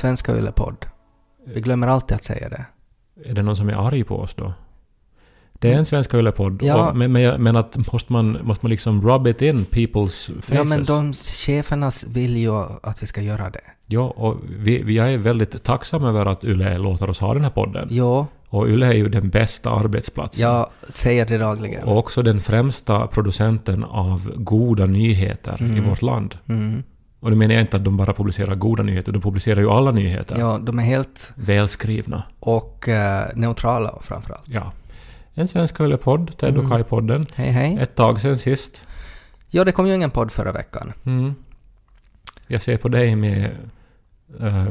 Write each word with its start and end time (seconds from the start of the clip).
Svenska 0.00 0.32
Yle-podd. 0.38 0.86
Vi 1.46 1.60
glömmer 1.60 1.86
alltid 1.88 2.14
att 2.14 2.24
säga 2.24 2.48
det. 2.48 2.64
Är 3.24 3.34
det 3.34 3.42
någon 3.42 3.56
som 3.56 3.68
är 3.68 3.86
arg 3.86 4.04
på 4.04 4.16
oss 4.20 4.34
då? 4.34 4.52
Det 5.52 5.72
är 5.72 5.78
en 5.78 5.84
Svenska 5.86 6.18
Yle-podd, 6.18 6.62
Ja. 6.62 6.92
men, 6.94 7.12
men, 7.12 7.42
men 7.42 7.56
att 7.56 7.92
måste 7.92 8.12
man, 8.12 8.38
måste 8.42 8.64
man 8.66 8.70
liksom 8.70 9.08
rub 9.08 9.26
it 9.26 9.42
in 9.42 9.64
people's 9.66 10.34
faces? 10.40 10.54
Ja, 10.54 10.64
men 10.64 10.84
de 10.84 11.12
cheferna 11.12 11.90
vill 12.08 12.36
ju 12.36 12.52
att 12.82 13.02
vi 13.02 13.06
ska 13.06 13.20
göra 13.20 13.50
det. 13.50 13.60
Ja, 13.86 14.00
och 14.10 14.36
vi, 14.58 14.82
vi 14.82 14.98
är 14.98 15.18
väldigt 15.18 15.62
tacksamma 15.64 16.08
över 16.08 16.26
att 16.26 16.44
Yle 16.44 16.78
låter 16.78 17.10
oss 17.10 17.18
ha 17.20 17.34
den 17.34 17.42
här 17.42 17.50
podden. 17.50 17.88
Jo, 17.90 18.26
Och 18.48 18.66
Yle 18.68 18.86
är 18.86 18.92
ju 18.92 19.08
den 19.08 19.28
bästa 19.30 19.70
arbetsplatsen. 19.70 20.46
jag 20.48 20.68
säger 20.88 21.26
det 21.26 21.38
dagligen. 21.38 21.84
Och 21.88 21.98
också 21.98 22.22
den 22.22 22.40
främsta 22.40 23.06
producenten 23.06 23.84
av 23.84 24.32
goda 24.36 24.86
nyheter 24.86 25.56
i 25.60 25.64
Mm. 25.64 25.88
vårt 25.88 26.02
land. 26.02 26.38
Mm. 26.48 26.82
Och 27.20 27.30
då 27.30 27.36
menar 27.36 27.54
jag 27.54 27.60
inte 27.62 27.76
att 27.76 27.84
de 27.84 27.96
bara 27.96 28.12
publicerar 28.12 28.54
goda 28.54 28.82
nyheter, 28.82 29.12
de 29.12 29.22
publicerar 29.22 29.60
ju 29.60 29.70
alla 29.70 29.90
nyheter. 29.90 30.38
Ja, 30.38 30.58
de 30.62 30.78
är 30.78 30.82
helt 30.82 31.32
Välskrivna. 31.34 32.22
och 32.40 32.88
eh, 32.88 33.28
neutrala 33.34 33.98
framförallt. 34.02 34.44
Ja. 34.48 34.72
En 35.34 35.48
svensk 35.48 35.80
Yle-podd, 35.80 36.36
Ted 36.38 36.56
och 36.58 36.64
Mm. 36.64 36.70
Kai-podden. 36.72 37.26
Hej, 37.34 37.50
hej. 37.50 37.78
Ett 37.80 37.94
tag 37.94 38.20
sen 38.20 38.36
sist. 38.38 38.84
Ja, 39.48 39.64
det 39.64 39.72
kom 39.72 39.86
ju 39.86 39.94
ingen 39.94 40.10
podd 40.10 40.32
förra 40.32 40.52
veckan. 40.52 40.92
Mm. 41.06 41.34
Jag 42.46 42.62
ser 42.62 42.76
på 42.76 42.88
dig 42.88 43.16
med 43.16 43.50
eh, 44.40 44.64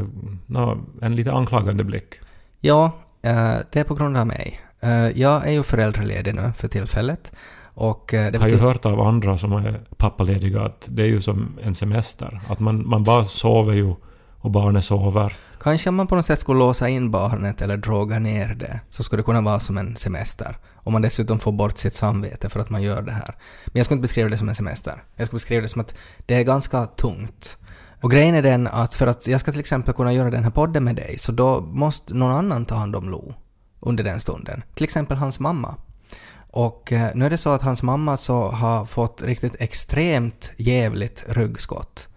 nå, 0.46 0.78
en 1.02 1.16
lite 1.16 1.32
anklagande 1.34 1.84
blick. 1.84 2.16
Ja, 2.60 2.92
eh, 3.22 3.56
det 3.72 3.80
är 3.80 3.84
på 3.84 3.96
grund 3.96 4.18
av 4.18 4.28
mig. 4.28 4.60
Eh, 4.80 5.08
jag 5.10 5.48
är 5.48 5.52
ju 5.52 5.64
föräldraledig 5.64 6.36
nu 6.36 6.52
för 6.58 6.68
tillfället. 6.68 7.32
Och 7.80 8.14
eh, 8.14 8.32
det 8.32 8.38
Jag 8.38 8.42
har 8.42 8.50
ju 8.50 8.58
hört 8.58 8.86
av 8.86 9.02
andra 9.02 9.38
som 9.38 9.54
är 9.54 9.82
pappalediga 9.98 10.62
att 10.62 10.86
det 10.88 11.02
är 11.02 11.08
ju 11.08 11.22
som 11.22 11.60
en 11.62 11.76
semester. 11.76 12.42
Att 12.48 12.60
man, 12.60 12.88
man 12.90 13.04
bara 13.04 13.24
sover 13.24 13.74
ju 13.74 13.96
och 14.38 14.52
barnet 14.52 14.86
sover. 14.86 15.34
Kanske 15.60 15.90
om 15.90 15.96
man 15.96 16.08
på 16.08 16.16
något 16.16 16.26
sätt 16.26 16.40
skulle 16.40 16.60
låsa 16.60 16.90
in 16.90 17.12
barnet 17.12 17.62
eller 17.62 17.78
droga 17.78 18.20
ner 18.20 18.56
det, 18.56 18.80
så 18.90 19.04
skulle 19.04 19.20
det 19.20 19.26
kunna 19.26 19.42
vara 19.42 19.60
som 19.60 19.78
en 19.78 19.96
semester. 19.96 20.58
Om 20.76 20.94
man 20.94 21.02
dessutom 21.02 21.40
får 21.40 21.52
bort 21.52 21.78
sitt 21.78 21.94
samvete 21.94 22.50
för 22.50 22.60
att 22.60 22.70
man 22.70 22.82
gör 22.82 23.02
det 23.02 23.12
här. 23.12 23.36
Men 23.66 23.74
jag 23.74 23.86
skulle 23.86 23.96
inte 23.96 24.02
beskriva 24.02 24.30
det 24.30 24.38
som 24.38 24.50
en 24.50 24.56
semester. 24.56 25.04
Jag 25.16 25.28
skulle 25.28 25.36
beskriva 25.36 25.62
det 25.62 25.68
som 25.68 25.82
att 25.82 25.96
det 26.26 26.36
är 26.36 26.44
ganska 26.44 26.86
tungt. 26.86 27.58
Och 28.02 28.12
grejen 28.12 28.36
är 28.36 28.42
den 28.42 28.68
att 28.68 28.94
för 28.94 29.08
att 29.08 29.28
jag 29.28 29.40
ska 29.40 29.52
till 29.52 29.60
exempel 29.60 29.94
kunna 29.94 30.14
göra 30.14 30.30
den 30.30 30.44
här 30.44 30.52
podden 30.52 30.84
med 30.84 30.96
dig, 30.96 31.18
så 31.18 31.32
då 31.32 31.62
måste 31.62 32.14
någon 32.14 32.32
annan 32.32 32.66
ta 32.66 32.76
hand 32.76 32.96
om 32.96 33.10
Lo 33.10 33.34
under 33.80 34.04
den 34.04 34.20
stunden. 34.20 34.64
Till 34.76 34.84
exempel 34.84 35.18
hans 35.18 35.40
mamma. 35.40 35.76
Och 36.52 36.92
eh, 36.92 37.12
nu 37.16 37.26
är 37.26 37.30
det 37.30 37.38
så 37.38 37.50
att 37.50 37.62
hans 37.62 37.84
mamma 37.84 38.18
så 38.18 38.48
har 38.48 38.86
fått 38.86 39.22
riktigt 39.22 39.56
extremt 39.60 40.52
jävligt 40.58 41.24
ryggskott. 41.28 42.08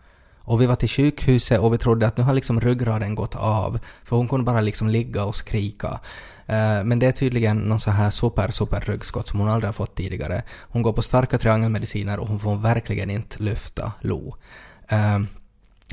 Och 0.44 0.60
vi 0.60 0.66
var 0.66 0.74
till 0.74 0.88
sjukhuset 0.88 1.60
och 1.60 1.74
vi 1.74 1.78
trodde 1.78 2.06
att 2.06 2.16
nu 2.16 2.22
har 2.22 2.34
liksom 2.34 2.60
ryggraden 2.60 3.14
gått 3.14 3.34
av, 3.34 3.78
för 4.04 4.16
hon 4.16 4.28
kunde 4.28 4.44
bara 4.44 4.60
liksom 4.60 4.88
ligga 4.88 5.24
och 5.24 5.34
skrika. 5.34 6.00
Eh, 6.46 6.84
men 6.84 6.98
det 6.98 7.06
är 7.06 7.12
tydligen 7.12 7.56
någon 7.56 7.80
så 7.80 7.90
här 7.90 8.10
super, 8.10 8.50
super 8.50 8.80
ryggskott 8.80 9.28
som 9.28 9.40
hon 9.40 9.48
aldrig 9.48 9.68
har 9.68 9.72
fått 9.72 9.94
tidigare. 9.94 10.42
Hon 10.60 10.82
går 10.82 10.92
på 10.92 11.02
starka 11.02 11.38
triangelmediciner 11.38 12.18
och 12.18 12.28
hon 12.28 12.40
får 12.40 12.56
verkligen 12.56 13.10
inte 13.10 13.42
lyfta 13.42 13.92
Lo. 14.00 14.36
Eh, 14.88 15.18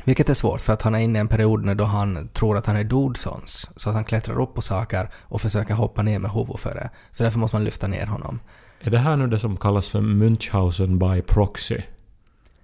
vilket 0.04 0.28
är 0.28 0.34
svårt 0.34 0.60
för 0.60 0.72
att 0.72 0.82
han 0.82 0.94
är 0.94 0.98
inne 0.98 1.18
i 1.18 1.20
en 1.20 1.28
period 1.28 1.64
nu 1.64 1.74
då 1.74 1.84
han 1.84 2.28
tror 2.28 2.56
att 2.56 2.66
han 2.66 2.76
är 2.76 2.84
Doddsons. 2.84 3.70
Så 3.76 3.88
att 3.88 3.94
han 3.94 4.04
klättrar 4.04 4.40
upp 4.40 4.54
på 4.54 4.62
saker 4.62 5.10
och 5.22 5.40
försöker 5.40 5.74
hoppa 5.74 6.02
ner 6.02 6.18
med 6.18 6.30
huvudet 6.30 6.60
före. 6.60 6.90
Så 7.10 7.22
därför 7.22 7.38
måste 7.38 7.56
man 7.56 7.64
lyfta 7.64 7.86
ner 7.86 8.06
honom. 8.06 8.40
Är 8.80 8.90
det 8.90 8.98
här 8.98 9.16
nu 9.16 9.26
det 9.26 9.38
som 9.38 9.56
kallas 9.56 9.88
för 9.88 10.00
Munchausen 10.00 10.98
by 10.98 11.22
proxy? 11.22 11.78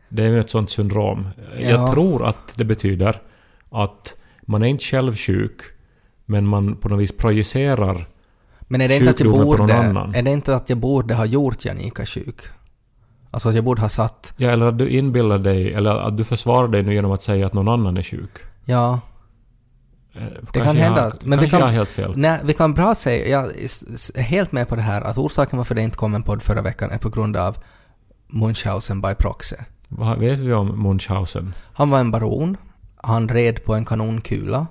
Det 0.08 0.22
är 0.22 0.28
ju 0.28 0.41
ett 0.41 0.50
sånt 0.50 0.70
syndrom. 0.70 1.28
Ja. 1.58 1.69
Jag 1.69 1.92
tror 1.92 2.26
att 2.26 2.56
det 2.56 2.64
betyder 2.64 3.22
att 3.70 4.14
man 4.42 4.62
är 4.62 4.66
inte 4.66 4.84
själv 4.84 5.16
sjuk, 5.16 5.60
men 6.25 6.46
man 6.46 6.76
på 6.76 6.88
något 6.88 7.00
vis 7.00 7.16
projicerar 7.16 8.08
Men 8.69 8.80
är 8.80 8.88
det 8.88 8.96
inte 8.96 9.10
att 9.10 9.20
jag 9.20 9.32
borde... 9.32 9.75
Är 10.19 10.22
det 10.22 10.30
inte 10.30 10.56
att 10.56 10.69
jag 10.69 10.78
borde 10.78 11.14
ha 11.14 11.25
gjort 11.25 11.64
Janika 11.64 12.06
sjuk? 12.06 12.41
Alltså 13.31 13.48
att 13.48 13.54
jag 13.54 13.64
borde 13.64 13.81
ha 13.81 13.88
satt... 13.88 14.34
Ja, 14.37 14.50
eller 14.50 14.66
att 14.66 14.78
du 14.78 14.88
inbillar 14.88 15.38
dig, 15.38 15.72
eller 15.72 15.97
att 15.97 16.16
du 16.16 16.25
försvarar 16.25 16.69
dig 16.69 16.82
nu 16.82 16.94
genom 16.94 17.12
att 17.12 17.22
säga 17.22 17.47
att 17.47 17.53
någon 17.53 17.69
annan 17.69 17.97
är 17.97 18.03
sjuk. 18.03 18.31
Ja, 18.64 19.00
Eh, 20.19 20.22
Det 20.53 20.60
kan 20.60 20.76
hända 20.76 21.03
att- 21.03 21.25
men 21.25 21.38
vi 21.41 21.50
kan- 21.50 21.59
jag 21.60 21.66
har 21.66 21.72
helt 21.72 21.91
fel. 21.91 22.12
Nej, 22.16 22.41
vi 22.44 22.53
kan 22.53 22.75
bra 22.75 22.94
säga, 22.94 23.28
jag 23.28 23.44
är 24.14 24.22
helt 24.22 24.53
med 24.53 24.69
på 24.69 24.76
det 24.76 24.82
här, 24.82 25.00
att 25.03 25.19
orsaken 25.19 25.56
varför 25.59 25.75
det 25.75 25.82
inte 25.82 25.97
kom 25.97 26.14
en 26.14 26.22
podd 26.22 26.42
förra 26.42 26.62
veckan 26.62 26.91
är 26.91 26.98
på 26.98 27.09
grund 27.09 27.37
av 27.37 27.56
Munchausen 28.28 29.00
by 29.00 29.14
proxy. 29.14 29.56
Vad 29.88 30.19
vet 30.19 30.38
vi 30.41 30.53
om 30.53 30.82
Munchausen? 30.82 31.54
Han 31.72 31.91
var 31.91 32.00
en 32.00 32.10
baron, 32.10 32.56
han 32.97 33.28
red 33.28 33.64
på 33.64 33.75
en 33.75 33.84
kanonkula 33.84 34.66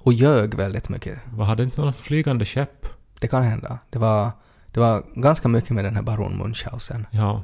och 0.00 0.12
ljög 0.12 0.54
väldigt 0.54 0.88
mycket. 0.88 1.18
Vad 1.32 1.46
hade 1.46 1.62
inte 1.62 1.80
någon 1.80 1.92
flygande 1.92 2.44
skepp? 2.44 2.86
Det 3.20 3.28
kan 3.28 3.42
hända. 3.42 3.78
Det 3.90 3.98
var, 3.98 4.30
det 4.72 4.80
var 4.80 5.02
ganska 5.14 5.48
mycket 5.48 5.70
med 5.70 5.84
den 5.84 5.96
här 5.96 6.02
baron 6.02 6.36
Munchausen. 6.38 7.06
Ja. 7.10 7.42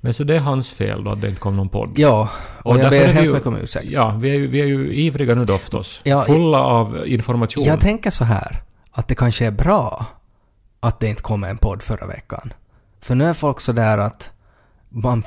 Men 0.00 0.14
så 0.14 0.24
det 0.24 0.36
är 0.36 0.40
hans 0.40 0.70
fel 0.70 1.04
då 1.04 1.10
att 1.10 1.20
det 1.20 1.28
inte 1.28 1.40
kom 1.40 1.56
någon 1.56 1.68
podd? 1.68 1.92
Ja, 1.96 2.28
och, 2.62 2.74
jag 2.74 2.84
därför 2.84 2.96
är 2.96 3.06
ber 3.06 3.12
hemskt 3.12 3.32
mycket 3.32 3.46
om 3.46 3.56
ursäkt. 3.56 3.90
Ja, 3.90 4.14
vi 4.20 4.30
är 4.30 4.34
ju, 4.34 4.46
vi 4.46 4.60
är 4.60 4.66
ju 4.66 4.94
ivriga 4.94 5.34
nu 5.34 5.44
då 5.44 5.58
förstås. 5.58 6.00
Ja, 6.04 6.22
Fulla 6.22 6.60
av 6.60 7.06
information. 7.06 7.64
Jag 7.64 7.80
tänker 7.80 8.10
så 8.10 8.24
här, 8.24 8.62
att 8.90 9.08
det 9.08 9.14
kanske 9.14 9.46
är 9.46 9.50
bra 9.50 10.06
att 10.80 11.00
det 11.00 11.08
inte 11.08 11.22
kom 11.22 11.44
en 11.44 11.58
podd 11.58 11.82
förra 11.82 12.06
veckan. 12.06 12.52
För 13.00 13.14
nu 13.14 13.24
är 13.24 13.34
folk 13.34 13.60
så 13.60 13.72
där 13.72 13.98
att 13.98 14.30
man 14.92 15.22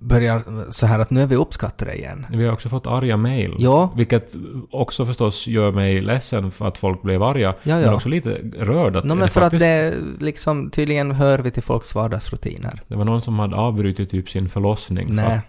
börjar 0.00 0.42
så 0.70 0.86
här 0.86 0.98
att 0.98 1.10
nu 1.10 1.22
är 1.22 1.26
vi 1.26 1.36
uppskattade 1.36 1.94
igen. 1.98 2.26
Vi 2.30 2.46
har 2.46 2.52
också 2.52 2.68
fått 2.68 2.86
arga 2.86 3.16
mejl. 3.16 3.56
Ja. 3.58 3.92
Vilket 3.96 4.34
också 4.70 5.06
förstås 5.06 5.46
gör 5.46 5.72
mig 5.72 6.00
ledsen 6.00 6.50
för 6.50 6.68
att 6.68 6.78
folk 6.78 7.02
blev 7.02 7.22
arga. 7.22 7.54
Ja, 7.62 7.74
Men 7.74 7.84
ja. 7.84 7.94
också 7.94 8.08
lite 8.08 8.30
rörd 8.58 8.96
att 8.96 9.04
No, 9.04 9.14
men 9.14 9.28
för 9.28 9.40
faktiskt... 9.40 9.62
att 9.62 9.68
det 9.68 9.94
liksom, 10.20 10.70
tydligen 10.70 11.10
hör 11.12 11.38
vi 11.38 11.50
till 11.50 11.62
folks 11.62 11.94
vardagsrutiner. 11.94 12.82
Det 12.88 12.96
var 12.96 13.04
någon 13.04 13.22
som 13.22 13.38
hade 13.38 13.56
avbrutit 13.56 14.10
typ 14.10 14.30
sin 14.30 14.48
förlossning. 14.48 15.06
för 15.08 15.14
Nej, 15.14 15.36
att- 15.36 15.44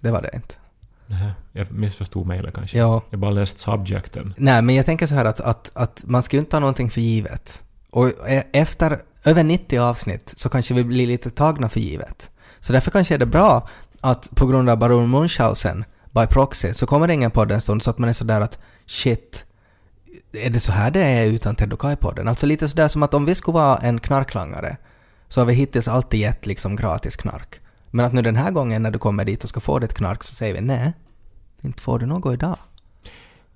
det 0.00 0.10
var 0.10 0.22
det 0.22 0.30
inte. 0.34 0.54
Nej, 1.06 1.30
jag 1.52 1.72
missförstod 1.72 2.26
mejlet 2.26 2.54
kanske. 2.54 2.78
Ja. 2.78 3.02
Jag 3.10 3.20
bara 3.20 3.30
läst 3.30 3.58
subjecten. 3.58 4.34
Nej, 4.36 4.62
men 4.62 4.74
jag 4.74 4.86
tänker 4.86 5.06
så 5.06 5.14
här 5.14 5.24
att, 5.24 5.40
att, 5.40 5.70
att 5.74 6.04
man 6.06 6.22
ska 6.22 6.36
ju 6.36 6.40
inte 6.40 6.50
ta 6.50 6.60
någonting 6.60 6.90
för 6.90 7.00
givet. 7.00 7.62
Och 7.90 8.08
e- 8.28 8.46
efter 8.52 8.98
över 9.24 9.44
90 9.44 9.78
avsnitt 9.78 10.34
så 10.36 10.48
kanske 10.48 10.74
vi 10.74 10.84
blir 10.84 11.06
lite 11.06 11.30
tagna 11.30 11.68
för 11.68 11.80
givet. 11.80 12.30
Så 12.66 12.72
därför 12.72 12.90
kanske 12.90 13.14
är 13.14 13.18
det 13.18 13.26
bra 13.26 13.68
att 14.00 14.30
på 14.34 14.46
grund 14.46 14.70
av 14.70 14.78
Baron 14.78 15.10
Munchausen 15.10 15.84
by 16.10 16.26
proxy 16.26 16.72
så 16.74 16.86
kommer 16.86 17.06
det 17.06 17.14
ingen 17.14 17.30
podd 17.30 17.52
en 17.52 17.60
stund 17.60 17.82
så 17.82 17.90
att 17.90 17.98
man 17.98 18.08
är 18.08 18.12
sådär 18.12 18.40
att 18.40 18.58
shit, 18.86 19.44
är 20.32 20.50
det 20.50 20.60
så 20.60 20.72
här 20.72 20.90
det 20.90 21.00
är 21.02 21.26
utan 21.26 21.54
Ted 21.54 21.72
och 21.72 21.80
Kai-podden? 21.80 22.28
Alltså 22.28 22.46
lite 22.46 22.68
sådär 22.68 22.88
som 22.88 23.02
att 23.02 23.14
om 23.14 23.24
vi 23.24 23.34
skulle 23.34 23.54
vara 23.54 23.78
en 23.78 24.00
knarklangare 24.00 24.76
så 25.28 25.40
har 25.40 25.46
vi 25.46 25.54
hittills 25.54 25.88
alltid 25.88 26.20
gett 26.20 26.46
liksom 26.46 26.76
gratis 26.76 27.16
knark. 27.16 27.60
Men 27.90 28.04
att 28.06 28.12
nu 28.12 28.22
den 28.22 28.36
här 28.36 28.50
gången 28.50 28.82
när 28.82 28.90
du 28.90 28.98
kommer 28.98 29.24
dit 29.24 29.42
och 29.44 29.48
ska 29.48 29.60
få 29.60 29.78
ditt 29.78 29.94
knark 29.94 30.24
så 30.24 30.34
säger 30.34 30.54
vi 30.54 30.60
nej, 30.60 30.92
inte 31.60 31.82
får 31.82 31.98
du 31.98 32.06
något 32.06 32.34
idag. 32.34 32.56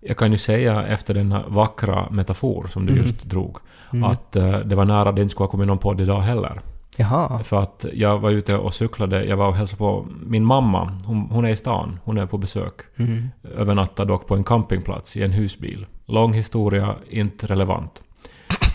Jag 0.01 0.17
kan 0.17 0.33
ju 0.33 0.39
säga 0.39 0.87
efter 0.87 1.15
denna 1.15 1.47
vackra 1.49 2.11
metafor 2.11 2.67
som 2.73 2.87
du 2.87 2.93
Mhm. 2.93 3.03
just 3.05 3.25
drog, 3.25 3.57
Mm. 3.93 4.05
att 4.11 4.37
eh, 4.37 4.59
det 4.59 4.75
var 4.77 4.85
nära 4.85 5.13
det 5.13 5.23
inte 5.23 5.31
skulle 5.33 5.45
ha 5.45 5.51
kommit 5.51 5.67
någon 5.67 5.79
podd 5.79 6.01
idag 6.01 6.21
heller. 6.21 6.61
Jaha. 7.01 7.43
För 7.43 7.63
att 7.63 7.85
jag 7.95 8.19
var 8.19 8.31
ute 8.31 8.57
och 8.57 8.75
cyklade, 8.75 9.25
jag 9.25 9.37
var 9.37 9.49
och 9.49 9.55
hälsade 9.57 9.79
på 9.79 10.07
min 10.27 10.45
mamma. 10.45 10.99
Hon, 11.05 11.29
hon 11.31 11.45
är 11.45 11.49
i 11.49 11.57
stan, 11.57 11.99
hon 12.05 12.19
är 12.19 12.27
på 12.27 12.39
besök. 12.39 12.75
Mm. 12.97 13.29
Övernattade 13.57 14.09
dock 14.13 14.27
på 14.27 14.35
en 14.37 14.45
campingplats 14.45 15.17
i 15.17 15.23
en 15.23 15.33
husbil. 15.33 15.87
Lång 16.07 16.33
historia, 16.33 16.95
inte 17.11 17.47
relevant. 17.47 18.03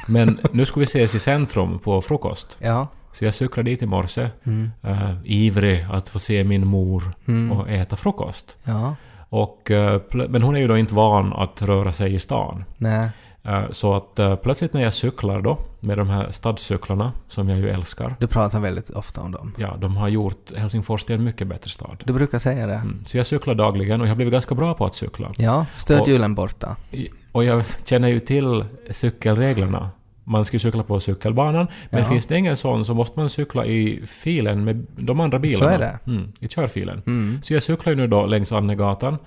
Men 0.07 0.39
nu 0.51 0.65
ska 0.65 0.79
vi 0.79 0.83
ses 0.83 1.15
i 1.15 1.19
centrum 1.19 1.79
på 1.79 2.01
frukost. 2.01 2.57
Ja. 2.59 2.87
Så 3.13 3.25
jag 3.25 3.33
cyklade 3.33 3.69
dit 3.69 3.81
i 3.81 3.85
morse, 3.85 4.29
Mm. 4.43 4.71
uh, 4.87 5.11
ivrig 5.23 5.85
att 5.91 6.09
få 6.09 6.19
se 6.19 6.43
min 6.43 6.67
mor 6.67 7.03
Mm. 7.27 7.51
och 7.51 7.69
äta 7.69 7.95
frukost. 7.95 8.57
Ja. 8.63 8.95
Och, 9.29 9.61
plö- 10.09 10.27
men 10.29 10.43
hon 10.43 10.55
är 10.55 10.59
ju 10.59 10.67
då 10.67 10.77
inte 10.77 10.95
van 10.95 11.33
att 11.33 11.61
röra 11.61 11.91
sig 11.91 12.15
i 12.15 12.19
stan. 12.19 12.63
Nej. 12.77 13.09
Eh, 13.47 13.63
så 13.71 13.93
att 13.95 14.19
eh, 14.19 14.35
plötsligt 14.35 14.73
när 14.73 14.81
jag 14.81 14.93
cyklar 14.93 15.41
då, 15.41 15.57
med 15.79 15.97
de 15.97 16.09
här 16.09 16.31
stadscyklarna, 16.31 17.11
som 17.27 17.49
jag 17.49 17.59
ju 17.59 17.69
älskar. 17.69 18.15
Du 18.19 18.27
pratar 18.27 18.59
väldigt 18.59 18.89
ofta 18.89 19.21
om 19.21 19.31
dem. 19.31 19.53
Ja, 19.57 19.75
de 19.79 19.97
har 19.97 20.07
gjort 20.07 20.51
Helsingfors 20.57 21.03
till 21.03 21.15
en 21.15 21.23
mycket 21.23 21.47
bättre 21.47 21.69
stad. 21.69 22.03
Du 22.05 22.13
brukar 22.13 22.39
säga 22.39 22.67
det. 22.67 22.73
Mm. 22.73 23.03
Så 23.05 23.17
jag 23.17 23.25
cyklar 23.27 23.55
dagligen 23.55 24.01
och 24.01 24.07
jag 24.07 24.11
har 24.11 24.15
blivit 24.15 24.31
ganska 24.33 24.55
bra 24.55 24.73
på 24.73 24.85
att 24.85 24.95
cykla. 24.95 25.31
Ja, 25.37 25.65
stödhjulen 25.73 26.35
borta. 26.35 26.75
Och 27.31 27.43
jag 27.43 27.63
känner 27.85 28.07
ju 28.07 28.19
till 28.19 28.65
cykelreglerna. 28.91 29.89
Man 30.23 30.45
ska 30.45 30.59
cykla 30.59 30.83
på 30.83 30.99
cykelbanan, 30.99 31.67
men 31.89 31.99
Ja. 32.03 32.05
finns 32.09 32.25
det 32.25 32.37
ingen 32.37 32.57
sån 32.57 32.85
så 32.85 32.93
måste 32.93 33.19
man 33.19 33.29
cykla 33.29 33.65
i 33.65 34.01
filen 34.05 34.63
med 34.63 34.85
de 34.97 35.19
andra 35.19 35.39
bilarna. 35.39 35.71
Så 35.71 35.75
är 35.75 35.79
det. 35.79 35.99
Mm, 36.11 36.31
I 36.39 36.47
körfilen. 36.47 37.01
Mm. 37.07 37.39
Så 37.43 37.53
jag 37.53 37.63
cyklar 37.63 37.91
ju 37.93 37.97
nu 37.97 38.07
då 38.07 38.25
längs 38.25 38.51
Annegatan 38.51 39.17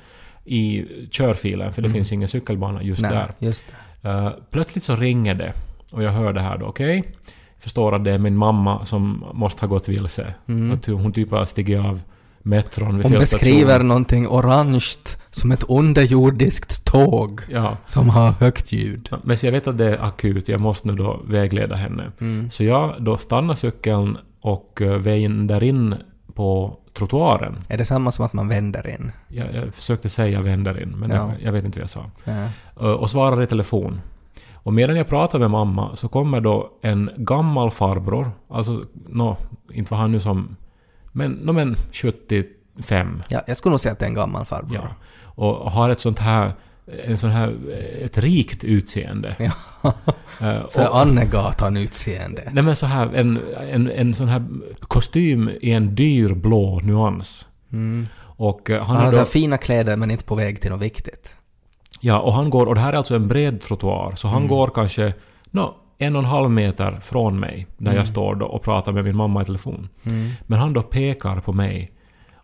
i 0.45 0.85
körfilen, 1.11 1.73
för 1.73 1.83
det 1.83 1.91
finns 1.91 2.13
ingen 2.13 2.29
cykelbana 2.29 2.83
just 2.83 2.99
Mm. 3.01 3.15
Nej, 3.15 3.25
där. 3.39 3.47
just 3.47 3.65
det. 3.67 3.75
Eh, 4.03 4.31
plötsligt 4.51 4.85
så 4.85 4.97
ringer 4.97 5.35
det 5.35 5.53
och 5.93 6.03
jag 6.03 6.13
hör 6.13 6.33
det 6.33 6.41
här 6.41 6.59
då, 6.59 6.67
okej? 6.67 7.05
Förstår 7.59 7.95
att 7.95 8.05
det 8.05 8.11
är 8.13 8.19
min 8.19 8.37
mamma 8.37 8.87
som 8.87 9.25
måste 9.35 9.61
ha 9.61 9.69
gått 9.69 9.89
vilse. 9.89 10.35
Mm. 10.49 10.73
Att 10.73 10.87
hon 10.87 11.13
typ 11.13 11.31
har 11.31 11.45
stigit 11.45 11.79
av 11.81 12.03
metron 12.43 12.97
vid 12.97 13.07
Hon 13.07 13.19
beskriver 13.19 13.83
någonting 13.83 14.29
orange 14.29 14.85
som 15.31 15.53
ett 15.53 15.65
underjordiskt 15.69 16.85
tåg 16.85 17.41
Ja. 17.49 17.77
som 17.87 18.09
har 18.09 18.31
högt 18.31 18.73
ljud. 18.73 19.11
Men 19.23 19.39
så 19.39 19.47
jag 19.47 19.53
vet 19.53 19.67
att 19.67 19.79
det 19.79 19.91
är 19.91 20.05
akut, 20.05 20.49
jag 20.49 20.61
måste 20.61 20.89
nu 20.89 20.95
då 20.95 21.21
vägleda 21.27 21.77
henne. 21.77 22.13
Mm. 22.21 22.51
Så 22.51 22.65
jag 22.65 22.95
då 22.99 23.19
stannar 23.19 23.55
cykeln 23.55 24.19
och 24.41 24.83
eh, 24.83 24.99
vänder 24.99 25.63
in 25.63 25.95
på 26.39 26.77
trottoaren. 26.93 27.57
Är 27.69 27.79
det 27.79 27.85
samma 27.85 28.13
som 28.13 28.25
att 28.25 28.33
man 28.33 28.49
vänder 28.49 28.89
in? 28.89 29.13
Jag, 29.29 29.55
jag 29.55 29.75
försökte 29.75 30.09
säga 30.09 30.41
vänder 30.43 30.83
in, 30.83 30.89
men 30.89 31.11
Ja. 31.11 31.17
jag, 31.17 31.33
jag 31.43 31.53
vet 31.53 31.65
inte 31.65 31.79
vad 31.79 31.83
jag 31.83 31.91
sa. 31.91 32.05
Ja. 32.25 32.95
Och 32.95 33.11
svarar 33.11 33.43
i 33.43 33.47
telefon. 33.47 34.01
Och 34.55 34.73
medan 34.73 34.97
jag 34.97 35.09
pratar 35.09 35.39
med 35.39 35.51
mamma 35.51 35.97
så 35.97 36.09
kommer 36.09 36.41
då 36.41 36.71
en 36.83 37.11
gammal 37.17 37.71
farbror, 37.71 38.31
alltså 38.49 38.83
nå, 39.09 39.37
inte 39.73 39.95
var 39.95 39.99
han 39.99 40.13
nu 40.13 40.21
som... 40.21 40.57
Men, 41.13 41.33
nå 41.33 41.53
men 41.53 41.77
75. 41.93 43.23
Ja, 43.29 43.43
jag 43.47 43.57
skulle 43.57 43.71
nog 43.71 43.81
säga 43.81 43.93
att 43.93 43.99
det 43.99 44.05
är 44.05 44.09
en 44.09 44.15
gammal 44.15 44.45
farbror. 44.47 44.75
Ja. 44.75 44.89
Och 45.25 45.71
har 45.73 45.91
ett 45.91 46.01
sånt 46.01 46.19
här... 46.19 46.53
En 47.05 47.19
sån 47.19 47.31
här... 47.31 47.57
Ett 48.03 48.19
rikt 48.19 48.65
utseende. 48.65 49.37
Ja. 49.39 49.53
Eh, 50.41 50.69
Så 50.69 50.83
Annegatan-utseende. 51.53 52.43
Nej 52.53 52.63
men 52.65 52.77
så 52.77 52.87
här, 52.87 53.15
en, 53.15 53.41
en, 53.71 53.91
en 53.91 54.15
sån 54.15 54.29
här 54.29 54.45
kostym 54.81 55.51
i 55.61 55.73
en 55.73 55.95
dyr 55.95 56.35
blå 56.35 56.81
nyans. 56.81 57.47
Mm. 57.73 58.07
Och 58.21 58.71
eh, 58.71 58.79
han, 58.79 58.97
Han 58.97 59.05
har 59.05 59.11
så 59.11 59.17
då, 59.17 59.19
här 59.19 59.25
fina 59.31 59.59
kläder 59.59 59.97
men 59.97 60.11
inte 60.11 60.25
på 60.25 60.35
väg 60.35 60.61
till 60.61 60.71
något 60.71 60.83
viktigt. 60.83 61.35
Ja, 62.01 62.19
och 62.21 62.33
han 62.35 62.51
går, 62.51 62.67
och 62.67 62.75
det 62.75 62.81
här 62.81 62.93
är 62.93 62.97
alltså 62.97 63.15
en 63.17 63.29
bred 63.29 63.61
trottoar, 63.61 64.15
så 64.15 64.29
han 64.29 64.37
Mm. 64.39 64.49
går 64.49 64.67
kanske 64.75 65.15
nå, 65.51 65.77
en 65.99 66.17
och 66.17 66.23
en 66.23 66.29
halv 66.29 66.51
meter 66.51 66.99
från 67.01 67.41
mig, 67.41 67.67
där 67.79 67.87
Mm. 67.91 67.97
jag 67.99 68.09
står 68.09 68.35
då 68.35 68.47
och 68.47 68.63
pratar 68.63 68.93
med 68.93 69.05
min 69.05 69.17
mamma 69.17 69.43
i 69.43 69.45
telefon. 69.45 69.89
Mm. 70.07 70.31
Men 70.47 70.59
han 70.59 70.73
då 70.73 70.83
pekar 70.83 71.41
på 71.41 71.53
mig, 71.53 71.91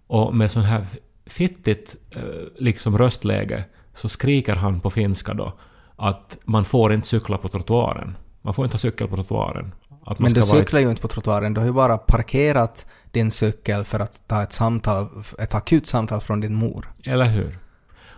och 0.07 0.35
med 0.35 0.51
sån 0.51 0.63
här 0.63 0.85
fittigt 1.27 1.97
eh, 2.17 2.23
liksom 2.59 2.99
röstläge, 2.99 3.65
så 3.95 4.09
skriker 4.09 4.55
han 4.57 4.81
på 4.81 4.91
finska 4.91 5.35
då 5.35 5.53
att 5.97 6.37
man 6.45 6.65
får 6.65 6.95
inte 6.95 7.09
cykla 7.09 7.39
på 7.39 7.49
trottoaren. 7.49 8.17
Man 8.43 8.55
får 8.55 8.65
inte 8.65 8.75
ha 8.75 8.79
cykel 8.79 9.09
på 9.09 9.17
trottoaren. 9.17 9.75
Men 10.19 10.33
du 10.33 10.43
cyklar 10.43 10.81
ju 10.81 10.91
inte 10.91 11.03
på 11.03 11.09
trottoaren, 11.09 11.55
du 11.55 11.61
har 11.61 11.67
ju 11.67 11.73
bara 11.73 11.99
parkerat 11.99 12.87
din 13.11 13.31
cykel 13.31 13.85
för 13.85 14.01
att 14.01 14.29
ta 14.29 14.43
ett 14.43 14.53
samtal, 14.53 15.09
ett 15.39 15.55
akut 15.55 15.87
samtal 15.87 16.21
från 16.21 16.41
din 16.41 16.55
mor. 16.55 16.93
Eller 17.05 17.25
hur? 17.25 17.59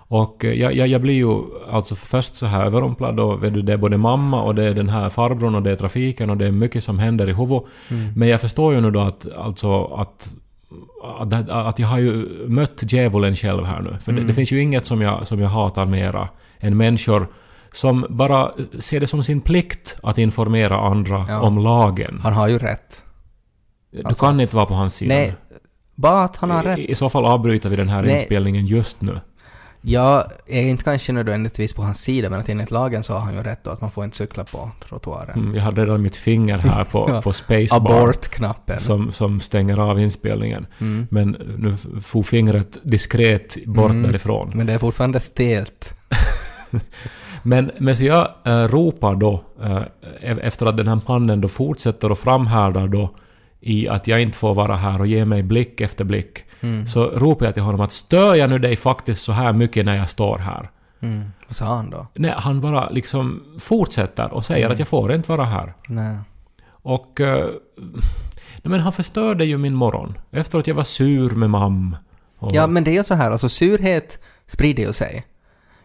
Och 0.09 0.45
eh, 0.45 0.53
jag, 0.53 0.75
jag, 0.75 0.89
jag 0.89 1.01
blir 1.01 1.15
ju 1.15 1.43
alltså 1.71 1.95
först 1.95 2.35
så 2.35 2.47
här 2.47 2.65
överrumplad 2.65 3.21
och 3.21 3.45
vet 3.45 3.55
du, 3.55 3.63
det 3.63 3.73
är 3.73 3.77
både 3.77 3.99
mamma 3.99 4.43
och 4.43 4.55
det 4.55 4.65
är 4.65 4.75
den 4.75 4.89
här 4.89 5.11
farbrorn 5.11 5.55
och 5.55 5.63
det 5.63 5.71
är 5.71 5.77
trafiken 5.77 6.31
och 6.31 6.37
det 6.37 6.47
är 6.47 6.53
mycket 6.53 6.85
som 6.85 6.99
händer 6.99 7.29
i 7.29 7.33
huvudet. 7.33 7.65
Mm. 7.91 8.13
Men 8.17 8.29
jag 8.29 8.41
förstår 8.41 8.75
ju 8.75 8.81
nu 8.81 8.91
då 8.91 9.01
att, 9.01 9.37
alltså 9.37 9.85
att, 9.85 10.35
att, 11.19 11.51
att 11.51 11.79
jag 11.79 11.89
har 11.89 11.99
ju 11.99 12.13
mött 12.49 12.93
djävulen 12.93 13.37
själv 13.37 13.65
här 13.65 13.81
nu. 13.81 13.97
För 14.01 14.13
det, 14.13 14.19
Mm. 14.19 14.27
det 14.27 14.35
finns 14.35 14.53
ju 14.53 14.63
inget 14.63 14.87
som 14.87 15.01
jag, 15.01 15.27
som 15.27 15.41
jag 15.41 15.49
hatar 15.49 15.87
mera 15.87 16.29
än 16.61 16.77
människor 16.77 17.27
som 17.73 18.07
bara 18.09 18.51
ser 18.79 19.01
det 19.01 19.07
som 19.07 19.23
sin 19.23 19.41
plikt 19.41 19.97
att 20.03 20.19
informera 20.19 20.79
andra 20.81 21.25
Ja. 21.29 21.41
om 21.41 21.59
lagen. 21.59 22.21
Han 22.23 22.33
har 22.33 22.49
ju 22.49 22.59
rätt. 22.59 23.03
Du 23.93 24.03
alltså 24.05 24.25
kan 24.27 24.41
inte 24.41 24.57
vara 24.57 24.67
på 24.67 24.75
hans 24.75 24.95
sida. 24.95 25.15
Nej, 25.15 25.35
bara 25.95 26.23
att 26.25 26.37
han 26.37 26.51
har 26.51 26.79
I, 26.79 26.87
I 26.91 26.95
så 26.95 27.09
fall 27.09 27.25
avbryter 27.25 27.69
vi 27.69 27.77
den 27.77 27.89
här 27.89 28.03
Nej. 28.03 28.13
inspelningen 28.13 28.67
just 28.67 29.01
nu. 29.01 29.21
Jag 29.81 30.25
är 30.47 30.63
inte 30.63 30.85
kanske 30.85 31.13
nödvändigtvis 31.13 31.73
på 31.75 31.83
hans 31.83 31.99
sida, 32.01 32.31
men 32.31 32.41
att 32.41 32.49
enligt 32.49 32.71
lagen 32.71 33.03
så 33.03 33.13
har 33.13 33.21
han 33.21 33.35
ju 33.35 33.43
rätt 33.43 33.65
då 33.65 33.71
att 33.71 33.81
man 33.81 33.91
får 33.91 34.05
inte 34.05 34.17
cykla 34.17 34.45
på 34.45 34.71
trottoaren. 34.89 35.39
Mm, 35.39 35.55
jag 35.55 35.63
hade 35.63 35.83
redan 35.85 36.03
mitt 36.03 36.17
finger 36.17 36.59
här 36.59 36.85
på, 36.85 37.07
Ja. 37.13 37.23
på 37.23 37.33
spacebar 37.33 37.97
Abort-knappen. 38.03 38.81
som, 38.81 39.13
som 39.13 39.41
stänger 39.41 39.79
av 39.79 40.01
inspelningen. 40.01 40.67
Mm. 40.81 41.07
Men 41.11 41.31
nu 41.59 41.77
får 42.01 42.23
fingret 42.23 42.79
diskret 42.83 43.65
bort 43.67 43.91
Mm. 43.91 44.03
därifrån. 44.03 44.53
Men 44.55 44.67
det 44.67 44.73
är 44.73 44.79
fortfarande 44.79 45.21
stelt. 45.21 45.95
Men, 47.43 47.71
men 47.79 47.97
så 47.97 48.05
jag 48.05 48.29
äh, 48.45 48.53
ropar 48.69 49.15
då, 49.15 49.43
äh, 49.63 49.83
efter 50.23 50.67
att 50.67 50.77
den 50.77 50.89
här 50.89 51.01
mannen 51.09 51.41
då 51.41 51.49
fortsätter 51.49 52.11
och 52.13 52.19
framhärdar 52.19 52.89
då 52.89 53.11
i 53.61 53.89
att 53.89 54.07
jag 54.07 54.23
inte 54.23 54.39
får 54.39 54.55
vara 54.55 54.77
här 54.77 55.01
och 55.01 55.07
ge 55.07 55.25
mig 55.25 55.43
blick 55.43 55.81
efter 55.81 56.05
blick, 56.05 56.39
Mm. 56.61 56.87
så 56.87 57.05
ropar 57.07 57.47
jag 57.47 57.55
till 57.55 57.63
honom 57.63 57.81
att 57.81 57.93
stör 57.93 58.35
jag 58.35 58.51
nu 58.51 58.59
dig 58.59 58.77
faktiskt 58.77 59.23
så 59.23 59.33
här 59.33 59.53
mycket 59.53 59.85
när 59.85 59.97
jag 59.97 60.11
står 60.11 60.39
här? 60.39 60.71
Mm. 61.01 61.31
Vad 61.49 61.57
sa 61.57 61.65
han 61.77 61.91
då? 61.91 62.07
Nej, 62.15 62.35
han 62.39 62.61
bara 62.61 62.89
liksom 62.89 63.43
fortsätter 63.61 64.33
och 64.33 64.45
säger 64.45 64.65
Mm. 64.67 64.73
att 64.73 64.79
jag 64.79 64.89
får 64.89 65.13
inte 65.13 65.29
vara 65.29 65.45
här. 65.45 65.75
Nej. 65.89 66.17
Och... 66.71 67.21
eh, 67.21 67.47
nej 68.63 68.71
men 68.71 68.81
han 68.81 68.93
förstörde 68.93 69.45
ju 69.45 69.59
min 69.59 69.75
morgon. 69.75 70.19
Efter 70.31 70.59
att 70.59 70.67
jag 70.67 70.75
var 70.75 70.85
sur 70.85 71.31
med 71.31 71.51
mam. 71.51 71.97
Och, 72.39 72.55
Ja, 72.55 72.67
men 72.67 72.85
det 72.85 72.91
är 72.91 72.95
ju 72.95 73.05
så 73.05 73.15
här, 73.15 73.31
alltså 73.31 73.49
surhet 73.49 74.19
sprider 74.47 74.83
ju 74.83 74.93
sig. 74.93 75.27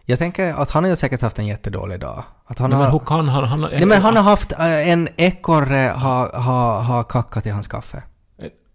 Jag 0.04 0.18
tänker 0.18 0.52
att 0.62 0.70
han 0.70 0.84
har 0.84 0.90
ju 0.90 0.96
säkert 0.96 1.20
haft 1.20 1.38
en 1.38 1.46
jättedålig 1.46 2.00
dag. 2.00 2.24
Att 2.46 2.58
han 2.58 2.70
nej, 2.70 2.78
men 2.78 2.86
har... 2.86 2.92
hur 2.92 3.06
kan 3.06 3.28
han... 3.28 3.44
han 3.44 3.60
Nej 3.60 3.86
men 3.86 4.02
han 4.02 4.16
har 4.16 4.22
haft 4.22 4.52
äh, 4.52 4.88
en 4.90 5.08
ekorre 5.16 5.92
ha, 5.96 6.40
ha, 6.40 6.80
ha 6.80 7.02
kackat 7.02 7.46
i 7.46 7.50
hans 7.50 7.68
kaffe. 7.68 8.02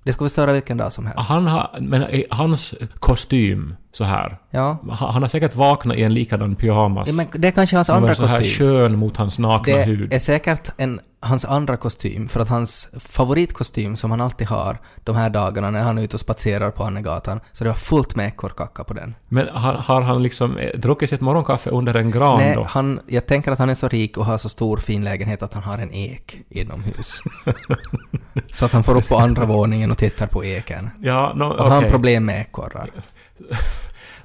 Det 0.07 0.13
skulle 0.13 0.29
störa 0.29 0.53
vilken 0.53 0.77
dag 0.77 0.93
som 0.93 1.05
helst. 1.05 1.29
Han 1.29 1.47
har... 1.47 1.77
Men 1.81 2.01
eh, 2.01 2.21
hans 2.29 2.73
kostym 2.99 3.75
så 3.97 4.03
här. 4.03 4.37
Ja. 4.51 4.77
Han 4.89 5.13
han 5.13 5.21
har 5.21 5.29
säkert 5.29 5.55
vaknat 5.55 5.97
i 5.97 6.03
en 6.03 6.13
likadan 6.13 6.55
pyjamas. 6.55 7.07
ja 7.07 7.13
men 7.13 7.25
det 7.33 7.47
är 7.47 7.51
kanske 7.51 7.75
hans 7.75 7.89
andra 7.89 8.07
var 8.07 8.15
så 8.15 8.25
här 8.25 8.37
kostym. 8.37 8.67
skön 8.67 8.97
mot 8.97 9.17
hans 9.17 9.39
nakna 9.39 9.75
Det 9.75 9.83
hud. 9.83 10.13
är 10.13 10.19
säkert 10.19 10.69
en, 10.77 10.99
hans 11.19 11.45
andra 11.45 11.77
kostym, 11.77 12.27
för 12.29 12.39
att 12.39 12.49
hans 12.49 12.89
favoritkostym 12.99 13.95
som 13.95 14.11
han 14.11 14.21
alltid 14.21 14.47
har 14.47 14.77
de 15.03 15.15
här 15.15 15.29
dagarna 15.29 15.71
när 15.71 15.83
han 15.83 15.97
är 15.97 16.01
ute 16.03 16.15
och 16.15 16.19
spatserar 16.19 16.71
på 16.71 16.83
Annegatan, 16.83 17.39
så 17.53 17.63
det 17.63 17.69
var 17.69 17.77
fullt 17.77 18.15
med 18.15 18.27
ekorrkacka 18.27 18.83
på 18.83 18.93
den. 18.93 19.15
Men 19.29 19.47
har, 19.47 19.73
har 19.73 20.01
han 20.01 20.23
liksom 20.23 20.57
eh, 20.57 20.79
druckit 20.79 21.09
sitt 21.09 21.21
morgonkaffe 21.21 21.69
under 21.69 21.93
en 21.93 22.11
gran 22.11 22.37
Nej, 22.37 22.55
då? 22.55 22.65
han, 22.69 22.99
jag 23.07 23.25
tänker 23.25 23.51
att 23.51 23.59
han 23.59 23.69
är 23.69 23.75
så 23.75 23.87
rik 23.87 24.17
och 24.17 24.25
har 24.25 24.37
så 24.37 24.49
stor 24.49 24.77
fin 24.77 25.03
lägenhet 25.03 25.43
att 25.43 25.53
han 25.53 25.63
har 25.63 25.77
en 25.77 25.91
ek 25.93 26.39
inomhus. 26.49 27.21
så 28.53 28.65
att 28.65 28.71
han 28.71 28.83
får 28.83 28.95
upp 28.97 29.07
på 29.07 29.17
andra 29.17 29.45
våningen 29.45 29.91
och 29.91 29.97
tittar 29.97 30.27
på 30.27 30.45
eken. 30.45 30.89
Ja, 31.01 31.33
no, 31.35 31.43
Och 31.43 31.65
har 31.71 31.77
okej. 31.77 31.91
problem 31.91 32.25
med 32.25 32.41
ekorrar. 32.41 32.89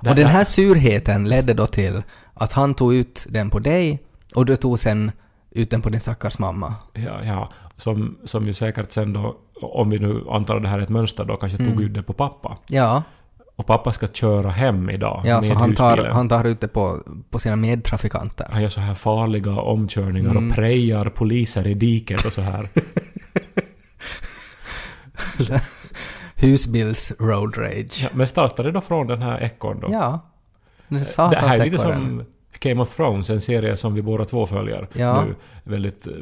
Och 0.09 0.15
den 0.17 0.27
här 0.27 0.45
surheten 0.45 1.29
ledde 1.29 1.55
då 1.55 1.67
till 1.67 2.03
att 2.35 2.53
han 2.53 2.75
tog 2.75 2.95
ut 2.95 3.27
den 3.29 3.51
på 3.51 3.59
dig 3.59 4.03
och 4.35 4.47
du 4.47 4.57
tog 4.57 4.79
sen 4.79 5.13
ut 5.51 5.71
den 5.71 5.83
på 5.83 5.91
din 5.91 6.01
stackars 6.01 6.39
mamma. 6.39 6.75
Ja, 6.93 7.25
ja. 7.25 7.53
Som, 7.77 8.19
som 8.25 8.47
ju 8.47 8.55
säkert 8.55 8.93
sen 8.93 9.13
då, 9.13 9.37
om 9.61 9.91
vi 9.91 9.99
nu 9.99 10.25
antar 10.31 10.61
det 10.61 10.69
här 10.69 10.79
är 10.79 10.83
ett 10.83 10.89
mönster 10.89 11.25
då, 11.25 11.37
kanske 11.37 11.59
tog 11.59 11.67
Mm. 11.69 11.85
ut 11.85 11.95
det 11.95 12.03
på 12.03 12.13
pappa. 12.13 12.59
Ja, 12.69 13.03
Och 13.57 13.67
pappa 13.67 13.93
ska 13.93 14.07
köra 14.09 14.51
hem 14.51 14.91
idag 14.91 15.23
ja 15.25 15.35
med 15.41 15.45
så 15.45 15.55
han 15.55 15.75
tar, 15.75 16.05
han 16.05 16.29
tar 16.29 16.45
ut 16.45 16.61
det 16.61 16.69
på, 16.69 16.99
på 17.31 17.39
sina 17.39 17.57
medtrafikanter. 17.57 18.47
Han 18.51 18.63
gör 18.63 18.69
så 18.69 18.81
här 18.81 18.95
farliga 18.95 19.61
omkörningar 19.61 20.31
Mm. 20.31 20.49
och 20.49 20.55
prejar 20.55 21.05
poliser 21.05 21.67
i 21.67 21.75
diket 21.75 22.25
och 22.25 22.33
så 22.33 22.41
här. 22.41 22.69
Husbils 26.43 27.13
road 27.21 27.59
rage. 27.59 28.03
Ja, 28.03 28.09
men 28.13 28.27
startade 28.27 28.69
det 28.69 28.73
då 28.73 28.81
från 28.81 29.07
den 29.07 29.23
här 29.23 29.41
ekorren 29.43 29.81
då? 29.81 29.89
Ja. 29.93 30.21
Den 30.89 31.05
det 31.17 31.37
här 31.37 31.61
är 31.61 31.65
lite 31.65 31.79
som 31.79 32.25
Game 32.61 32.83
of 32.83 32.97
Thrones, 32.97 33.31
en 33.31 33.41
serie 33.41 33.77
som 33.77 33.95
vi 33.95 34.03
båda 34.03 34.25
två 34.25 34.47
följer 34.47 34.89
Ja. 34.93 35.25
nu 35.25 35.35
väldigt 35.65 36.07
eh, 36.07 36.13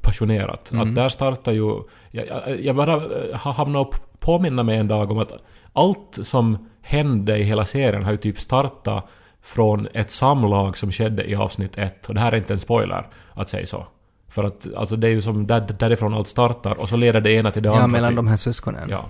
passionerat. 0.00 0.72
Mm. 0.72 0.88
Att 0.88 0.94
där 0.94 1.08
startar 1.08 1.52
ju... 1.52 1.82
Jag, 2.10 2.60
jag, 2.60 2.76
bara 2.76 2.94
eh, 2.94 3.38
har 3.38 3.52
hamnat 3.52 4.20
påminna 4.20 4.62
mig 4.62 4.76
en 4.76 4.88
dag 4.88 5.10
om 5.10 5.18
att 5.18 5.32
allt 5.72 6.18
som 6.22 6.68
hände 6.82 7.38
i 7.38 7.42
hela 7.42 7.64
serien 7.64 8.04
har 8.04 8.10
ju 8.10 8.16
typ 8.16 8.40
startat 8.40 9.06
från 9.42 9.88
ett 9.94 10.10
samlag 10.10 10.76
som 10.76 10.92
skedde 10.92 11.30
i 11.30 11.34
avsnitt 11.34 11.78
ett. 11.78 12.08
Och 12.08 12.14
det 12.14 12.20
här 12.20 12.32
är 12.32 12.36
inte 12.36 12.52
en 12.52 12.58
spoiler 12.60 13.06
att 13.34 13.48
säga 13.48 13.66
så. 13.66 13.86
För 14.28 14.44
att 14.44 14.66
alltså 14.76 14.96
det 14.96 15.08
är 15.08 15.12
ju 15.12 15.22
som 15.22 15.46
där, 15.46 15.66
därifrån 15.78 16.14
allt 16.14 16.28
startar 16.28 16.80
och 16.80 16.88
så 16.88 16.96
leder 16.96 17.20
det 17.20 17.32
ena 17.32 17.50
till 17.50 17.62
det 17.62 17.68
Ja, 17.68 17.74
andra. 17.74 17.86
mellan 17.86 18.10
till, 18.10 18.16
de 18.16 18.28
här 18.28 18.36
syskonen. 18.36 18.88
Ja. 18.90 19.04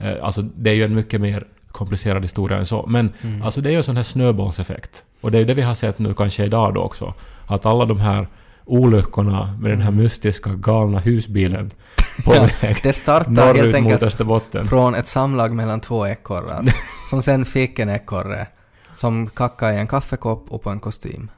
Eh, 0.00 0.24
Alltså 0.24 0.42
det 0.42 0.70
är 0.70 0.74
ju 0.74 0.84
en 0.84 0.94
mycket 0.94 1.20
mer 1.20 1.46
komplicerad 1.72 2.22
historia 2.22 2.58
än 2.58 2.66
så. 2.66 2.86
Men 2.86 3.12
Mm. 3.22 3.42
alltså 3.42 3.60
det 3.60 3.68
är 3.68 3.70
ju 3.70 3.76
en 3.76 3.84
sån 3.84 3.96
här 3.96 4.02
snöbollseffekt. 4.02 5.04
Och 5.20 5.30
det 5.30 5.38
är 5.38 5.44
det 5.44 5.54
vi 5.54 5.62
har 5.62 5.74
sett 5.74 5.98
nu 5.98 6.14
kanske 6.14 6.44
idag 6.44 6.74
då 6.74 6.80
också. 6.80 7.14
Att 7.46 7.66
alla 7.66 7.84
de 7.86 8.00
här 8.00 8.28
olyckorna 8.64 9.56
med 9.60 9.70
den 9.70 9.80
här 9.80 9.90
mystiska 9.90 10.50
galna 10.54 10.98
husbilen 10.98 11.70
på 12.24 12.32
Mm. 12.34 12.44
Ja, 12.44 12.50
väg 12.68 12.76
Det 12.82 12.92
startar 12.92 13.54
helt 13.54 13.74
enkelt 13.74 14.68
från 14.68 14.94
ett 14.94 15.06
samlag 15.08 15.54
mellan 15.54 15.80
två 15.80 16.06
ekorrar, 16.06 16.64
som 17.10 17.22
sen 17.22 17.44
fick 17.44 17.78
en 17.78 17.88
ekorre 17.88 18.46
som 18.92 19.28
kackade 19.28 19.74
i 19.74 19.78
en 19.78 19.86
kaffekopp 19.86 20.46
och 20.50 20.62
på 20.62 20.70
en 20.70 20.80
kostym. 20.80 21.30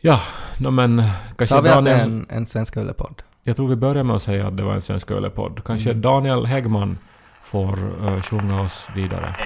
Ja, 0.00 0.20
no, 0.58 0.70
men 0.70 1.02
kanske 1.36 1.54
vi 1.54 1.58
att 1.58 1.64
det 1.64 1.70
är 1.70 1.74
Daniel... 1.74 2.00
en, 2.00 2.26
en 2.28 2.46
Svenska 2.46 2.80
Yle-podd? 2.80 3.22
Jag 3.46 3.56
tror 3.56 3.68
vi 3.68 3.76
börjar 3.76 4.04
med 4.04 4.16
att 4.16 4.22
säga 4.22 4.46
att 4.46 4.56
det 4.56 4.62
var 4.62 4.74
en 4.74 4.80
svensk 4.80 5.10
ölepodd. 5.10 5.64
Kanske 5.64 5.90
Mm. 5.90 6.02
Daniel 6.02 6.46
Häggman 6.46 6.98
får 7.42 7.78
uh, 7.84 8.20
sjunga 8.20 8.60
oss 8.62 8.88
vidare. 8.94 9.36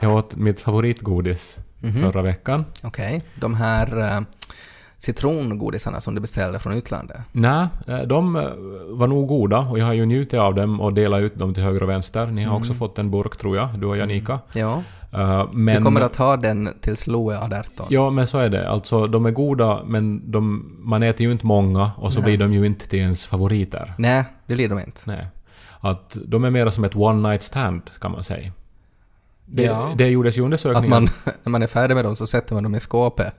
Jag 0.00 0.14
åt 0.14 0.36
mitt 0.36 0.60
favoritgodis 0.60 1.56
förra 2.02 2.22
veckan. 2.22 2.64
Okej, 2.82 3.22
de 3.34 3.54
här 3.54 3.98
uh, 3.98 4.20
citrongodisarna 4.98 6.00
som 6.00 6.14
du 6.14 6.20
beställde 6.20 6.58
från 6.58 6.72
utlandet. 6.72 7.16
Nej, 7.32 7.66
eh, 7.86 7.98
de 8.00 8.36
eh, 8.36 8.42
var 8.88 9.06
nog 9.06 9.28
goda 9.28 9.58
och 9.58 9.78
jag 9.78 9.86
har 9.86 9.92
ju 9.92 10.06
njutit 10.06 10.40
av 10.40 10.54
dem 10.54 10.80
och 10.80 10.94
delat 10.94 11.20
ut 11.20 11.34
dem 11.34 11.54
till 11.54 11.62
höger 11.62 11.82
och 11.82 11.88
vänster. 11.88 12.26
Ni 12.26 12.44
har 12.44 12.56
också 12.56 12.74
fått 12.74 12.98
en 12.98 13.10
burk 13.10 13.36
tror 13.36 13.56
jag, 13.56 13.68
du 13.78 13.86
och 13.86 13.96
Janika. 13.96 14.38
Ja, 14.54 14.82
Eh, 15.16 15.48
men, 15.52 15.76
vi 15.76 15.82
kommer 15.82 16.00
att 16.00 16.16
ha 16.16 16.36
den 16.36 16.68
tills 16.80 17.06
Lo 17.06 17.30
är 17.30 17.58
18. 17.58 17.86
Ja, 17.90 18.10
men 18.10 18.26
så 18.26 18.38
är 18.38 18.48
det. 18.48 18.68
Alltså, 18.68 19.06
de 19.06 19.26
är 19.26 19.30
goda, 19.30 19.82
men 19.86 20.30
de, 20.30 20.72
man 20.78 21.02
äter 21.02 21.26
ju 21.26 21.32
inte 21.32 21.46
många 21.46 21.90
och 21.96 22.12
så 22.12 22.18
Nej. 22.18 22.24
blir 22.24 22.38
de 22.38 22.54
ju 22.54 22.66
inte 22.66 22.88
till 22.88 22.98
ens 22.98 23.26
favoriter. 23.26 23.94
Nej, 23.98 24.24
det 24.46 24.54
blir 24.54 24.68
de 24.68 24.78
inte. 24.78 25.00
Nej. 25.04 25.26
Att 25.80 26.16
de 26.26 26.44
är 26.44 26.50
mera 26.50 26.70
som 26.70 26.84
ett 26.84 26.96
one 26.96 27.28
night 27.28 27.42
stand, 27.42 27.82
kan 28.00 28.10
man 28.10 28.24
säga. 28.24 28.52
Det, 29.44 29.62
Ja. 29.62 29.94
det 29.98 30.08
gjordes 30.08 30.38
ju 30.38 30.42
undersökningar, 30.42 30.96
Att 30.96 31.02
man, 31.02 31.08
när 31.42 31.50
man 31.50 31.62
är 31.62 31.66
färdig 31.66 31.94
med 31.94 32.04
dem 32.04 32.16
så 32.16 32.26
sätter 32.26 32.54
man 32.54 32.62
dem 32.62 32.74
i 32.74 32.80
skåpet. 32.80 33.34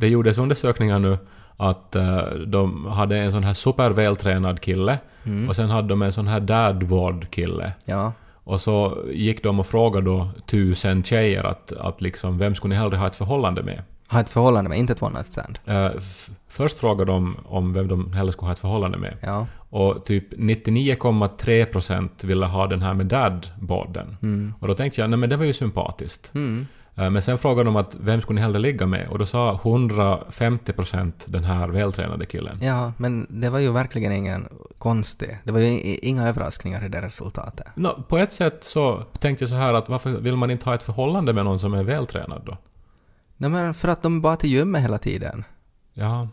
Det 0.00 0.08
gjordes 0.08 0.38
undersökningar 0.38 0.98
nu 0.98 1.18
att 1.56 1.96
eh, 1.96 2.18
de 2.46 2.86
hade 2.86 3.16
en 3.18 3.32
sån 3.32 3.44
här 3.44 3.52
supervältränad 3.54 4.60
kille 4.60 4.98
Mm. 5.26 5.48
och 5.48 5.56
sen 5.56 5.70
hade 5.70 5.88
de 5.88 6.02
en 6.02 6.12
sån 6.12 6.26
här 6.26 6.40
dadboard-kille. 6.40 7.72
Ja. 7.84 8.12
Och 8.44 8.60
så 8.60 8.98
gick 9.12 9.42
de 9.42 9.60
och 9.60 9.66
frågade 9.66 10.06
då 10.06 10.28
tusen 10.46 11.02
tjejer 11.02 11.44
att, 11.46 11.72
att 11.72 12.00
liksom, 12.00 12.38
vem 12.38 12.54
skulle 12.54 12.74
ni 12.74 12.80
hellre 12.80 12.96
ha 12.96 13.06
ett 13.06 13.16
förhållande 13.16 13.62
med? 13.62 13.82
Ha 14.08 14.20
ett 14.20 14.28
förhållande 14.28 14.68
med, 14.70 14.78
inte 14.78 14.92
ett 14.92 15.02
one 15.02 15.14
night 15.14 15.26
stand. 15.26 15.58
F- 15.96 16.30
först 16.48 16.78
frågade 16.78 17.12
de 17.12 17.36
om 17.44 17.72
vem 17.72 17.88
de 17.88 18.12
hellre 18.12 18.32
skulle 18.32 18.46
ha 18.48 18.52
ett 18.52 18.58
förhållande 18.58 18.98
med. 18.98 19.16
Ja. 19.22 19.46
Och 19.56 20.04
typ 20.04 20.32
99,3% 20.34 22.26
ville 22.26 22.46
ha 22.46 22.66
den 22.66 22.82
här 22.82 22.94
med 22.94 23.06
dadborden. 23.06 24.16
Mm. 24.22 24.54
Och 24.60 24.68
då 24.68 24.74
tänkte 24.74 25.00
jag, 25.00 25.10
nej 25.10 25.16
men 25.18 25.30
det 25.30 25.36
var 25.36 25.44
ju 25.44 25.52
sympatiskt. 25.52 26.30
Mm. 26.34 26.66
Eh, 26.94 27.10
Men 27.10 27.22
sen 27.22 27.38
frågade 27.38 27.64
de 27.68 27.76
att 27.76 27.96
vem 28.00 28.20
skulle 28.20 28.34
ni 28.34 28.40
hellre 28.42 28.58
ligga 28.58 28.86
med? 28.86 29.08
Och 29.08 29.18
då 29.18 29.26
sa 29.26 29.60
150% 29.62 31.12
den 31.26 31.44
här 31.44 31.68
vältränade 31.68 32.26
killen. 32.26 32.58
Ja, 32.62 32.92
men 32.96 33.26
det 33.30 33.50
var 33.50 33.58
ju 33.58 33.72
verkligen 33.72 34.12
ingen 34.12 34.48
konstig... 34.78 35.38
Det 35.44 35.52
var 35.52 35.60
ju 35.60 35.80
inga 35.94 36.28
överraskningar 36.28 36.84
i 36.84 36.88
det 36.88 37.00
resultatet. 37.02 37.66
Nå, 37.74 38.02
på 38.08 38.18
ett 38.18 38.32
sätt 38.32 38.64
så 38.64 39.02
tänkte 39.18 39.42
jag 39.42 39.48
så 39.48 39.54
här 39.54 39.74
att 39.74 39.88
varför 39.88 40.10
vill 40.10 40.36
man 40.36 40.50
inte 40.50 40.64
ha 40.68 40.74
ett 40.74 40.82
förhållande 40.82 41.32
med 41.32 41.44
någon 41.44 41.58
som 41.60 41.74
är 41.74 41.82
vältränad 41.82 42.42
då? 42.46 42.56
Nej 43.36 43.50
men 43.50 43.74
för 43.74 43.88
att 43.88 44.02
de 44.02 44.20
bara 44.20 44.36
till 44.36 44.50
gymmet 44.50 44.82
hela 44.82 44.98
tiden. 44.98 45.44
Ja. 45.94 46.28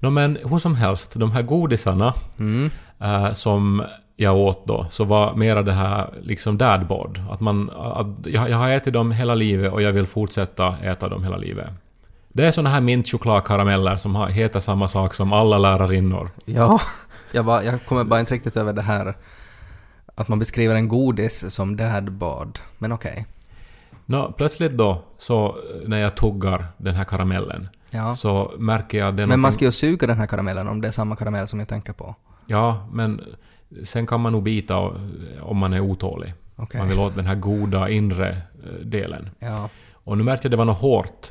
Nå 0.00 0.10
men 0.10 0.38
hur 0.44 0.58
som 0.58 0.74
helst, 0.74 1.12
de 1.14 1.30
här 1.30 1.42
godisarna 1.42 2.14
Mm. 2.38 2.70
eh, 3.00 3.32
som 3.32 3.82
jag 4.16 4.36
åt 4.36 4.66
då, 4.66 4.86
så 4.90 5.04
var 5.04 5.34
mera 5.34 5.62
det 5.62 5.72
här 5.72 6.10
liksom 6.22 6.58
dadbord. 6.58 7.20
Att 7.30 7.40
man... 7.40 7.70
Att 7.70 8.26
jag, 8.26 8.50
jag 8.50 8.56
har 8.58 8.68
ätit 8.68 8.92
dem 8.92 9.10
hela 9.12 9.34
livet 9.34 9.72
och 9.72 9.82
jag 9.82 9.92
vill 9.92 10.06
fortsätta 10.06 10.76
äta 10.82 11.08
dem 11.08 11.24
hela 11.24 11.36
livet. 11.36 11.68
Det 12.28 12.46
är 12.46 12.52
såna 12.52 12.70
här 12.70 12.80
mintchokladkarameller 12.80 13.96
som 13.96 14.14
har, 14.14 14.26
heter 14.28 14.60
samma 14.60 14.88
sak 14.88 15.14
som 15.14 15.32
alla 15.32 15.58
lärarinnor. 15.58 16.30
Ja. 16.44 16.78
Jag, 17.34 17.44
bara, 17.44 17.64
jag 17.64 17.84
kommer 17.84 18.04
bara 18.04 18.20
inte 18.20 18.34
riktigt 18.34 18.56
över 18.56 18.72
det 18.72 18.82
här 18.82 19.14
att 20.14 20.28
man 20.28 20.38
beskriver 20.38 20.74
en 20.74 20.88
godis 20.88 21.50
som 21.54 21.76
dadbord. 21.76 22.58
Men 22.78 22.92
okej. 22.92 23.26
Nå, 24.06 24.32
plötsligt 24.36 24.72
då, 24.72 25.02
så 25.18 25.56
när 25.86 25.98
jag 25.98 26.14
tuggar 26.16 26.66
den 26.76 26.94
här 26.94 27.04
karamellen, 27.04 27.68
Ja. 27.90 28.14
så 28.14 28.52
märker 28.58 28.98
jag... 28.98 29.14
Det 29.16 29.22
Men 29.22 29.28
man 29.28 29.38
någonting- 29.40 29.52
ska 29.52 29.64
ju 29.64 29.70
suga 29.72 30.06
den 30.06 30.18
här 30.18 30.26
karamellen 30.26 30.68
om 30.68 30.80
det 30.80 30.88
är 30.88 30.92
samma 30.92 31.16
karamell 31.16 31.48
som 31.48 31.58
jag 31.58 31.68
tänker 31.68 31.92
på. 31.92 32.14
Ja, 32.46 32.88
men 32.92 33.20
sen 33.84 34.06
kan 34.06 34.20
man 34.20 34.32
nog 34.32 34.42
bita 34.42 34.78
om 35.40 35.56
man 35.58 35.72
är 35.72 35.80
otålig. 35.80 36.34
Okej. 36.56 36.80
Man 36.80 36.88
vill 36.88 36.98
åt 36.98 37.14
den 37.14 37.26
här 37.26 37.34
goda 37.34 37.88
inre 37.88 38.30
eh, 38.64 38.72
delen. 38.86 39.30
Ja. 39.38 39.68
Och 39.92 40.18
nu 40.18 40.24
märkte 40.24 40.46
jag 40.46 40.48
att 40.48 40.52
det 40.52 40.56
var 40.56 40.64
något 40.64 40.78
hårt. 40.80 41.30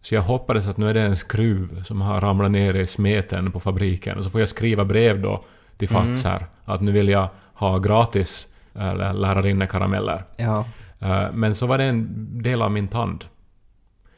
Så 0.00 0.14
jag 0.14 0.22
hoppades 0.22 0.68
att 0.68 0.76
nu 0.76 0.90
är 0.90 0.94
det 0.94 1.02
en 1.02 1.16
skruv 1.16 1.82
som 1.82 2.00
har 2.00 2.20
ramlat 2.20 2.50
ner 2.50 2.74
i 2.74 2.86
smeten 2.86 3.52
på 3.52 3.60
fabriken. 3.60 4.18
Och 4.18 4.24
så 4.24 4.30
får 4.30 4.40
jag 4.40 4.48
skriva 4.48 4.84
brev 4.84 5.20
då 5.22 5.44
till 5.76 5.88
Fazer 5.88 6.46
att 6.64 6.80
nu 6.80 6.92
vill 6.92 7.08
jag 7.08 7.28
ha 7.54 7.78
gratis 7.78 8.48
äh, 8.74 9.14
lärarinnekarameller. 9.14 10.24
Ja. 10.36 10.64
Eh, 10.98 11.32
Men 11.32 11.54
så 11.54 11.66
var 11.66 11.78
det 11.78 11.84
en 11.84 12.08
del 12.42 12.62
av 12.62 12.72
min 12.72 12.88
tand. 12.88 13.24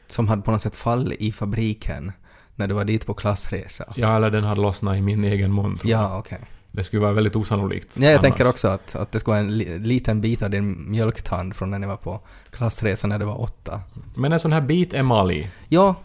Som 0.07 0.27
hade 0.27 0.41
på 0.41 0.51
något 0.51 0.61
sätt 0.61 0.75
fallit 0.75 1.21
i 1.21 1.31
fabriken 1.31 2.11
när 2.55 2.67
du 2.67 2.73
var 2.73 2.85
dit 2.85 3.05
på 3.05 3.13
klassresa. 3.13 3.93
Ja, 3.95 4.15
eller 4.15 4.29
den 4.31 4.43
hade 4.43 4.61
lossnat 4.61 4.97
i 4.97 5.01
min 5.01 5.23
egen 5.23 5.55
mun. 5.55 5.79
Ja, 5.83 6.17
okej. 6.17 6.39
Det 6.75 6.83
skulle 6.83 7.01
vara 7.01 7.13
väldigt 7.13 7.35
osannolikt. 7.35 7.89
Ja, 7.93 8.03
jag 8.03 8.11
annars. 8.11 8.21
tänker 8.21 8.49
också 8.49 8.67
att, 8.67 8.95
att 8.95 9.11
det 9.11 9.19
skulle 9.19 9.31
vara 9.31 9.39
en 9.45 9.57
li, 9.57 9.79
liten 9.79 10.21
bit 10.21 10.41
av 10.41 10.49
din 10.49 10.91
mjölktand 10.91 11.55
från 11.55 11.71
när 11.71 11.79
ni 11.79 11.87
var 11.87 11.97
på 11.97 12.19
klassresa 12.51 13.07
när 13.07 13.19
du 13.19 13.25
var 13.25 13.41
åtta. 13.41 13.81
Men 14.15 14.31
en 14.33 14.39
sån 14.39 14.53
här 14.53 14.61
bit 14.61 14.93
emalj. 14.93 15.51
Ja, 15.69 15.95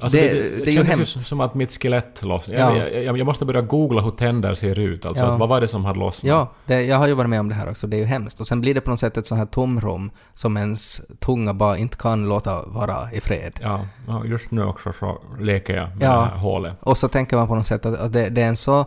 Alltså 0.00 0.16
Det- 0.18 0.22
det, 0.22 0.32
det 0.34 0.62
är 0.62 0.64
det, 0.64 0.70
ju 0.70 0.76
kändes 0.76 0.96
hemskt. 0.96 1.16
ju 1.16 1.20
som 1.20 1.40
att 1.40 1.54
mitt 1.54 1.72
skelett 1.82 2.22
lossnade. 2.24 2.60
Ja. 2.60 2.76
Jag, 2.76 3.04
jag, 3.04 3.18
jag 3.18 3.24
måste 3.26 3.44
börja 3.44 3.60
googla 3.60 4.00
hur 4.02 4.10
tänder 4.10 4.54
ser 4.54 4.78
ut. 4.78 5.06
Alltså, 5.06 5.24
Ja. 5.24 5.30
att 5.30 5.38
vad 5.38 5.48
var 5.48 5.60
det 5.60 5.68
som 5.68 5.84
hade 5.84 5.98
lossnat? 5.98 6.28
ja 6.28 6.52
det, 6.66 6.82
jag 6.82 6.96
har 6.96 7.06
ju 7.06 7.14
varit 7.14 7.30
med 7.30 7.40
om 7.40 7.48
det 7.48 7.54
här 7.54 7.70
också. 7.70 7.86
Det 7.86 7.96
är 7.96 7.98
ju 7.98 8.04
hemskt. 8.04 8.40
Och 8.40 8.46
sen 8.46 8.60
blir 8.60 8.74
det 8.74 8.80
på 8.80 8.90
något 8.90 9.00
sätt 9.00 9.16
ett 9.16 9.26
sånt 9.26 9.38
här 9.38 9.46
tomrum 9.46 10.10
som 10.34 10.56
ens 10.56 11.00
tunga 11.20 11.54
bara 11.54 11.76
inte 11.78 11.96
kan 11.96 12.28
låta 12.28 12.62
vara 12.66 13.12
i 13.12 13.20
fred. 13.20 13.60
Ja, 13.62 13.86
ja, 14.08 14.24
just 14.24 14.50
nu 14.50 14.64
också 14.64 14.92
så 15.00 15.18
leker 15.40 15.76
jag 15.76 15.88
med 15.88 15.96
Ja. 16.02 16.12
det 16.12 16.20
här 16.20 16.36
hålet. 16.38 16.74
Och 16.80 16.98
så 16.98 17.08
tänker 17.08 17.36
man 17.36 17.48
på 17.48 17.54
något 17.54 17.66
sätt 17.66 17.86
att, 17.86 17.98
att 18.00 18.12
det, 18.12 18.28
det 18.28 18.42
är 18.42 18.48
en 18.48 18.56
så 18.56 18.86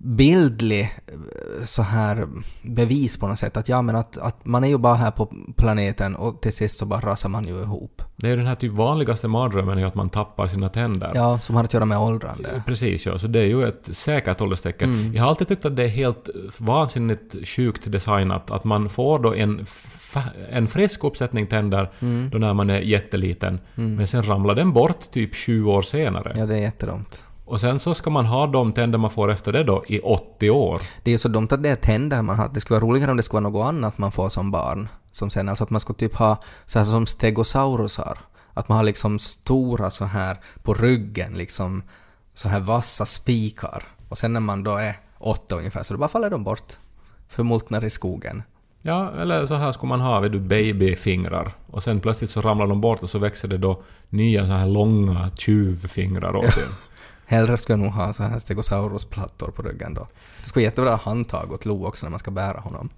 bildlig 0.00 0.80
eh, 0.82 1.64
så 1.64 1.82
här 1.82 2.26
bevis 2.62 3.16
på 3.16 3.26
något 3.28 3.38
sätt 3.38 3.56
att 3.56 3.68
ja 3.68 3.82
men 3.82 3.96
att, 3.96 4.18
att 4.18 4.44
man 4.46 4.64
är 4.64 4.68
ju 4.68 4.78
bara 4.78 4.94
här 4.94 5.10
på 5.10 5.32
planeten 5.56 6.16
och 6.16 6.42
till 6.42 6.52
sist 6.52 6.78
så 6.78 6.86
bara 6.86 7.00
rasar 7.00 7.28
man 7.28 7.44
ju 7.44 7.60
ihop. 7.60 8.02
Det 8.16 8.26
är 8.26 8.30
ju 8.30 8.36
den 8.36 8.46
här 8.46 8.54
typ 8.54 8.72
vanligaste 8.72 9.28
mardrömmen 9.28 9.78
är 9.78 9.86
att 9.86 9.94
man 9.94 10.10
tappar 10.10 10.48
sina 10.48 10.68
tänder. 10.68 11.12
Ja, 11.14 11.38
som 11.38 11.56
har 11.56 11.64
att 11.64 11.74
göra 11.74 11.84
med 11.84 11.98
åldrande. 11.98 12.62
Precis, 12.66 13.06
ja. 13.06 13.18
Så 13.18 13.26
det 13.26 13.38
är 13.38 13.44
ju 13.46 13.68
ett 13.68 13.88
säkert 13.90 14.40
ålderstecken. 14.40 14.94
Mm. 14.94 15.14
Jag 15.14 15.22
har 15.22 15.28
alltid 15.30 15.48
tyckt 15.48 15.64
att 15.64 15.76
det 15.76 15.84
är 15.84 15.88
helt 15.88 16.28
vansinnigt 16.58 17.48
sjukt 17.48 17.92
designat 17.92 18.50
att 18.50 18.64
man 18.64 18.88
får 18.88 19.18
då 19.18 19.34
en, 19.34 19.66
en 20.50 20.66
frisk 20.66 21.04
uppsättning 21.04 21.46
tänder 21.46 21.92
Mm. 22.00 22.30
då 22.30 22.38
när 22.38 22.54
man 22.54 22.70
är 22.70 22.80
jätteliten, 22.80 23.60
men 23.74 24.06
sen 24.06 24.22
ramlar 24.22 24.54
den 24.54 24.72
bort 24.72 25.10
typ 25.10 25.34
20 25.34 25.72
år 25.72 25.82
senare. 25.82 26.34
Ja, 26.38 26.46
det 26.46 26.54
är 26.54 26.58
jättedumt. 26.60 27.24
Och 27.48 27.60
sen 27.60 27.78
så 27.78 27.94
ska 27.94 28.10
man 28.10 28.26
ha 28.26 28.46
de 28.46 28.72
tänder 28.72 28.98
man 28.98 29.10
får 29.10 29.30
efter 29.30 29.52
det 29.52 29.64
då 29.64 29.84
i 29.88 30.00
80 30.00 30.50
år. 30.50 30.80
Det 31.02 31.10
är 31.10 31.12
ju 31.12 31.18
så 31.18 31.28
dumt 31.28 31.48
att 31.50 31.62
det 31.62 31.68
är 31.68 31.76
tänder 31.76 32.22
man 32.22 32.38
har. 32.38 32.48
Det 32.48 32.60
skulle 32.60 32.80
vara 32.80 32.90
roligare 32.90 33.10
om 33.10 33.16
det 33.16 33.22
skulle 33.22 33.40
vara 33.40 33.50
något 33.50 33.68
annat 33.68 33.98
man 33.98 34.12
får 34.12 34.28
som 34.28 34.50
barn. 34.50 34.88
Som 35.10 35.30
sen, 35.30 35.48
alltså 35.48 35.64
att 35.64 35.70
man 35.70 35.80
skulle 35.80 35.98
typ 35.98 36.14
ha 36.14 36.40
så 36.66 36.78
här 36.78 36.86
som 36.86 37.06
stegosaurusar. 37.06 38.18
Att 38.54 38.68
man 38.68 38.76
har 38.76 38.84
liksom 38.84 39.18
stora 39.18 39.90
så 39.90 40.04
här 40.04 40.40
på 40.62 40.74
ryggen 40.74 41.32
liksom 41.32 41.82
så 42.34 42.48
här 42.48 42.60
vassa 42.60 43.06
spikar. 43.06 43.82
Och 44.08 44.18
sen 44.18 44.32
när 44.32 44.40
man 44.40 44.62
då 44.62 44.76
är 44.76 44.96
åtta 45.18 45.56
ungefär 45.56 45.82
så 45.82 45.94
då 45.94 45.98
bara 46.00 46.08
faller 46.08 46.30
de 46.30 46.44
bort. 46.44 46.72
Förmultnar 47.28 47.84
i 47.84 47.90
skogen. 47.90 48.42
Ja, 48.82 49.12
eller 49.20 49.46
så 49.46 49.54
här 49.54 49.72
skulle 49.72 49.88
man 49.88 50.00
ha, 50.00 50.20
vet 50.20 50.32
du, 50.32 50.40
babyfingrar. 50.40 51.52
Och 51.66 51.82
sen 51.82 52.00
plötsligt 52.00 52.30
så 52.30 52.40
ramlar 52.40 52.66
de 52.66 52.80
bort 52.80 53.02
och 53.02 53.10
så 53.10 53.18
växer 53.18 53.48
det 53.48 53.58
då 53.58 53.82
nya 54.08 54.46
så 54.46 54.52
här 54.52 54.66
långa 54.66 55.30
tjuvfingrar 55.36 56.36
åt 56.36 56.44
en. 56.44 56.87
Hellre 57.30 57.56
skulle 57.56 57.78
jag 57.78 57.84
nog 57.84 57.92
ha 57.92 58.12
så 58.12 58.22
här 58.22 58.38
stegosaurusplattor 58.38 59.50
på 59.50 59.62
ryggen 59.62 59.94
då. 59.94 60.06
Det 60.40 60.48
skulle 60.48 60.62
vara 60.62 60.70
jättebra 60.70 60.96
handtag 60.96 61.52
åt 61.52 61.64
Lo 61.64 61.86
också 61.86 62.06
när 62.06 62.10
man 62.10 62.18
ska 62.18 62.30
bära 62.30 62.60
honom. 62.60 62.88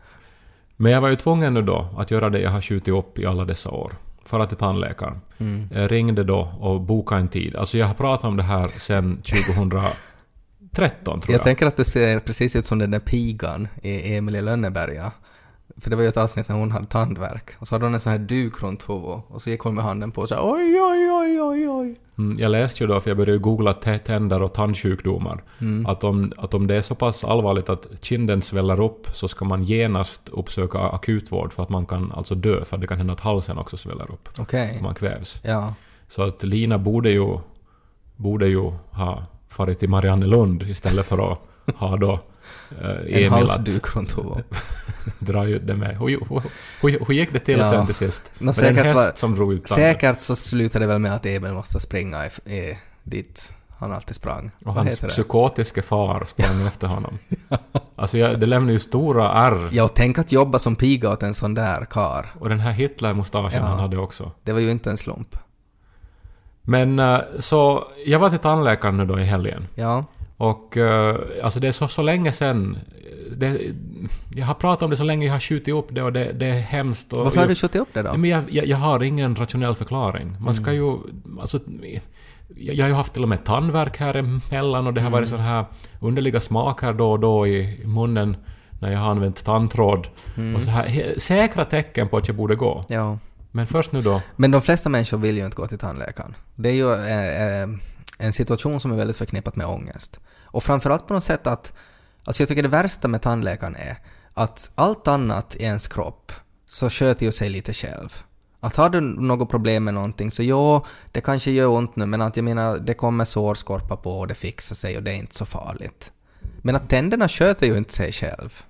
Men 0.76 0.92
jag 0.92 1.00
var 1.00 1.08
ju 1.08 1.16
tvungen 1.16 1.54
nu 1.54 1.62
då 1.62 1.86
att 1.98 2.10
göra 2.10 2.30
det 2.30 2.40
jag 2.40 2.50
har 2.50 2.60
skjutit 2.60 2.94
upp 2.94 3.18
i 3.18 3.26
alla 3.26 3.44
dessa 3.44 3.70
år. 3.70 3.92
Fara 4.24 4.46
till 4.46 4.56
tandläkaren. 4.56 5.20
Mm. 5.38 5.68
Jag 5.72 5.92
ringde 5.92 6.24
då 6.24 6.52
och 6.60 6.80
bokade 6.80 7.20
en 7.20 7.28
tid. 7.28 7.56
Alltså 7.56 7.78
jag 7.78 7.86
har 7.86 7.94
pratat 7.94 8.24
om 8.24 8.36
det 8.36 8.42
här 8.42 8.68
sedan 8.78 9.16
2013 9.16 11.20
tror 11.20 11.24
Jag 11.26 11.34
jag. 11.38 11.42
tänker 11.42 11.66
att 11.66 11.76
du 11.76 11.84
ser 11.84 12.18
precis 12.18 12.56
ut 12.56 12.66
som 12.66 12.78
den 12.78 12.90
där 12.90 13.00
pigan 13.00 13.68
i 13.82 14.16
Emil 14.16 14.36
i 14.36 14.42
Lönneberga. 14.42 15.12
För 15.76 15.90
det 15.90 15.96
var 15.96 16.02
ju 16.02 16.08
ett 16.08 16.16
avsnitt 16.16 16.48
när 16.48 16.56
hon 16.56 16.70
hade 16.70 16.86
tandvärk. 16.86 17.50
Och 17.58 17.68
så 17.68 17.74
hade 17.74 17.84
hon 17.84 17.94
en 17.94 18.00
sån 18.00 18.12
här 18.12 18.18
duk 18.18 18.62
runt 18.62 18.88
huvudet. 18.88 19.24
Och 19.28 19.42
så 19.42 19.50
gick 19.50 19.60
hon 19.60 19.74
med 19.74 19.84
handen 19.84 20.10
på 20.10 20.20
och 20.20 20.28
så 20.28 20.34
här, 20.34 20.42
oj, 20.44 20.80
oj, 20.80 21.10
oj, 21.12 21.40
oj, 21.42 21.68
oj. 21.68 22.00
Mm, 22.18 22.38
jag 22.38 22.50
läste 22.50 22.84
ju 22.84 22.88
då, 22.88 23.00
för 23.00 23.10
jag 23.10 23.16
började 23.16 23.38
googla 23.38 23.72
tä- 23.72 23.98
tänder 23.98 24.42
och 24.42 24.54
tandsjukdomar, 24.54 25.42
Mm. 25.60 25.86
att, 25.86 26.04
om, 26.04 26.32
att 26.36 26.54
om 26.54 26.66
det 26.66 26.74
är 26.74 26.82
så 26.82 26.94
pass 26.94 27.24
allvarligt 27.24 27.68
att 27.68 27.86
kinden 28.00 28.42
sväller 28.42 28.80
upp 28.80 29.06
så 29.12 29.28
ska 29.28 29.44
man 29.44 29.62
genast 29.62 30.28
uppsöka 30.28 30.78
akutvård 30.78 31.52
för 31.52 31.62
att 31.62 31.68
man 31.68 31.86
kan 31.86 32.12
alltså 32.12 32.34
dö, 32.34 32.64
för 32.64 32.76
det 32.78 32.86
kan 32.86 32.98
hända 32.98 33.12
att 33.12 33.20
halsen 33.20 33.58
också 33.58 33.76
sväller 33.76 34.10
upp 34.12 34.28
Okej. 34.38 34.74
om 34.78 34.84
man 34.84 34.94
kvävs. 34.94 35.40
Ja. 35.42 35.74
Så 36.08 36.22
att 36.22 36.42
Lina 36.42 36.78
borde 36.78 37.10
ju, 37.10 37.38
borde 38.16 38.46
ju 38.48 38.72
ha 38.90 39.22
farit 39.48 39.78
till 39.78 39.88
Mariannelund 39.88 40.62
istället 40.62 41.06
för 41.06 41.32
att 41.32 41.38
ha 41.76 41.96
då 41.96 42.20
En 42.80 43.06
Emil 43.06 43.26
att 43.26 43.32
halsduk 43.32 43.96
runt 43.96 44.18
huvudet. 44.18 44.46
dra 45.18 45.46
ut 45.46 45.66
det 45.66 45.74
med. 45.76 45.98
Hur, 45.98 46.06
hur, 46.08 46.42
hur, 46.82 47.04
hur 47.06 47.14
gick 47.14 47.32
det 47.32 47.38
till 47.38 47.58
Ja. 47.58 47.70
sen 47.70 47.86
till 47.86 47.94
sist? 47.94 48.30
Nå, 48.38 48.52
Var 48.52 48.62
det 48.62 48.68
en 48.68 48.76
häst 48.76 48.96
var- 48.96 49.12
som 49.14 49.34
drog 49.34 49.52
ut? 49.52 49.68
Säkert 49.68 50.20
så 50.20 50.36
slutar 50.36 50.80
det 50.80 50.86
väl 50.86 50.98
med 50.98 51.14
att 51.14 51.26
Emil 51.26 51.52
måste 51.52 51.80
springa 51.80 52.26
i, 52.26 52.28
i, 52.56 52.78
dit 53.02 53.52
han 53.78 53.92
alltid 53.92 54.16
sprang. 54.16 54.50
Och 54.58 54.66
Vad 54.66 54.74
hans 54.74 54.98
psykotiska 55.00 55.82
far 55.82 56.24
sprang 56.28 56.66
efter 56.66 56.86
honom. 56.86 57.18
Alltså 57.96 58.18
jag, 58.18 58.40
det 58.40 58.46
lämnar 58.46 58.72
ju 58.72 58.78
stora 58.78 59.32
ärr. 59.32 59.68
Ja, 59.72 59.84
och 59.84 59.94
tänk 59.94 60.18
att 60.18 60.32
jobba 60.32 60.58
som 60.58 60.76
piga 60.76 61.10
åt 61.10 61.22
en 61.22 61.34
sån 61.34 61.54
där 61.54 61.84
kar. 61.84 62.26
Och 62.38 62.48
den 62.48 62.60
här 62.60 62.72
Hitler-mustaschen 62.72 63.62
Ja. 63.62 63.68
han 63.68 63.78
hade 63.78 63.98
också. 63.98 64.32
Det 64.44 64.52
var 64.52 64.60
ju 64.60 64.70
inte 64.70 64.90
en 64.90 64.96
slump. 64.96 65.36
Men 66.62 66.98
eh, 66.98 67.18
så, 67.38 67.84
jag 68.06 68.18
var 68.18 68.30
till 68.30 68.38
tandläkaren 68.38 68.96
nu 68.96 69.06
då 69.06 69.20
i 69.20 69.24
helgen. 69.24 69.66
Ja, 69.74 70.04
Och 70.40 70.76
eh, 70.76 71.16
alltså 71.42 71.60
det 71.60 71.68
är 71.68 71.72
så, 71.72 71.88
så 71.88 72.02
länge 72.02 72.32
sen. 72.32 72.78
Jag 74.34 74.46
har 74.46 74.54
pratat 74.54 74.82
om 74.82 74.90
det 74.90 74.96
så 74.96 75.04
länge 75.04 75.26
jag 75.26 75.32
har 75.32 75.40
skjutit 75.40 75.74
upp 75.74 75.86
det 75.90 76.02
och 76.02 76.12
det, 76.12 76.32
det 76.32 76.46
är 76.46 76.60
hemskt. 76.60 77.12
Varför 77.12 77.40
har 77.40 77.46
du 77.46 77.54
skjutit 77.54 77.80
upp 77.80 77.88
det 77.92 78.02
då? 78.02 78.16
Men 78.16 78.30
jag, 78.30 78.42
jag, 78.50 78.66
jag 78.66 78.76
har 78.76 79.02
ingen 79.02 79.36
rationell 79.36 79.74
förklaring. 79.74 80.36
Man 80.40 80.54
ska 80.54 80.70
Mm. 80.70 80.74
ju... 80.84 80.96
Alltså, 81.40 81.58
jag, 82.56 82.84
har 82.84 82.88
ju 82.88 82.94
haft 82.94 83.12
till 83.12 83.22
och 83.22 83.28
med 83.28 83.44
tandvärk 83.44 83.96
här 83.96 84.16
emellan 84.16 84.86
och 84.86 84.94
det 84.94 85.00
har 85.00 85.10
varit 85.10 85.28
Mm. 85.28 85.38
sån 85.38 85.46
här 85.46 85.64
underliga 86.00 86.40
smaker 86.40 86.92
då 86.92 87.10
och 87.12 87.20
då 87.20 87.46
i 87.46 87.80
munnen 87.84 88.36
när 88.80 88.92
jag 88.92 88.98
har 88.98 89.10
använt 89.10 89.44
tandtråd. 89.44 90.08
Mm. 90.36 90.56
Och 90.56 90.62
så 90.62 90.70
här, 90.70 91.14
säkra 91.18 91.64
tecken 91.64 92.08
på 92.08 92.16
att 92.16 92.28
jag 92.28 92.36
borde 92.36 92.54
gå. 92.54 92.82
Ja. 92.88 93.18
Men 93.50 93.66
först 93.66 93.92
nu 93.92 94.02
då. 94.02 94.22
Men 94.36 94.50
de 94.50 94.62
flesta 94.62 94.88
människor 94.88 95.18
vill 95.18 95.36
ju 95.36 95.44
inte 95.44 95.56
gå 95.56 95.66
till 95.66 95.78
tandläkaren. 95.78 96.34
Det 96.54 96.68
är 96.68 96.72
ju 96.74 96.92
eh, 96.92 97.62
eh, 97.62 97.68
en 98.20 98.32
situation 98.32 98.80
som 98.80 98.92
är 98.92 98.96
väldigt 98.96 99.16
förknippat 99.16 99.56
med 99.56 99.66
ångest. 99.66 100.20
Och 100.42 100.62
framförallt 100.64 101.06
på 101.06 101.14
något 101.14 101.24
sätt 101.24 101.46
att... 101.46 101.72
Alltså 102.24 102.42
jag 102.42 102.48
tycker 102.48 102.62
det 102.62 102.68
värsta 102.68 103.08
med 103.08 103.22
tandläkaren 103.22 103.76
är 103.76 103.96
att 104.34 104.70
allt 104.74 105.08
annat 105.08 105.56
i 105.56 105.62
ens 105.62 105.88
kropp 105.88 106.32
så 106.66 106.90
sköter 106.90 107.26
ju 107.26 107.32
sig 107.32 107.48
lite 107.48 107.72
själv. 107.72 108.18
Att 108.60 108.76
har 108.76 108.90
du 108.90 109.00
något 109.00 109.50
problem 109.50 109.84
med 109.84 109.94
någonting 109.94 110.30
så 110.30 110.42
ja, 110.42 110.84
det 111.12 111.20
kanske 111.20 111.50
gör 111.50 111.66
ont 111.66 111.96
nu 111.96 112.06
men 112.06 112.22
att 112.22 112.36
jag 112.36 112.44
menar 112.44 112.78
det 112.78 112.94
kommer 112.94 113.24
sårskorpa 113.24 113.96
på 113.96 114.18
och 114.18 114.26
det 114.26 114.34
fixar 114.34 114.74
sig 114.74 114.96
och 114.96 115.02
det 115.02 115.10
är 115.10 115.14
inte 115.16 115.34
så 115.34 115.44
farligt. 115.44 116.12
Men 116.62 116.76
att 116.76 116.88
tänderna 116.88 117.28
sköter 117.28 117.66
ju 117.66 117.76
inte 117.76 117.94
sig 117.94 118.12
själv. 118.12 118.62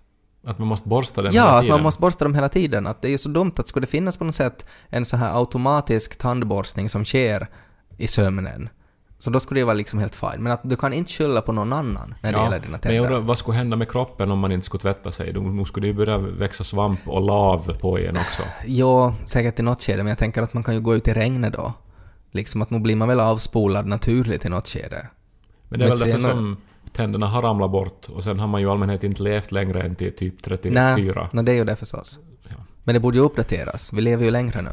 Att 0.47 0.59
man 0.59 0.69
måste 0.69 0.89
borsta 0.89 1.23
den 1.23 1.35
Ja, 1.35 1.43
hela 1.43 1.55
att 1.55 1.63
tiden. 1.63 1.75
man 1.77 1.83
måste 1.83 2.01
borsta 2.01 2.25
dem 2.25 2.35
hela 2.35 2.49
tiden. 2.49 2.87
Att 2.87 3.03
det 3.03 3.09
är 3.09 3.11
ju 3.11 3.19
så 3.19 3.29
dumt 3.29 3.53
att 3.57 3.69
skulle 3.69 3.87
det 3.87 3.91
finnas 3.91 4.17
på 4.17 4.25
något 4.25 4.35
sätt 4.35 4.67
en 4.89 5.05
så 5.05 5.17
här 5.17 5.39
automatisk 5.39 6.19
tandborstning 6.19 6.89
som 6.89 7.05
sker 7.05 7.49
i 7.99 8.09
sömnen, 8.09 8.69
så 9.23 9.31
då 9.31 9.41
skulle 9.41 9.61
det 9.61 9.65
vara 9.65 9.75
liksom 9.75 9.99
helt 9.99 10.15
fine. 10.15 10.37
Men 10.43 10.53
att 10.53 10.61
du 10.63 10.77
kan 10.77 10.93
inte 10.93 11.13
skylla 11.13 11.41
på 11.41 11.53
någon 11.53 11.73
annan 11.73 12.15
när 12.23 12.33
det 12.33 12.39
Ja, 12.39 12.45
gäller 12.45 12.59
dina 12.61 12.71
Men 12.71 12.73
jag 12.73 12.83
tänder. 12.83 13.01
undrar, 13.05 13.21
vad 13.21 13.39
skulle 13.39 13.57
hända 13.59 13.77
med 13.77 13.91
kroppen 13.91 14.31
om 14.31 14.39
man 14.39 14.53
inte 14.53 14.67
skulle 14.67 14.81
tvätta 14.81 15.13
sig? 15.13 15.33
Då 15.33 15.41
då 15.59 15.65
skulle 15.65 15.85
det 15.87 15.89
ju 15.89 15.95
börja 15.95 16.19
växa 16.19 16.65
svamp 16.65 17.01
och 17.09 17.23
lav 17.23 17.77
på 17.81 17.99
igen 17.99 18.17
också. 18.17 18.43
Ja, 18.67 19.15
säkert 19.25 19.59
i 19.59 19.63
något 19.63 19.83
skede, 19.83 20.03
men 20.03 20.09
jag 20.09 20.19
tänker 20.19 20.43
att 20.43 20.55
man 20.55 20.63
kan 20.63 20.75
ju 20.75 20.81
gå 20.81 20.95
ut 20.95 21.09
i 21.09 21.13
regnet 21.15 21.53
då. 21.53 21.73
Liksom 22.33 22.63
att 22.63 22.71
nu 22.71 22.81
blir 22.81 22.97
man 22.97 23.09
väl 23.09 23.21
avspolad 23.21 23.87
naturligt 23.87 24.45
i 24.45 24.49
något 24.49 24.69
skede. 24.69 25.07
Men 25.69 25.79
det 25.79 25.85
är 25.85 25.89
Men 25.89 25.99
väl 25.99 26.07
därför 26.09 26.13
senare- 26.21 26.33
som 26.33 26.57
tänderna 26.93 27.27
har 27.27 27.43
ramlat 27.43 27.71
bort 27.71 28.09
och 28.09 28.25
sen 28.25 28.39
har 28.41 28.47
man 28.47 28.61
ju 28.61 28.67
i 28.67 28.71
allmänhet 28.71 29.05
inte 29.05 29.23
levt 29.23 29.53
längre 29.53 29.83
än 29.83 29.95
till 29.95 30.17
typ 30.17 30.43
34. 30.43 30.95
Nej, 30.95 31.29
nej, 31.33 31.45
det 31.45 31.53
är 31.53 31.57
ju 31.57 31.65
det 31.65 31.77
förstås. 31.77 32.19
Ja. 32.49 32.55
Men 32.85 32.95
det 32.95 33.01
borde 33.01 33.19
ju 33.19 33.25
uppdateras. 33.25 33.93
Vi 33.93 34.01
lever 34.01 34.25
ju 34.25 34.31
längre 34.31 34.63
nu. 34.63 34.71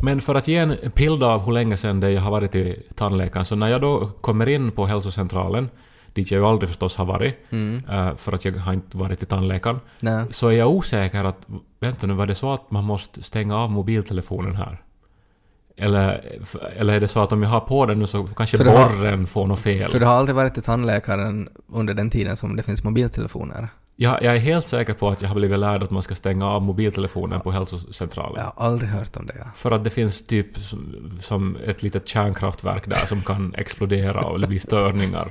Men 0.00 0.20
för 0.20 0.34
att 0.34 0.48
ge 0.48 0.56
en 0.56 0.76
bild 0.96 1.22
av 1.22 1.44
hur 1.44 1.52
länge 1.52 1.76
sedan 1.76 2.00
det 2.00 2.10
jag 2.10 2.22
har 2.22 2.30
varit 2.30 2.54
i 2.54 2.82
tandläkaren, 2.94 3.44
så 3.44 3.56
när 3.56 3.68
jag 3.68 3.80
då 3.80 4.06
kommer 4.20 4.48
in 4.48 4.70
på 4.70 4.86
hälsocentralen, 4.86 5.68
dit 6.14 6.30
jag 6.30 6.38
ju 6.38 6.46
aldrig 6.46 6.68
förstås 6.68 6.96
har 6.96 7.04
varit, 7.04 7.36
Mm. 7.50 7.82
eh, 7.90 8.16
för 8.16 8.32
att 8.32 8.44
jag 8.44 8.52
har 8.52 8.72
inte 8.72 8.96
varit 8.96 9.22
i 9.22 9.26
tandläkaren, 9.26 9.80
Nej. 10.00 10.24
så 10.30 10.48
är 10.48 10.52
jag 10.52 10.70
osäker 10.70 11.24
att, 11.24 11.46
vänta 11.80 12.06
nu, 12.06 12.14
var 12.14 12.26
det 12.26 12.34
så 12.34 12.52
att 12.52 12.70
man 12.70 12.84
måste 12.84 13.22
stänga 13.22 13.56
av 13.58 13.70
mobiltelefonen 13.70 14.56
här? 14.56 14.82
Eller, 15.76 16.24
eller 16.76 16.94
är 16.94 17.00
det 17.00 17.08
så 17.08 17.20
att 17.22 17.32
om 17.32 17.42
jag 17.42 17.50
har 17.50 17.60
på 17.60 17.86
den 17.86 17.98
nu 17.98 18.06
så 18.06 18.24
kanske 18.26 18.56
För 18.58 18.64
det 18.64 18.70
har- 18.70 18.88
borren 18.96 19.26
får 19.26 19.46
något 19.46 19.58
fel? 19.60 19.90
För 19.90 20.00
du 20.00 20.06
har 20.06 20.14
aldrig 20.14 20.34
varit 20.36 20.58
i 20.58 20.60
tandläkaren 20.62 21.48
under 21.72 21.94
den 21.94 22.10
tiden 22.10 22.36
som 22.36 22.56
det 22.56 22.62
finns 22.62 22.84
mobiltelefoner? 22.84 23.68
Jag, 23.96 24.22
jag 24.22 24.34
är 24.34 24.38
helt 24.38 24.66
säker 24.66 24.94
på 24.94 25.08
att 25.08 25.22
jag 25.22 25.28
har 25.28 25.34
blivit 25.36 25.58
lärd 25.58 25.82
att 25.82 25.90
man 25.90 26.02
ska 26.02 26.14
stänga 26.14 26.46
av 26.46 26.62
mobiltelefonen 26.62 27.40
på 27.40 27.50
hälsocentralen. 27.50 28.36
Jag 28.36 28.52
har 28.54 28.66
aldrig 28.66 28.90
hört 28.90 29.16
om 29.16 29.26
det. 29.26 29.36
Ja. 29.38 29.44
För 29.54 29.70
att 29.70 29.84
det 29.84 29.90
finns 29.90 30.26
typ 30.26 30.58
som, 30.58 31.10
som 31.20 31.56
ett 31.66 31.82
litet 31.82 32.08
kärnkraftverk 32.08 32.88
där 32.88 33.06
som 33.06 33.22
kan 33.22 33.54
explodera 33.54 34.24
och 34.24 34.40
det 34.40 34.46
blir 34.46 34.58
störningar. 34.58 35.30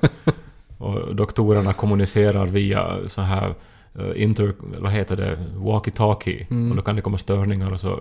Och 0.77 1.15
doktorerna 1.15 1.73
kommunicerar 1.73 2.45
via 2.45 2.97
så 3.07 3.21
här 3.21 3.55
eh, 3.99 4.23
inter... 4.23 4.53
vad 4.79 4.91
heter 4.91 5.17
det? 5.17 5.37
Walkie-talkie. 5.55 6.45
Mm. 6.49 6.71
Och 6.71 6.77
då 6.77 6.81
kan 6.83 6.95
det 6.95 7.01
komma 7.01 7.17
störningar 7.17 7.73
och 7.73 7.79
så... 7.79 7.99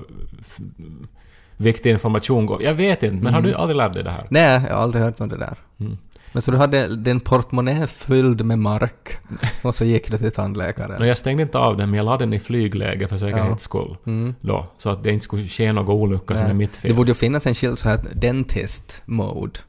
Viktig 1.56 1.90
information 1.90 2.46
går... 2.46 2.62
Jag 2.62 2.74
vet 2.74 3.02
inte, 3.02 3.24
men 3.24 3.34
har 3.34 3.42
du 3.42 3.54
aldrig 3.54 3.76
lärt 3.76 3.92
dig 3.92 4.04
det 4.04 4.10
här? 4.10 4.26
Nej, 4.28 4.62
jag 4.68 4.74
har 4.74 4.82
aldrig 4.82 5.04
hört 5.04 5.20
om 5.20 5.28
det 5.28 5.36
där. 5.36 5.58
Mm. 5.80 5.98
Men 6.32 6.42
så 6.42 6.50
du 6.50 6.56
hade 6.56 6.96
din 6.96 7.20
portmonnä 7.20 7.86
fylld 7.86 8.44
med 8.44 8.58
mark 8.58 9.18
och 9.62 9.74
så 9.74 9.84
gick 9.84 10.10
du 10.10 10.18
till 10.18 10.32
tandläkaren? 10.32 10.96
Nå, 10.98 11.06
jag 11.06 11.18
stängde 11.18 11.42
inte 11.42 11.58
av 11.58 11.76
den, 11.76 11.90
men 11.90 11.96
jag 11.96 12.04
la 12.04 12.16
den 12.16 12.32
i 12.32 12.40
flygläge 12.40 13.08
för 13.08 13.18
säkerhets 13.18 13.64
skull. 13.64 13.96
Mm. 14.06 14.34
Då, 14.40 14.66
så 14.78 14.90
att 14.90 15.02
det 15.02 15.10
inte 15.10 15.24
skulle 15.24 15.48
ske 15.48 15.72
någon 15.72 15.88
olycka 15.88 16.34
som 16.34 16.42
Nej. 16.42 16.50
är 16.50 16.54
mitt 16.54 16.76
fel. 16.76 16.90
Det 16.90 16.96
borde 16.96 17.10
ju 17.10 17.14
finnas 17.14 17.46
en 17.46 17.54
skild 17.54 17.78
så 17.78 17.88
här 17.88 18.00
dentist 18.14 19.02
mode. 19.04 19.60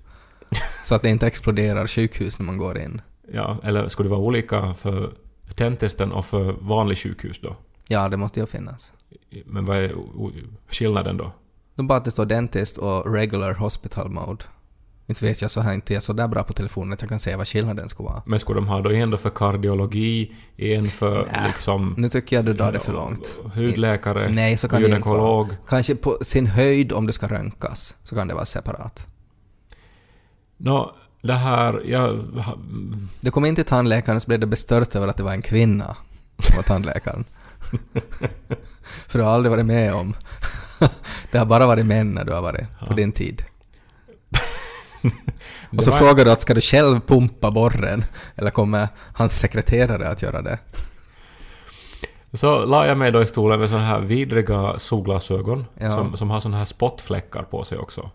Så 0.84 0.96
att 0.96 1.02
det 1.02 1.10
inte 1.10 1.28
exploderar 1.28 1.88
sjukhus 1.88 2.40
när 2.40 2.46
man 2.46 2.58
går 2.58 2.78
in. 2.78 3.02
Ja, 3.34 3.58
eller 3.64 3.90
skulle 3.90 4.10
det 4.10 4.16
vara 4.16 4.22
olika 4.22 4.74
för 4.74 5.14
tenttesten 5.56 6.12
och 6.12 6.26
för 6.26 6.56
vanlig 6.60 6.98
sjukhus 6.98 7.40
då? 7.42 7.56
Ja, 7.88 8.10
det 8.10 8.18
måste 8.18 8.40
ju 8.40 8.46
finnas. 8.46 8.94
Men 9.46 9.66
vad 9.66 9.78
är 9.78 9.96
skillnaden 10.70 11.18
då? 11.18 11.32
Nu 11.76 11.84
bara 11.84 11.98
att 11.98 12.06
det 12.06 12.12
står 12.12 12.26
dentist 12.26 12.78
och 12.78 13.14
regular 13.14 13.54
hospital 13.54 14.10
mode. 14.10 14.44
Inte 15.08 15.26
vet 15.26 15.42
jag 15.42 15.52
så 15.52 15.62
här, 15.62 15.74
inte 15.74 15.96
är 15.96 16.00
så 16.00 16.14
där 16.14 16.28
bra 16.28 16.44
på 16.44 16.54
telefonen 16.54 16.94
att 16.94 17.02
jag 17.02 17.10
kan 17.10 17.20
säga 17.20 17.38
vad 17.38 17.48
skillnaden 17.48 17.90
skulle 17.90 18.10
vara. 18.10 18.22
Men 18.26 18.40
skulle 18.40 18.58
de 18.60 18.68
ha 18.68 18.82
då 18.82 18.92
en 18.92 19.10
då 19.10 19.18
för 19.18 19.30
kardiologi, 19.30 20.32
en 20.58 20.88
för 20.88 21.26
Nä, 21.26 21.48
liksom... 21.48 21.94
Nu 21.98 22.10
tycker 22.10 22.36
jag 22.36 22.46
du 22.46 22.54
drar 22.54 22.72
det 22.72 22.80
för 22.80 22.94
långt. 22.94 23.38
Hudläkare, 23.56 24.30
Nej, 24.30 24.58
så 24.58 24.68
kan 24.68 24.82
det 24.82 24.88
ju 24.88 24.96
inte 24.96 25.10
vara. 25.10 25.18
gynekolog. 25.20 25.56
Kanske 25.68 25.96
på 25.96 26.18
sin 26.22 26.48
höjd 26.48 26.92
om 26.92 27.08
det 27.08 27.14
ska 27.14 27.28
röntgas, 27.28 27.96
så 28.04 28.16
kan 28.16 28.28
det 28.28 28.34
vara 28.34 28.46
separat. 28.46 29.08
Nå, 30.58 30.96
det 31.22 31.34
här... 31.34 31.82
Jag, 31.86 32.26
Du 33.22 33.32
kom 33.32 33.46
in 33.46 33.56
till 33.56 33.66
tandläkaren 33.66 34.22
så 34.22 34.28
blev 34.28 34.40
du 34.40 34.48
bestört 34.48 34.96
över 34.96 35.08
att 35.08 35.18
det 35.18 35.24
var 35.24 35.32
en 35.32 35.42
kvinna 35.42 35.98
som 36.40 36.56
var 36.56 36.64
tandläkaren. 36.64 37.26
För 39.08 39.20
du 39.20 39.26
har 39.26 39.32
aldrig 39.32 39.52
varit 39.52 39.66
med 39.66 39.94
om... 39.94 40.14
det 41.32 41.38
har 41.38 41.46
bara 41.46 41.66
varit 41.68 41.86
män 41.86 42.12
när 42.12 42.24
du 42.26 42.32
har 42.34 42.42
varit 42.42 42.62
på 42.80 42.86
Ja. 42.90 42.96
din 42.96 43.12
tid. 43.12 43.44
Det 45.02 45.78
Och 45.78 45.84
så 45.84 45.92
var- 45.92 45.98
frågar 45.98 46.26
du 46.26 46.32
att 46.32 46.42
ska 46.42 46.54
du 46.54 46.62
själv 46.62 47.00
pumpa 47.00 47.52
borren 47.52 48.04
eller 48.36 48.52
kommer 48.52 48.88
hans 49.14 49.40
sekreterare 49.40 50.08
att 50.10 50.22
göra 50.22 50.42
det? 50.42 50.60
Så 52.34 52.66
la 52.66 52.86
jag 52.88 52.98
mig 52.98 53.12
då 53.12 53.22
i 53.22 53.28
stolen 53.28 53.60
med 53.60 53.70
såna 53.70 53.86
här 53.86 54.00
vidriga 54.00 54.80
solglasögon 54.80 55.66
Ja. 55.80 55.92
som, 55.92 56.18
som 56.18 56.30
har 56.30 56.40
såna 56.40 56.58
här 56.58 56.66
spottfläckar 56.66 57.44
på 57.44 57.64
sig 57.64 57.78
också. 57.78 58.10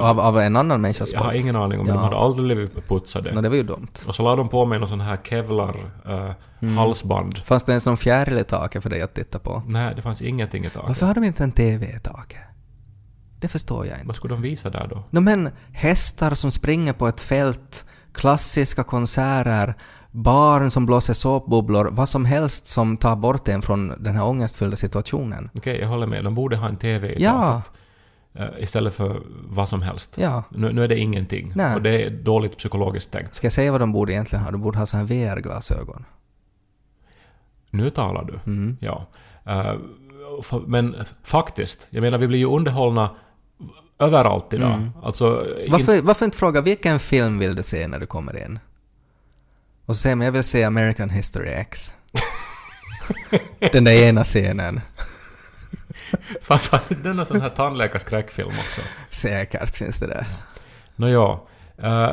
Av, 0.00 0.20
av 0.20 0.38
en 0.38 0.56
annan 0.56 0.80
människas 0.80 1.12
Jag 1.12 1.20
har 1.20 1.30
spott? 1.30 1.40
ingen 1.42 1.56
aning 1.56 1.80
om 1.80 1.86
Ja. 1.86 1.92
de 1.94 2.02
hade 2.02 2.16
aldrig 2.16 2.44
blivit 2.56 2.88
putsade. 2.88 3.32
Nå, 3.34 3.40
det 3.40 3.48
var 3.48 3.56
ju 3.56 3.62
dumt. 3.62 3.88
Och 4.06 4.14
så 4.14 4.22
la 4.22 4.36
de 4.36 4.48
på 4.48 4.66
mig 4.66 4.78
någon 4.78 4.88
sån 4.88 5.00
här 5.00 5.16
kevlar 5.24 5.76
eh, 6.06 6.30
Mm. 6.62 6.76
halsband. 6.76 7.38
Fanns 7.44 7.64
det 7.64 7.72
en 7.74 7.80
sån 7.80 7.96
fjäril 7.96 8.38
i 8.38 8.44
taket 8.44 8.82
för 8.82 8.90
dig 8.90 9.02
att 9.02 9.14
titta 9.14 9.38
på? 9.38 9.62
Nej, 9.66 9.94
det 9.96 10.02
fanns 10.02 10.22
ingenting 10.22 10.64
i 10.64 10.70
taket. 10.70 10.88
Varför 10.88 11.06
har 11.06 11.14
de 11.14 11.24
inte 11.24 11.44
en 11.44 11.52
TV 11.52 11.86
i 11.86 11.98
taket? 12.00 12.38
Det 13.40 13.48
förstår 13.48 13.86
jag 13.86 13.94
inte. 13.96 14.06
Vad 14.06 14.16
skulle 14.16 14.34
de 14.34 14.42
visa 14.42 14.70
där 14.70 14.86
då? 14.90 15.04
No, 15.10 15.20
men 15.20 15.50
hästar 15.72 16.34
som 16.34 16.50
springer 16.50 16.92
på 16.92 17.08
ett 17.08 17.20
fält, 17.20 17.84
klassiska 18.12 18.84
konserter, 18.84 19.74
barn 20.10 20.70
som 20.70 20.86
blåser 20.86 21.14
såpbubblor, 21.14 21.88
vad 21.92 22.08
som 22.08 22.24
helst 22.24 22.66
som 22.66 22.96
tar 22.96 23.16
bort 23.16 23.48
en 23.48 23.62
från 23.62 24.02
den 24.02 24.16
här 24.16 24.24
ångestfyllda 24.24 24.76
situationen. 24.76 25.50
Okej, 25.54 25.78
jag 25.80 25.88
håller 25.88 26.06
med. 26.06 26.24
De 26.24 26.34
borde 26.34 26.56
ha 26.56 26.68
en 26.68 26.76
TV 26.76 27.08
i 27.12 27.22
Ja. 27.22 27.32
taket. 27.64 27.72
Eh, 28.34 28.62
istället 28.62 28.94
för 28.94 29.22
vad 29.48 29.68
som 29.68 29.82
helst. 29.82 30.14
Ja. 30.18 30.42
Nu, 30.50 30.72
nu 30.72 30.84
är 30.84 30.88
det 30.88 30.98
ingenting. 30.98 31.52
Nej. 31.56 31.74
Och 31.74 31.82
det 31.82 32.02
är 32.04 32.10
dåligt 32.10 32.58
psykologiskt 32.58 33.12
tänkt. 33.12 33.34
Ska 33.34 33.44
jag 33.44 33.52
säga 33.52 33.72
vad 33.72 33.80
de 33.80 33.92
borde 33.92 34.12
egentligen 34.12 34.44
ha? 34.44 34.50
De 34.50 34.60
borde 34.60 34.78
ha 34.78 34.86
så 34.86 34.96
här 34.96 35.04
VR-glasögon. 35.04 36.04
Nu 37.70 37.90
talar 37.90 38.24
du. 38.24 38.52
Mm. 38.52 38.76
Ja. 38.80 39.06
Eh, 39.46 39.74
fa- 40.42 40.64
men 40.66 40.96
faktiskt, 41.22 41.86
jag 41.90 42.00
menar 42.00 42.18
vi 42.18 42.28
blir 42.28 42.38
ju 42.38 42.46
underhållna 42.46 43.10
överallt 43.98 44.52
idag. 44.52 44.72
Mm. 44.74 44.90
Alltså, 45.02 45.46
in- 45.60 45.72
Varför, 45.72 46.02
varför 46.02 46.24
inte 46.24 46.38
fråga 46.38 46.60
vilken 46.60 46.98
film 47.00 47.38
vill 47.38 47.54
du 47.54 47.62
se 47.62 47.88
när 47.88 47.98
du 47.98 48.06
kommer 48.06 48.44
in? 48.44 48.58
Och 49.86 49.96
så 49.96 50.02
säger 50.02 50.16
man 50.16 50.24
jag 50.24 50.32
vill 50.32 50.44
se 50.44 50.64
American 50.64 51.10
History 51.10 51.48
X. 51.48 51.92
den 53.72 53.84
där 53.84 53.92
ena 53.92 54.24
scenen. 54.24 54.80
Fan, 56.42 56.58
fan, 56.58 56.80
det 57.02 57.08
är 57.08 57.14
någon 57.14 57.26
sån 57.26 57.40
här 57.40 57.50
tandläkarskräckfilm 57.50 58.48
också. 58.48 58.80
Säkert 59.10 59.74
finns 59.76 59.98
det 59.98 60.06
där. 60.06 60.26
Nåja, 60.96 61.20
Eh, 61.20 61.38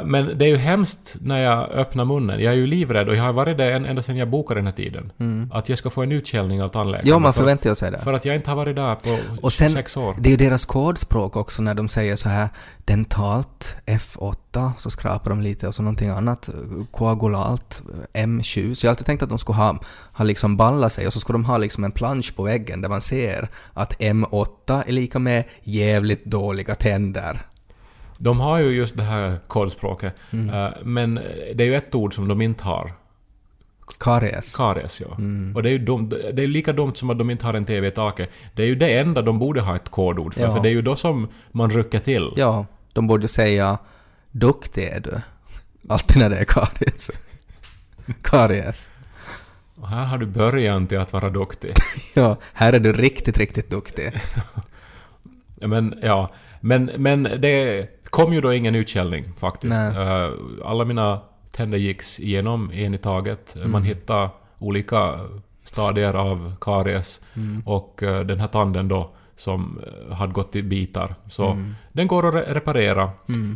men 0.06 0.38
det 0.38 0.46
är 0.46 0.50
ju 0.50 0.58
hemskt 0.58 1.16
när 1.22 1.40
jag 1.40 1.70
öppnar 1.70 2.06
munnen. 2.06 2.40
Jag 2.40 2.54
är 2.54 2.58
ju 2.58 2.68
livrädd 2.68 3.10
och 3.10 3.16
jag 3.16 3.24
har 3.24 3.34
varit 3.34 3.58
det 3.58 3.74
ända 3.74 4.02
sedan 4.02 4.18
jag 4.18 4.30
bokade 4.30 4.60
den 4.60 4.66
här 4.66 4.74
tiden. 4.74 5.12
Att 5.54 5.70
jag 5.70 5.78
ska 5.78 5.90
få 5.90 6.04
en 6.04 6.12
utskällning 6.12 6.64
av 6.64 6.70
tandläkaren. 6.70 7.10
Ja, 7.10 7.20
man 7.20 7.34
för, 7.34 7.42
förväntar 7.42 7.76
sig 7.76 7.92
det. 7.92 8.00
för 8.00 8.14
att 8.14 8.26
jag 8.26 8.36
inte 8.36 8.50
har 8.50 8.56
varit 8.56 8.76
där 8.76 8.96
på 8.96 9.18
Och 9.42 9.54
sen, 9.54 9.72
sex 9.72 9.98
år. 9.98 10.16
det 10.20 10.30
är 10.30 10.32
ju 10.32 10.38
deras 10.38 10.66
kodspråk 10.66 11.36
också 11.36 11.62
när 11.62 11.74
de 11.74 11.90
säger 11.90 12.16
så 12.16 12.30
här 12.30 12.50
dentalt 12.86 13.76
F8, 13.86 14.72
så 14.78 14.90
skrapar 14.90 15.30
de 15.30 15.42
lite 15.42 15.68
och 15.68 15.76
så 15.76 15.82
någonting 15.84 16.10
annat, 16.10 16.50
koagulalt 16.92 17.82
M7. 18.14 18.74
Så 18.74 18.86
jag 18.86 18.90
har 18.90 18.92
alltid 18.94 19.06
tänkt 19.06 19.24
att 19.24 19.30
de 19.30 19.38
skulle 19.40 19.58
ha, 19.58 19.80
ha 20.14 20.26
liksom 20.26 20.58
ballat 20.58 20.92
sig 20.92 21.08
och 21.08 21.14
så 21.14 21.20
skulle 21.20 21.36
de 21.36 21.46
ha 21.46 21.58
liksom 21.58 21.84
en 21.84 21.92
plansch 21.92 22.36
på 22.36 22.44
väggen 22.44 22.82
där 22.82 22.90
man 22.90 23.02
ser 23.02 23.50
att 23.74 24.00
M8 24.02 24.84
är 24.88 24.92
lika 24.92 25.20
med 25.20 25.44
jävligt 25.64 26.26
dåliga 26.26 26.76
tänder. 26.76 27.46
De 28.18 28.40
har 28.40 28.58
ju 28.60 28.70
just 28.70 28.98
det 28.98 29.04
här 29.04 29.40
kodspråket. 29.48 30.14
Mm. 30.32 30.50
Eh, 30.56 30.72
men 30.84 31.16
det 31.56 31.64
är 31.64 31.68
ju 31.68 31.76
ett 31.76 31.96
ord 31.96 32.14
som 32.16 32.28
de 32.28 32.42
inte 32.42 32.64
har. 32.64 32.94
Karies. 34.00 34.56
Karies, 34.58 35.02
ja. 35.02 35.16
Mm. 35.18 35.56
Och 35.56 35.64
det 35.64 35.70
är 35.70 35.72
ju 35.72 35.78
dumt, 35.78 36.10
det 36.34 36.44
är 36.44 36.48
lika 36.48 36.74
dumt 36.74 36.96
som 36.96 37.10
att 37.10 37.18
de 37.18 37.30
inte 37.30 37.46
har 37.46 37.54
en 37.54 37.66
TV 37.66 37.88
i 37.88 37.92
taket. 37.92 38.30
Det 38.54 38.64
är 38.64 38.68
ju 38.68 38.76
det 38.76 39.00
enda 39.00 39.22
de 39.22 39.40
borde 39.40 39.62
ha 39.62 39.76
ett 39.76 39.90
kodord 39.90 40.34
för, 40.34 40.42
Ja. 40.42 40.54
för 40.56 40.64
det 40.64 40.70
är 40.70 40.74
ju 40.74 40.82
då 40.82 40.96
som 40.96 41.28
man 41.52 41.70
rycker 41.70 42.00
till. 42.00 42.34
Ja, 42.36 42.66
de 42.94 43.08
borde 43.08 43.28
säga 43.28 43.78
duktig 44.32 44.84
är 44.84 45.00
du. 45.00 45.22
Alltid 45.90 46.18
när 46.18 46.30
det 46.30 46.38
är 46.38 46.46
karies. 46.46 47.12
karies. 48.22 48.90
Och 49.76 49.88
här 49.88 50.06
har 50.06 50.18
du 50.18 50.26
början 50.26 50.88
till 50.88 51.00
att 51.00 51.14
vara 51.14 51.30
duktig. 51.30 51.72
Ja, 52.14 52.38
här 52.54 52.74
är 52.74 52.80
du 52.80 52.94
riktigt, 52.94 53.38
riktigt 53.38 53.70
duktig. 53.70 54.12
Men 55.62 56.00
ja, 56.04 56.32
men, 56.62 56.92
men 56.98 57.24
det 57.24 57.88
kom 58.16 58.34
ju 58.34 58.42
då 58.42 58.54
ingen 58.54 58.76
utskällning 58.76 59.26
faktiskt. 59.38 59.74
Eh, 59.74 60.30
Alla 60.66 60.86
mina 60.86 61.22
tänder 61.52 61.78
gicks 61.78 62.20
igenom 62.20 62.72
en 62.74 62.94
i 62.94 62.98
taget. 62.98 63.56
Mm. 63.56 63.72
Man 63.72 63.84
hittade 63.84 64.30
olika 64.60 65.20
stadier 65.64 66.14
av 66.14 66.56
karies 66.62 67.22
Mm. 67.36 67.64
och 67.66 68.04
eh, 68.04 68.20
den 68.26 68.40
här 68.40 68.48
tanden 68.48 68.88
då 68.88 69.12
som 69.36 69.80
eh, 70.10 70.16
hade 70.16 70.34
gått 70.34 70.56
i 70.56 70.64
bitar. 70.64 71.16
Så 71.30 71.46
Mm. 71.46 71.76
den 71.92 72.08
går 72.08 72.28
att 72.28 72.34
re- 72.34 72.54
reparera 72.54 73.10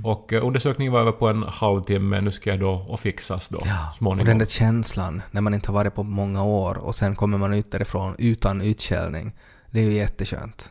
och 0.04 0.34
eh, 0.34 0.46
undersökningen 0.46 0.94
var 0.94 1.00
över 1.00 1.12
på 1.12 1.28
en 1.28 1.44
halvtimme. 1.44 2.22
Nu 2.22 2.32
ska 2.32 2.50
jag 2.50 2.60
då 2.60 2.72
och 2.72 3.00
fixas 3.00 3.48
då 3.50 3.60
Ja, 3.66 3.90
och 3.90 3.96
småningom. 3.98 4.26
den 4.28 4.38
där 4.38 4.46
känslan 4.46 5.22
när 5.32 5.42
man 5.42 5.54
inte 5.54 5.70
har 5.72 5.74
varit 5.76 5.96
på 5.96 6.04
många 6.04 6.44
år 6.44 6.86
och 6.86 6.96
sen 6.96 7.16
kommer 7.16 7.38
man 7.38 7.54
ut 7.54 7.72
därifrån 7.72 8.16
utan 8.18 8.62
utskällning. 8.62 9.32
Det 9.72 9.80
är 9.80 9.84
ju 9.84 9.94
jätteskönt. 9.94 10.70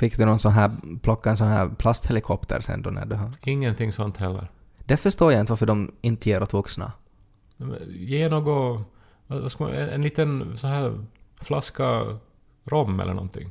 Fick 0.00 0.16
du 0.16 0.24
någon 0.24 0.38
sån 0.38 0.52
här, 0.52 0.70
plocka 1.02 1.30
en 1.30 1.36
sån 1.36 1.46
här 1.46 1.68
plasthelikopter 1.68 2.60
sen 2.60 2.82
då 2.82 2.90
när 2.90 3.06
du 3.06 3.16
har... 3.16 3.30
Ingenting 3.44 3.92
sånt 3.92 4.16
heller. 4.16 4.50
Det 4.84 4.96
förstår 4.96 5.32
jag 5.32 5.40
inte 5.40 5.52
varför 5.52 5.66
de 5.66 5.90
inte 6.00 6.28
ger 6.28 6.42
åt 6.42 6.52
vuxna. 6.52 6.92
Ge 7.88 8.28
något... 8.28 8.82
vad- 9.26 9.52
ska 9.52 9.64
man- 9.64 9.72
En 9.74 9.88
en 9.88 10.02
liten 10.02 10.52
så 10.56 10.66
här 10.66 11.04
flaska 11.40 12.18
rom 12.64 13.00
eller 13.00 13.14
någonting. 13.14 13.50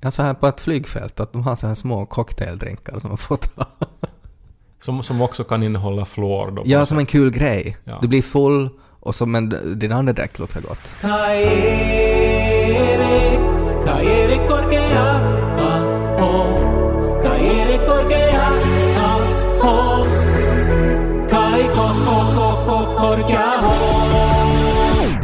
Ja, 0.00 0.10
så 0.10 0.22
här 0.22 0.34
på 0.34 0.46
ett 0.46 0.60
flygfält, 0.60 1.20
att 1.20 1.32
de 1.32 1.42
har 1.42 1.56
så 1.56 1.66
här 1.66 1.74
små 1.74 2.06
cocktaildrinkar 2.06 2.98
som 2.98 3.10
man 3.10 3.18
får 3.18 3.36
ta. 3.36 3.66
Som, 4.80 5.02
som 5.02 5.22
också 5.22 5.44
kan 5.44 5.62
innehålla 5.62 6.04
fluor 6.04 6.50
då. 6.50 6.62
Ja, 6.66 6.86
som 6.86 6.98
en 6.98 7.06
kul 7.06 7.30
grej. 7.30 7.76
Ja. 7.84 7.98
Du 8.02 8.08
blir 8.08 8.22
full 8.22 8.68
och 9.00 9.14
så, 9.14 9.26
men 9.26 9.54
din 9.78 9.92
andedräkt 9.92 10.38
luktar 10.38 10.60
gott. 10.60 10.96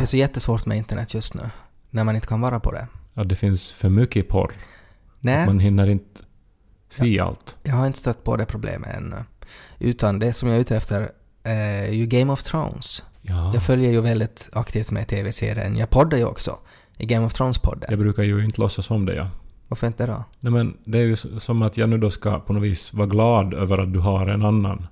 Är 0.04 0.06
så 0.06 0.16
jättesvårt 0.16 0.66
med 0.66 0.76
internet 0.76 1.14
just 1.14 1.34
nu, 1.34 1.42
när 1.90 2.04
man 2.04 2.14
inte 2.14 2.26
kan 2.26 2.40
vara 2.40 2.60
på 2.60 2.72
det. 2.72 2.86
Ja, 3.14 3.24
det 3.24 3.36
finns 3.36 3.72
för 3.72 3.88
mycket 3.88 4.28
porr. 4.28 4.52
Nej, 5.20 5.46
Man 5.46 5.58
hinner 5.58 5.86
inte 5.90 6.20
se 6.88 7.20
allt. 7.20 7.56
jag 7.62 7.74
har 7.74 7.86
inte 7.86 7.98
stött 7.98 8.24
på 8.24 8.36
det 8.36 8.46
problemet 8.46 8.96
ännu. 8.96 9.16
Utan 9.78 10.18
det 10.18 10.32
som 10.32 10.48
jag 10.48 10.56
är 10.56 10.60
ute 10.60 10.76
efter 10.76 11.10
är 11.42 11.86
ju 11.88 12.06
Game 12.06 12.32
of 12.32 12.42
Thrones. 12.42 13.04
Ja. 13.20 13.54
Jag 13.54 13.62
följer 13.62 13.90
ju 13.90 14.00
väldigt 14.00 14.48
aktivt 14.52 14.90
med 14.90 15.08
TV-serien. 15.08 15.76
Jag 15.76 15.90
poddar 15.90 16.18
ju 16.18 16.24
också 16.24 16.58
i 16.98 17.06
Game 17.06 17.26
of 17.26 17.32
Thrones-podden. 17.40 17.86
Jag 17.88 17.98
brukar 17.98 18.22
ju 18.22 18.44
inte 18.44 18.60
låtsas 18.60 18.90
om 18.90 19.06
det, 19.06 19.14
ja. 19.14 19.28
Varför 19.68 19.86
inte 19.86 20.06
då? 20.06 20.24
Nej 20.40 20.52
men 20.52 20.76
det 20.84 20.98
är 20.98 21.02
ju 21.02 21.16
som 21.16 21.62
att 21.62 21.76
jag 21.76 21.88
nu 21.88 21.98
då 21.98 22.10
ska 22.10 22.40
på 22.40 22.52
något 22.52 22.62
vis 22.62 22.92
vara 22.94 23.06
glad 23.06 23.54
över 23.54 23.78
att 23.78 23.92
du 23.92 23.98
har 23.98 24.26
en 24.26 24.44
annan. 24.44 24.86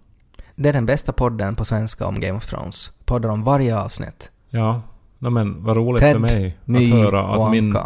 Det 0.57 0.69
är 0.69 0.73
den 0.73 0.87
bästa 0.87 1.13
podden 1.13 1.55
på 1.57 1.65
svenska 1.65 2.07
om 2.07 2.21
Game 2.21 2.39
of 2.39 2.47
Thrones. 2.47 2.91
Poddar 3.05 3.29
om 3.29 3.45
varje 3.45 3.79
avsnitt. 3.79 4.31
Ja. 4.51 4.83
Nej 5.23 5.31
men 5.33 5.65
vad 5.65 5.77
roligt 5.77 6.03
Ted, 6.03 6.13
för 6.13 6.19
mig 6.19 6.57
att 6.69 6.99
höra 6.99 7.45
att 7.45 7.51
min 7.51 7.77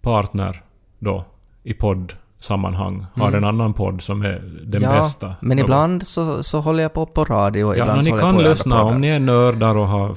partner 0.00 0.62
då 0.98 1.24
i 1.62 1.74
poddsammanhang 1.74 3.06
har 3.14 3.28
Mm. 3.28 3.38
en 3.38 3.48
annan 3.48 3.72
podd 3.74 4.02
som 4.02 4.22
är 4.22 4.62
den 4.66 4.82
ja, 4.82 4.90
bästa. 4.92 5.34
men 5.40 5.58
ibland 5.58 6.06
så, 6.06 6.42
så 6.42 6.60
håller 6.60 6.82
jag 6.82 6.92
på 6.92 7.06
på 7.06 7.24
radio 7.24 7.64
och 7.64 7.76
Ja, 7.76 7.82
ibland 7.82 7.98
no, 7.98 8.02
så 8.02 8.04
ni 8.04 8.10
håller 8.10 8.22
jag 8.22 8.30
kan 8.30 8.34
på 8.34 8.40
i 8.40 8.44
andra 8.44 8.50
lyssna, 8.50 8.82
om 8.82 9.00
ni 9.00 9.08
är 9.08 9.18
nördar 9.20 9.76
och 9.76 9.88
har 9.88 10.14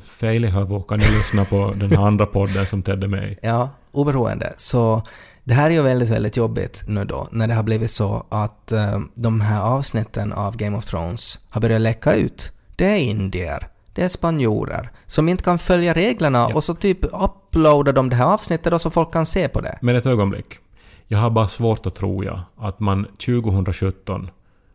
fel 0.00 0.44
i 0.44 0.48
huvudet 0.48 0.86
kan 0.88 0.98
ni 0.98 1.04
lyssna 1.04 1.44
på 1.44 1.72
den 1.76 1.90
här 1.90 2.06
andra 2.06 2.26
podden 2.26 2.66
som 2.66 2.82
Ted 2.82 3.04
är 3.04 3.08
med 3.08 3.32
i. 3.32 3.36
Ja, 3.42 3.68
oberoende. 3.92 4.52
Så 4.56 5.02
det 5.44 5.54
här 5.54 5.70
är 5.70 5.74
ju 5.74 5.82
väldigt, 5.82 6.08
väldigt 6.10 6.36
jobbigt 6.36 6.84
nu 6.86 7.04
då, 7.04 7.28
när 7.30 7.46
det 7.48 7.54
har 7.54 7.62
blivit 7.62 7.90
så 7.90 8.26
att 8.28 8.72
eh, 8.72 8.98
de 9.14 9.40
här 9.40 9.60
avsnitten 9.60 10.32
av 10.32 10.56
Game 10.56 10.76
of 10.78 10.84
Thrones 10.84 11.38
har 11.50 11.60
börjat 11.60 11.80
läcka 11.80 12.12
ut. 12.14 12.52
Det 12.76 12.84
är 12.86 12.96
indier, 12.98 13.68
det 13.94 14.02
är 14.02 14.08
spanjorer, 14.08 14.90
som 15.06 15.28
inte 15.28 15.44
kan 15.44 15.58
följa 15.58 15.94
reglerna 15.94 16.38
Ja. 16.38 16.54
och 16.54 16.64
så 16.64 16.74
typ 16.74 16.98
uploadar 17.04 17.92
de 17.92 18.08
det 18.10 18.16
här 18.16 18.26
avsnittet 18.26 18.72
då 18.72 18.78
så 18.78 18.90
folk 18.90 19.12
kan 19.12 19.26
se 19.26 19.48
på 19.48 19.60
det. 19.60 19.78
Men 19.82 19.96
ett 19.96 20.06
ögonblick. 20.06 20.58
Jag 21.06 21.18
har 21.18 21.30
bara 21.30 21.48
svårt 21.48 21.86
att 21.86 21.94
tro 21.94 22.24
ja, 22.24 22.40
att 22.58 22.80
man 22.80 23.04
2017, 23.04 24.30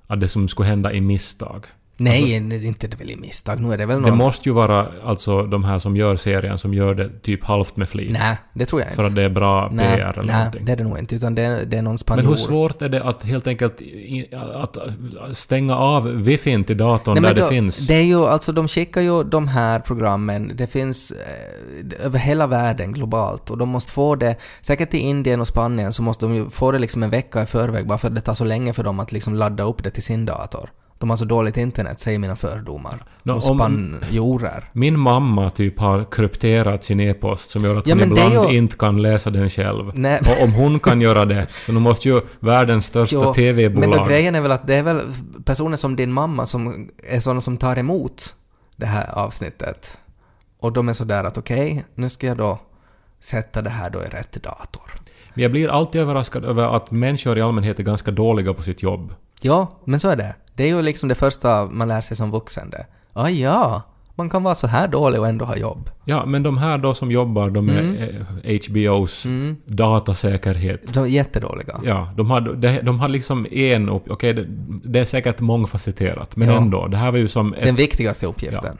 att 0.08 0.19
det 0.19 0.28
som 0.28 0.47
skulle 0.47 0.67
hända 0.69 0.93
i 0.93 1.01
misstag. 1.01 1.65
Nej, 1.97 2.39
det 2.39 2.55
är 2.55 2.65
inte 2.65 2.88
det 2.88 2.97
väl 2.97 3.12
i 3.12 3.15
misstag, 3.15 3.62
nu 3.62 3.73
är 3.73 3.77
det 3.77 3.86
väl 3.86 4.01
Det 4.01 4.10
någon... 4.10 4.17
måste 4.17 4.49
ju 4.49 4.53
vara 4.55 4.88
alltså 5.03 5.43
de 5.43 5.63
här 5.63 5.79
som 5.79 5.97
gör 5.97 6.15
serien 6.15 6.58
som 6.58 6.73
gör 6.73 6.95
det 6.95 7.10
typ 7.21 7.43
halvt 7.43 7.77
med 7.77 7.89
flit. 7.89 8.12
Nej, 8.12 8.38
det 8.53 8.65
tror 8.65 8.81
jag 8.81 8.88
inte. 8.88 8.95
För 8.95 9.03
att 9.03 9.15
det 9.15 9.21
är 9.23 9.29
bra 9.29 9.69
nej, 9.71 9.95
PR 9.95 10.01
eller 10.17 10.23
nej, 10.23 10.36
någonting. 10.36 10.65
det 10.65 10.71
är 10.71 10.75
det 10.75 10.84
nog 10.84 10.99
inte, 10.99 11.15
utan 11.15 11.36
det 11.36 11.41
är, 11.41 11.65
det 11.65 11.77
är 11.77 11.81
någon 11.81 11.91
Men 11.91 11.97
spanjor. 11.97 12.29
hur 12.29 12.36
svårt 12.36 12.81
är 12.81 12.89
det 12.89 13.03
att 13.03 13.23
helt 13.23 13.47
enkelt 13.47 13.81
att 14.55 14.77
stänga 15.31 15.77
av 15.77 16.08
wifi 16.08 16.63
till 16.63 16.77
datorn 16.77 17.13
Nej, 17.13 17.21
där 17.21 17.29
men 17.29 17.36
det 17.36 17.41
då, 17.41 17.47
finns? 17.47 17.88
Det 17.88 17.95
är 17.95 18.03
ju, 18.03 18.25
alltså 18.25 18.51
de 18.51 18.67
skickar 18.67 19.01
ju 19.01 19.23
de 19.23 19.47
här 19.47 19.79
programmen, 19.79 20.51
det 20.55 20.67
finns 20.67 21.12
eh, 21.12 22.05
över 22.05 22.19
hela 22.19 22.47
världen 22.47 22.93
globalt 22.93 23.49
och 23.49 23.58
de 23.58 23.69
måste 23.69 23.91
få 23.91 24.15
det, 24.15 24.36
säkert 24.62 24.93
i 24.93 24.97
Indien 24.97 25.41
och 25.41 25.47
Spanien 25.47 25.93
så 25.93 26.01
måste 26.03 26.25
de 26.25 26.36
ju 26.36 26.49
få 26.49 26.71
det 26.71 26.79
liksom 26.79 27.03
en 27.03 27.10
vecka 27.10 27.41
i 27.41 27.45
förväg 27.45 27.88
bara 27.88 27.97
för 27.97 28.08
att 28.08 28.15
det 28.15 28.21
tar 28.21 28.34
så 28.34 28.43
länge 28.45 28.73
för 28.73 28.84
dem 28.84 28.99
att 28.99 29.12
liksom 29.12 29.36
ladda 29.36 29.63
upp 29.63 29.84
det 29.84 29.89
till 29.89 30.03
sin 30.03 30.25
dator. 30.25 30.69
De 31.05 31.09
har 31.09 31.17
så 31.17 31.25
dåligt 31.25 31.57
internet, 31.57 31.99
säger 31.99 32.19
mina 32.19 32.35
fördomar. 32.35 33.03
Om 33.23 33.31
om- 33.31 33.41
spanjorer. 33.41 34.69
Min 34.73 34.99
mamma 34.99 35.49
typ 35.49 35.79
har 35.79 36.11
krypterat 36.11 36.83
sin 36.83 36.99
e-post 36.99 37.49
som 37.51 37.63
gör 37.63 37.75
att 37.75 37.87
Ja, 37.87 37.95
hon 37.95 38.03
ibland 38.03 38.33
ju- 38.51 38.57
inte 38.57 38.77
kan 38.77 39.01
läsa 39.01 39.29
den 39.29 39.49
själv. 39.49 39.91
Nej. 39.95 40.19
Och 40.19 40.43
om 40.45 40.53
hon 40.53 40.79
kan 40.79 41.01
göra 41.01 41.25
det, 41.25 41.47
så 41.65 41.71
då 41.71 41.79
måste 41.79 42.09
ju 42.09 42.21
världens 42.39 42.85
största 42.85 43.15
Jo, 43.15 43.19
Men 43.19 43.27
då 43.27 43.33
TV-bolag... 43.33 44.07
grejen 44.07 44.35
är 44.35 44.41
väl 44.41 44.51
att 44.51 44.67
det 44.67 44.75
är 44.75 44.83
väl 44.83 45.01
personer 45.45 45.77
som 45.77 45.95
din 45.95 46.11
mamma 46.11 46.45
som 46.45 46.89
är 47.09 47.19
sådana 47.19 47.41
som 47.41 47.57
tar 47.57 47.77
emot 47.79 48.35
det 48.77 48.85
här 48.85 49.09
avsnittet. 49.13 49.97
Och 50.59 50.73
de 50.73 50.89
är 50.89 50.93
sådär 50.93 51.23
att 51.23 51.37
okej, 51.37 51.85
nu 51.95 52.09
ska 52.09 52.27
jag 52.27 52.37
då 52.37 52.59
sätta 53.19 53.61
det 53.61 53.69
här 53.69 53.89
då 53.89 53.99
i 53.99 54.05
rätt 54.07 54.43
dator. 54.43 54.93
Men 55.33 55.41
jag 55.41 55.51
blir 55.51 55.69
alltid 55.69 56.01
överraskad 56.01 56.45
över 56.45 56.75
att 56.75 56.91
människor 56.91 57.37
i 57.37 57.41
allmänhet 57.41 57.79
är 57.79 57.83
ganska 57.83 58.11
dåliga 58.11 58.53
på 58.53 58.63
sitt 58.63 58.83
jobb. 58.83 59.13
Ja, 59.41 59.80
men 59.86 60.00
så 60.00 60.10
är 60.10 60.15
det. 60.15 60.36
Det 60.56 60.63
är 60.63 60.67
ju 60.67 60.82
liksom 60.82 61.10
det 61.10 61.15
första 61.15 61.65
man 61.65 61.88
lär 61.88 62.02
sig 62.02 62.17
som 62.17 62.32
vuxen 62.32 62.69
det. 62.69 62.86
Ah, 63.13 63.30
ja, 63.30 63.82
man 64.15 64.30
kan 64.30 64.43
vara 64.43 64.56
så 64.56 64.67
här 64.67 64.88
dålig 64.88 65.19
och 65.19 65.28
ändå 65.28 65.45
ha 65.45 65.56
jobb. 65.58 65.89
Ja, 66.06 66.26
men 66.26 66.43
de 66.43 66.58
här 66.58 66.78
då 66.78 66.93
som 66.93 67.12
jobbar, 67.12 67.50
de 67.50 67.69
är 67.69 67.80
Mm. 67.80 67.95
eh, 68.43 68.60
HBOs 68.69 69.26
Mm. 69.26 69.56
datasäkerhet. 69.65 70.93
De 70.93 71.04
är 71.04 71.08
jättedåliga. 71.08 71.80
Ja, 71.84 72.13
de 72.17 72.32
har, 72.32 72.41
de, 72.41 72.80
de 72.84 73.00
har 73.00 73.08
liksom 73.10 73.48
en 73.52 73.89
upp... 73.89 74.04
Okej, 74.10 74.34
det, 74.34 74.45
det 74.84 75.00
är 75.00 75.06
säkert 75.06 75.39
mångfacetterat, 75.39 76.36
men 76.36 76.48
Ja. 76.48 76.58
ändå. 76.58 76.88
Det 76.88 76.98
här 76.98 77.12
var 77.12 77.17
ju 77.17 77.28
som 77.28 77.54
ett... 77.54 77.63
Den 77.63 77.76
viktigaste 77.76 78.26
uppgiften. 78.28 78.78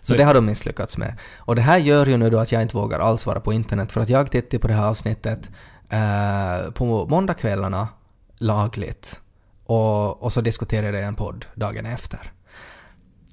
Så 0.00 0.12
Men- 0.12 0.18
det 0.18 0.24
har 0.24 0.34
de 0.34 0.46
misslyckats 0.46 0.98
med. 0.98 1.18
Och 1.38 1.56
det 1.56 1.62
här 1.62 1.78
gör 1.78 2.06
ju 2.06 2.16
nu 2.16 2.30
då 2.30 2.38
att 2.38 2.52
jag 2.52 2.62
inte 2.62 2.76
vågar 2.76 2.98
alls 3.00 3.26
vara 3.26 3.40
på 3.40 3.52
internet 3.52 3.92
för 3.92 4.00
att 4.00 4.08
jag 4.08 4.30
tittar 4.30 4.58
på 4.58 4.68
det 4.68 4.74
här 4.74 4.86
avsnittet 4.86 5.50
eh, 5.90 6.70
på 6.72 7.06
måndagskvällarna 7.10 7.88
lagligt. 8.38 9.20
Och, 9.66 10.22
och 10.22 10.32
så 10.32 10.40
diskuterar 10.40 10.82
jag 10.84 10.94
det 10.94 11.00
i 11.00 11.04
en 11.04 11.14
podd 11.14 11.44
dagen 11.54 11.86
efter. 11.86 12.32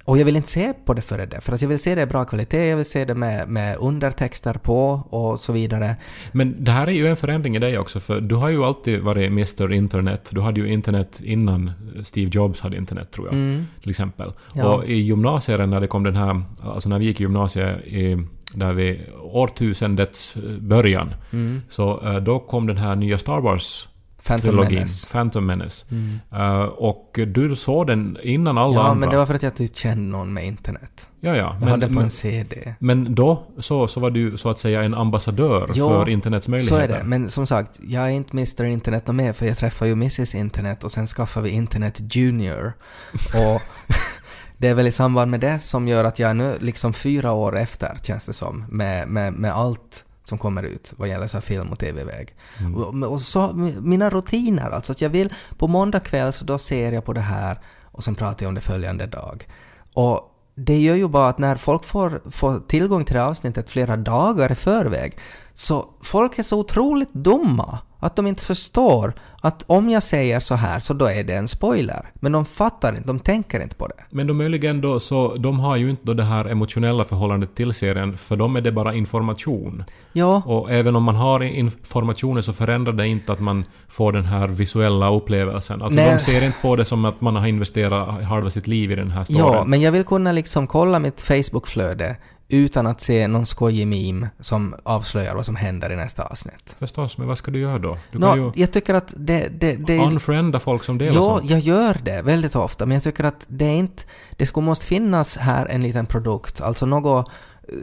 Och 0.04 0.18
jag 0.18 0.24
vill 0.24 0.36
inte 0.36 0.48
se 0.48 0.72
på 0.84 0.94
det 0.94 1.02
före 1.02 1.26
det, 1.26 1.40
för 1.40 1.52
att 1.52 1.62
jag 1.62 1.68
vill 1.68 1.78
se 1.78 1.94
det 1.94 2.02
i 2.02 2.06
bra 2.06 2.24
kvalitet, 2.24 2.68
jag 2.68 2.76
vill 2.76 2.84
se 2.84 3.04
det 3.04 3.14
med, 3.14 3.48
med 3.48 3.76
undertexter 3.76 4.54
på 4.54 4.90
och 4.90 5.40
så 5.40 5.52
vidare. 5.52 5.96
Men 6.32 6.64
det 6.64 6.70
här 6.70 6.86
är 6.86 6.92
ju 6.92 7.06
en 7.08 7.16
förändring 7.16 7.56
i 7.56 7.58
dig 7.58 7.78
också, 7.78 8.00
för 8.00 8.20
du 8.20 8.34
har 8.34 8.48
ju 8.48 8.64
alltid 8.64 9.00
varit 9.00 9.26
Mr 9.26 9.72
Internet. 9.72 10.28
Du 10.30 10.40
hade 10.40 10.60
ju 10.60 10.72
internet 10.72 11.20
innan 11.24 11.72
Steve 12.02 12.30
Jobs 12.34 12.60
hade 12.60 12.76
internet, 12.76 13.10
tror 13.10 13.26
jag. 13.26 13.34
Mm. 13.34 13.66
Till 13.80 13.90
exempel. 13.90 14.32
Ja. 14.54 14.74
Och 14.74 14.84
i 14.84 14.94
gymnasiet 14.94 15.68
när 15.68 15.80
det 15.80 15.86
kom 15.86 16.02
den 16.02 16.16
här... 16.16 16.42
Alltså 16.62 16.88
när 16.88 16.98
vi 16.98 17.04
gick 17.04 17.20
i 17.20 17.22
gymnasiet 17.22 17.84
i, 17.86 18.26
där 18.54 18.72
vid 18.72 19.00
årtusendets 19.22 20.36
början, 20.60 21.14
Mm. 21.32 21.62
så 21.68 22.00
eh, 22.04 22.16
då 22.16 22.38
kom 22.38 22.66
den 22.66 22.76
här 22.76 22.96
nya 22.96 23.18
Star 23.18 23.40
Wars 23.40 23.88
Phantom 24.26 24.48
trilogin, 24.50 24.74
Menace. 24.74 25.08
Phantom 25.12 25.46
Menace. 25.46 25.86
Mm. 25.90 26.18
Eh, 26.32 26.62
och 26.62 27.18
du 27.26 27.56
såg 27.56 27.86
den 27.86 28.18
innan 28.22 28.58
alla 28.58 28.74
Ja, 28.74 28.82
andra. 28.82 28.94
men 28.94 29.08
det 29.10 29.16
var 29.16 29.26
för 29.26 29.34
att 29.34 29.42
jag 29.42 29.54
typ 29.56 29.76
kände 29.76 30.02
någon 30.18 30.32
med 30.32 30.46
internet. 30.46 31.08
Ja, 31.20 31.36
ja. 31.36 31.56
Jag 31.60 31.68
hade 31.68 31.86
på 31.86 31.92
men, 31.92 32.02
en 32.04 32.10
CD. 32.10 32.74
men 32.78 33.14
då 33.14 33.46
så, 33.58 33.88
så 33.88 34.00
var 34.00 34.10
du 34.10 34.38
så 34.38 34.50
att 34.50 34.58
säga 34.58 34.82
en 34.82 34.94
ambassadör 34.94 35.70
Ja, 35.74 35.88
för 35.88 36.08
internets 36.08 36.44
Så 36.44 36.50
möjligheter. 36.50 36.88
är 36.88 36.98
det. 36.98 37.04
Men 37.04 37.30
som 37.30 37.46
sagt, 37.46 37.80
jag 37.82 38.02
är 38.04 38.08
inte 38.08 38.32
Mr 38.32 38.64
Internet 38.64 39.08
och 39.08 39.14
med 39.14 39.36
för 39.36 39.46
jag 39.46 39.56
träffar 39.56 39.86
ju 39.86 39.92
Mrs 39.92 40.34
Internet 40.34 40.84
och 40.84 40.92
sen 40.92 41.06
skaffar 41.06 41.40
vi 41.40 41.50
Internet 41.50 42.14
Junior. 42.16 42.72
Och 43.34 43.62
det 44.58 44.68
är 44.68 44.74
väl 44.74 44.86
i 44.86 44.90
samband 44.90 45.30
med 45.30 45.40
det 45.40 45.58
som 45.58 45.88
gör 45.88 46.04
att 46.04 46.18
jag 46.18 46.30
är 46.30 46.34
nu 46.34 46.54
liksom 46.60 46.92
fyra 46.92 47.32
år 47.32 47.58
efter, 47.58 47.98
känns 48.02 48.26
det 48.26 48.32
som, 48.32 48.64
med, 48.68 49.08
med, 49.08 49.32
med 49.32 49.52
allt 49.52 50.04
som 50.24 50.38
kommer 50.38 50.62
ut 50.62 50.92
vad 50.96 51.08
gäller 51.08 51.26
så 51.26 51.40
film 51.40 51.68
och 51.68 51.78
TV-väg. 51.78 52.34
Mm. 52.60 52.74
Och, 52.74 53.12
och 53.12 53.20
så 53.20 53.52
mina 53.80 54.10
rutiner, 54.10 54.70
alltså 54.70 54.92
att 54.92 55.00
jag 55.00 55.10
vill 55.10 55.32
på 55.58 55.68
måndag 55.68 56.00
kväll 56.00 56.32
så 56.32 56.44
då 56.44 56.58
ser 56.58 56.92
jag 56.92 57.04
på 57.04 57.12
det 57.12 57.20
här 57.20 57.60
och 57.82 58.04
sen 58.04 58.14
pratar 58.14 58.44
jag 58.44 58.48
om 58.48 58.54
det 58.54 58.60
följande 58.60 59.06
dag. 59.06 59.48
Och 59.94 60.28
det 60.54 60.78
gör 60.78 60.94
ju 60.94 61.08
bara 61.08 61.28
att 61.28 61.38
när 61.38 61.56
folk 61.56 61.84
får, 61.84 62.30
får 62.30 62.60
tillgång 62.68 63.04
till 63.04 63.14
det 63.14 63.24
avsnittet 63.24 63.70
flera 63.70 63.96
dagar 63.96 64.52
i 64.52 64.54
förväg 64.54 65.18
så 65.54 65.86
folk 66.02 66.38
är 66.38 66.42
så 66.42 66.58
otroligt 66.58 67.12
dumma 67.12 67.78
att 68.02 68.16
de 68.16 68.26
inte 68.26 68.42
förstår 68.42 69.12
att 69.40 69.64
om 69.66 69.90
jag 69.90 70.02
säger 70.02 70.40
så 70.40 70.54
här 70.54 70.80
så 70.80 70.94
då 70.94 71.06
är 71.06 71.24
det 71.24 71.34
en 71.34 71.48
spoiler. 71.48 72.10
Men 72.14 72.32
de 72.32 72.44
fattar 72.44 72.96
inte, 72.96 73.06
de 73.06 73.18
tänker 73.20 73.62
inte 73.62 73.76
på 73.76 73.86
det. 73.86 74.04
Men 74.10 74.26
de 74.26 74.38
möjligen 74.38 74.80
då, 74.80 75.00
så 75.00 75.34
de 75.34 75.60
har 75.60 75.76
ju 75.76 75.90
inte 75.90 76.02
då 76.04 76.14
det 76.14 76.22
här 76.22 76.44
emotionella 76.44 77.04
förhållandet 77.04 77.54
till 77.54 77.74
serien, 77.74 78.16
för 78.16 78.36
dem 78.36 78.56
är 78.56 78.60
det 78.60 78.72
bara 78.72 78.94
information. 78.94 79.84
Ja, 80.12 80.42
Och 80.46 80.70
även 80.70 80.96
om 80.96 81.02
man 81.02 81.16
har 81.16 81.42
informationen 81.42 82.42
så 82.42 82.52
förändrar 82.52 82.92
det 82.92 83.08
inte 83.08 83.32
att 83.32 83.40
man 83.40 83.64
får 83.88 84.12
den 84.12 84.24
här 84.24 84.48
visuella 84.48 85.10
upplevelsen. 85.10 85.82
Alltså 85.82 86.00
Nej. 86.00 86.14
de 86.14 86.20
ser 86.20 86.46
inte 86.46 86.58
på 86.62 86.76
det 86.76 86.84
som 86.84 87.04
att 87.04 87.20
man 87.20 87.36
har 87.36 87.46
investerat 87.46 88.24
halva 88.24 88.50
sitt 88.50 88.66
liv 88.66 88.90
i 88.90 88.94
den 88.94 89.10
här 89.10 89.24
storyn. 89.24 89.40
ja, 89.40 89.64
men 89.64 89.80
jag 89.80 89.92
vill 89.92 90.04
kunna 90.04 90.32
liksom 90.32 90.66
kolla 90.66 90.98
mitt 90.98 91.20
Facebook-flöde 91.20 92.16
utan 92.52 92.86
att 92.86 93.00
se 93.00 93.28
någon 93.28 93.46
skojig 93.46 93.86
meme 93.86 94.30
som 94.40 94.74
avslöjar 94.82 95.34
vad 95.34 95.46
som 95.46 95.56
händer 95.56 95.92
i 95.92 95.96
nästa 95.96 96.22
avsnitt. 96.22 96.76
Förstås, 96.78 97.18
men 97.18 97.28
vad 97.28 97.38
ska 97.38 97.50
du 97.50 97.58
göra 97.58 97.78
då? 97.78 97.98
Du 98.10 98.18
kan 98.20 98.38
ju 98.38 98.52
jag 98.54 98.72
tycker 98.72 98.94
att 98.94 99.14
det... 99.16 99.48
det, 99.60 99.76
det 99.76 99.98
unfrienda 99.98 100.60
folk 100.60 100.84
som 100.84 100.98
delar 100.98 101.14
Ja, 101.14 101.38
sånt. 101.38 101.50
jag 101.50 101.60
gör 101.60 102.00
det 102.04 102.22
väldigt 102.22 102.54
ofta, 102.54 102.86
men 102.86 102.94
jag 102.94 103.02
tycker 103.02 103.24
att 103.24 103.46
det 103.48 103.64
är 103.64 103.74
inte... 103.74 104.02
Det 104.30 104.46
skulle 104.46 104.66
måste 104.66 104.86
finnas 104.86 105.36
här 105.36 105.66
en 105.66 105.82
liten 105.82 106.06
produkt, 106.06 106.60
alltså 106.60 106.86
något 106.86 107.30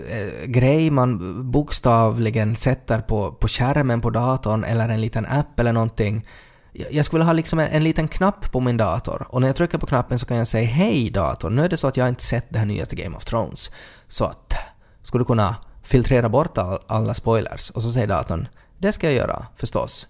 eh, 0.09 0.47
grej 0.47 0.89
man 0.89 1.51
bokstavligen 1.51 2.55
sätter 2.55 3.01
på, 3.01 3.31
på 3.31 3.47
skärmen 3.47 4.01
på 4.01 4.09
datorn 4.09 4.63
eller 4.63 4.89
en 4.89 5.01
liten 5.01 5.25
app 5.25 5.59
eller 5.59 5.73
någonting. 5.73 6.25
Jag 6.73 6.87
jag 6.91 7.05
skulle 7.05 7.23
ha 7.23 7.33
liksom 7.33 7.59
en, 7.59 7.67
en 7.67 7.83
liten 7.83 8.07
knapp 8.07 8.51
på 8.51 8.59
min 8.59 8.77
dator 8.77 9.27
och 9.29 9.41
när 9.41 9.47
jag 9.47 9.55
trycker 9.55 9.77
på 9.77 9.85
knappen 9.85 10.19
så 10.19 10.25
kan 10.25 10.37
jag 10.37 10.47
säga 10.47 10.67
Hej 10.67 11.09
dator, 11.09 11.49
nu 11.49 11.65
är 11.65 11.69
det 11.69 11.77
så 11.77 11.87
att 11.87 11.97
jag 11.97 12.09
inte 12.09 12.23
sett 12.23 12.45
det 12.49 12.59
här 12.59 12.65
nyaste 12.65 12.95
Game 12.95 13.17
of 13.17 13.25
Thrones. 13.25 13.71
Så 14.09 14.25
att, 14.25 14.53
skulle 15.03 15.21
du 15.21 15.25
kunna 15.25 15.55
filtrera 15.83 16.29
bort 16.29 16.57
all, 16.57 16.79
alla 16.87 17.13
spoilers? 17.13 17.69
Och 17.69 17.83
så 17.83 17.91
säger 17.91 18.07
datorn 18.07 18.47
Det 18.77 18.91
ska 18.91 19.07
jag 19.07 19.15
göra, 19.15 19.45
förstås. 19.55 20.07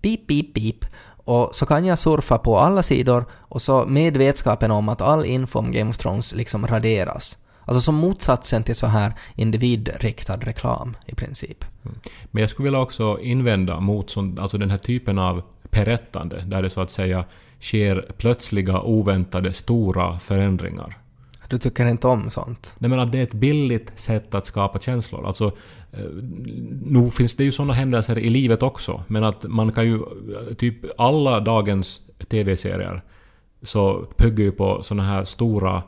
Pip, 0.00 0.26
pip, 0.26 0.54
pip. 0.54 0.84
Och 1.24 1.50
så 1.52 1.66
kan 1.66 1.84
jag 1.84 1.98
surfa 1.98 2.38
på 2.38 2.58
alla 2.58 2.82
sidor 2.82 3.24
och 3.32 3.62
så 3.62 3.84
med 3.84 4.16
vetskapen 4.16 4.70
om 4.70 4.88
att 4.88 5.00
all 5.00 5.24
info 5.24 5.58
om 5.58 5.72
Game 5.72 5.90
of 5.90 5.98
Thrones 5.98 6.34
liksom 6.34 6.66
raderas. 6.66 7.38
Alltså 7.64 7.80
som 7.80 7.94
motsatsen 7.94 8.62
till 8.62 8.74
så 8.74 8.86
här 8.86 9.12
individriktad 9.34 10.36
reklam 10.36 10.96
i 11.06 11.14
princip. 11.14 11.64
Mm. 11.84 11.98
Men 12.24 12.40
jag 12.40 12.50
skulle 12.50 12.64
vilja 12.64 12.80
också 12.80 13.18
invända 13.20 13.80
mot 13.80 14.10
sån, 14.10 14.38
alltså 14.40 14.58
den 14.58 14.70
här 14.70 14.78
typen 14.78 15.18
av 15.18 15.42
berättande, 15.70 16.40
där 16.46 16.62
det 16.62 16.70
så 16.70 16.80
att 16.80 16.90
säga 16.90 17.24
sker 17.60 18.06
plötsliga, 18.18 18.80
oväntade, 18.80 19.52
stora 19.52 20.18
förändringar. 20.18 21.01
Du 21.52 21.58
tycker 21.58 21.86
inte 21.86 22.06
om 22.08 22.30
sånt? 22.30 22.74
Nej 22.78 22.90
men 22.90 23.00
att 23.00 23.12
det 23.12 23.18
är 23.18 23.22
ett 23.22 23.34
billigt 23.34 23.92
sätt 23.94 24.34
att 24.34 24.46
skapa 24.46 24.78
känslor. 24.78 25.26
Alltså, 25.26 25.52
eh, 25.92 26.04
nog 26.86 27.12
finns 27.12 27.36
det 27.36 27.44
ju 27.44 27.52
sådana 27.52 27.72
händelser 27.72 28.18
i 28.18 28.28
livet 28.28 28.62
också, 28.62 29.04
men 29.06 29.24
att 29.24 29.44
man 29.48 29.72
kan 29.72 29.84
ju... 29.86 29.94
eh, 29.94 30.54
Typ 30.54 30.76
alla 30.98 31.40
dagens 31.40 32.00
TV-serier 32.30 33.02
så 33.62 34.06
bygger 34.18 34.44
ju 34.44 34.52
på 34.52 34.82
såna 34.82 35.02
här 35.02 35.24
stora 35.24 35.82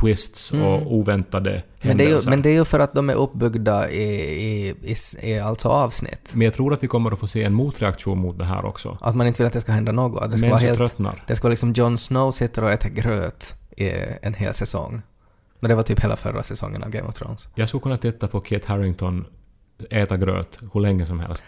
twists 0.00 0.52
och 0.52 0.94
oväntade 0.94 1.50
Mm. 1.82 1.88
Men 1.88 1.96
det, 1.96 2.04
är 2.04 2.08
ju, 2.08 2.30
men 2.30 2.42
det 2.42 2.48
är 2.48 2.54
ju 2.54 2.64
för 2.64 2.78
att 2.78 2.94
de 2.94 3.10
är 3.10 3.14
uppbyggda 3.14 3.90
i, 3.90 4.02
i, 4.02 4.68
i, 4.68 4.96
i 5.22 5.38
alltså 5.38 5.68
avsnitt. 5.68 6.32
Men 6.34 6.44
jag 6.44 6.54
tror 6.54 6.72
att 6.72 6.82
vi 6.82 6.86
kommer 6.88 7.10
att 7.10 7.18
få 7.18 7.26
se 7.26 7.42
en 7.44 7.54
motreaktion 7.54 8.18
mot 8.18 8.38
det 8.38 8.44
här 8.44 8.64
också. 8.64 8.98
Att 9.00 9.16
man 9.16 9.26
inte 9.26 9.42
vill 9.42 9.46
att 9.46 9.52
det 9.52 9.60
ska 9.60 9.72
hända 9.72 9.92
något. 9.92 10.32
Det 10.32 10.38
ska 10.38 10.46
vara 10.46 10.56
Människor 10.56 10.66
helt... 10.66 10.78
tröttnar. 10.78 11.22
Det 11.26 11.36
ska 11.36 11.42
vara 11.44 11.50
liksom 11.50 11.72
Jon 11.72 11.98
Snow 11.98 12.30
sitter 12.30 12.64
och 12.64 12.70
äter 12.70 12.88
gröt 12.88 13.54
en 14.22 14.34
hel 14.34 14.54
säsong. 14.54 15.02
Men 15.60 15.68
det 15.68 15.74
var 15.74 15.82
typ 15.82 16.04
hela 16.04 16.16
förra 16.16 16.42
säsongen 16.42 16.82
av 16.82 16.90
Game 16.90 17.08
of 17.08 17.14
Thrones. 17.14 17.48
Jag 17.54 17.68
skulle 17.68 17.80
kunna 17.80 17.96
titta 17.96 18.28
på 18.28 18.40
Kit 18.40 18.64
Harington 18.64 19.26
äta 19.90 20.16
gröt 20.16 20.58
hur 20.72 20.80
länge 20.80 21.06
som 21.06 21.20
helst. 21.20 21.44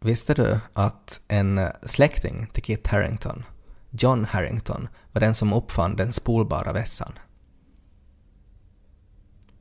Visste 0.00 0.34
du 0.34 0.58
att 0.72 1.20
en 1.28 1.68
släkting 1.82 2.46
till 2.52 2.62
Kit 2.62 2.86
Harington, 2.86 3.44
John 3.90 4.24
Harrington, 4.24 4.88
var 5.12 5.20
den 5.20 5.34
som 5.34 5.52
uppfann 5.52 5.96
den 5.96 6.12
spolbara 6.12 6.72
vässan? 6.72 7.12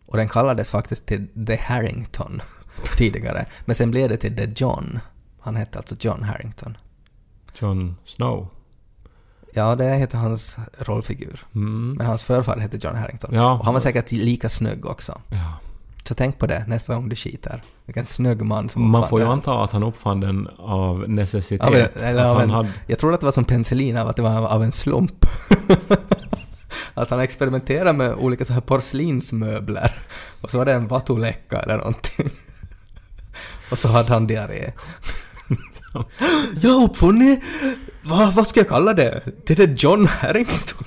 Och 0.06 0.18
den 0.18 0.30
kallades 0.30 0.70
faktiskt 0.70 1.06
till 1.06 1.46
The 1.46 1.56
Harrington 1.56 2.42
tidigare, 2.98 3.46
men 3.66 3.76
sen 3.76 3.92
blev 3.92 4.10
det 4.10 4.18
till 4.18 4.36
The 4.36 4.64
John. 4.64 5.00
Han 5.40 5.56
hette 5.56 5.78
alltså 5.78 5.96
John 6.00 6.24
Harrington. 6.24 6.78
Jon 7.60 7.96
Snow. 8.06 8.48
Ja, 9.54 9.76
det 9.76 9.94
heter 9.94 10.18
hans 10.18 10.58
rollfigur. 10.80 11.46
Mm. 11.56 11.94
Men 11.98 12.08
hans 12.08 12.24
förfar 12.24 12.58
hette 12.58 12.78
John 12.78 12.96
Harrington. 12.96 13.30
Ja. 13.34 13.54
Och 13.54 13.66
han 13.66 13.74
var 13.74 13.82
säkert 13.82 14.12
lika 14.12 14.50
snygg 14.50 14.86
också. 14.86 15.22
Ja. 15.28 15.60
Så 16.04 16.16
tänk 16.16 16.38
på 16.38 16.48
det 16.48 16.64
nästa 16.68 16.96
gång 16.96 17.10
du 17.10 17.16
skiter. 17.16 17.64
Vilken 17.86 18.06
snygg 18.06 18.42
man 18.42 18.70
som 18.70 18.92
Man 18.92 19.08
får 19.08 19.20
ju 19.20 19.26
det. 19.26 19.32
anta 19.32 19.64
att 19.64 19.72
han 19.72 19.84
uppfann 19.84 20.20
den 20.20 20.48
av 20.58 21.10
necessitet. 21.10 21.62
Av 21.62 21.76
en, 21.76 21.88
eller 22.04 22.26
av 22.26 22.42
en, 22.42 22.50
hade, 22.50 22.70
Jag 22.88 23.00
tror 23.00 23.14
att 23.14 23.20
det 23.20 23.26
var 23.26 23.32
som 23.32 23.46
penicillin, 23.46 23.98
av 23.98 24.08
att 24.08 24.16
det 24.16 24.22
var 24.22 24.48
av 24.48 24.64
en 24.64 24.72
slump. 24.72 25.26
att 26.94 27.10
han 27.10 27.20
experimenterade 27.20 27.94
med 27.94 28.14
olika 28.14 28.46
så 28.46 28.54
här 28.54 28.62
porslinsmöbler. 28.62 30.02
Och 30.42 30.52
så 30.52 30.58
var 30.58 30.66
det 30.66 30.74
en 30.74 30.88
vattuläcka 30.88 31.60
eller 31.60 31.78
någonting. 31.78 32.30
och 33.72 33.80
så 33.80 33.88
hade 33.88 34.14
han 34.14 34.28
diarré. 34.28 34.72
jag 36.62 36.72
har 36.72 36.84
uppfunnit... 36.86 37.44
Va, 38.04 38.32
vad 38.36 38.48
ska 38.48 38.60
jag 38.60 38.70
kalla 38.70 38.94
det? 38.94 39.22
Det 39.46 39.60
är 39.60 39.68
John 39.78 40.06
Harrington. 40.08 40.86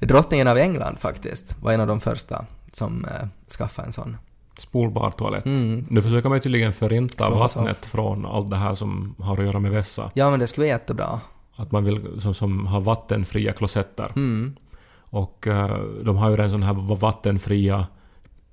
Drottningen 0.00 0.48
av 0.48 0.58
England 0.58 0.96
faktiskt 0.98 1.56
var 1.62 1.72
en 1.72 1.80
av 1.80 1.86
de 1.86 2.00
första 2.00 2.46
som 2.72 3.04
eh, 3.04 3.28
skaffade 3.58 3.86
en 3.86 3.92
sån. 3.92 4.16
spolbar 4.58 5.10
toalett. 5.10 5.46
Mm. 5.46 5.86
Nu 5.90 6.02
försöker 6.02 6.28
man 6.28 6.36
ju 6.36 6.42
tydligen 6.42 6.72
förinta 6.72 7.26
Från 7.26 7.38
vattnet 7.38 7.86
från 7.86 8.26
allt 8.26 8.50
det 8.50 8.56
här 8.56 8.74
som 8.74 9.14
har 9.18 9.38
att 9.38 9.44
göra 9.44 9.58
med 9.58 9.70
vässa. 9.70 10.10
Ja, 10.14 10.30
men 10.30 10.40
det 10.40 10.46
skulle 10.46 10.66
vara 10.66 10.78
jättebra. 10.78 11.20
Att 11.56 11.72
man 11.72 11.84
vill 11.84 12.20
som, 12.20 12.34
som 12.34 12.66
ha 12.66 12.80
vattenfria 12.80 13.52
klosetter. 13.52 14.12
Mm. 14.16 14.56
Och 14.98 15.46
eh, 15.46 15.78
de 16.04 16.16
har 16.16 16.30
ju 16.30 16.36
redan 16.36 16.50
sådana 16.50 16.66
här 16.66 16.94
vattenfria 16.96 17.86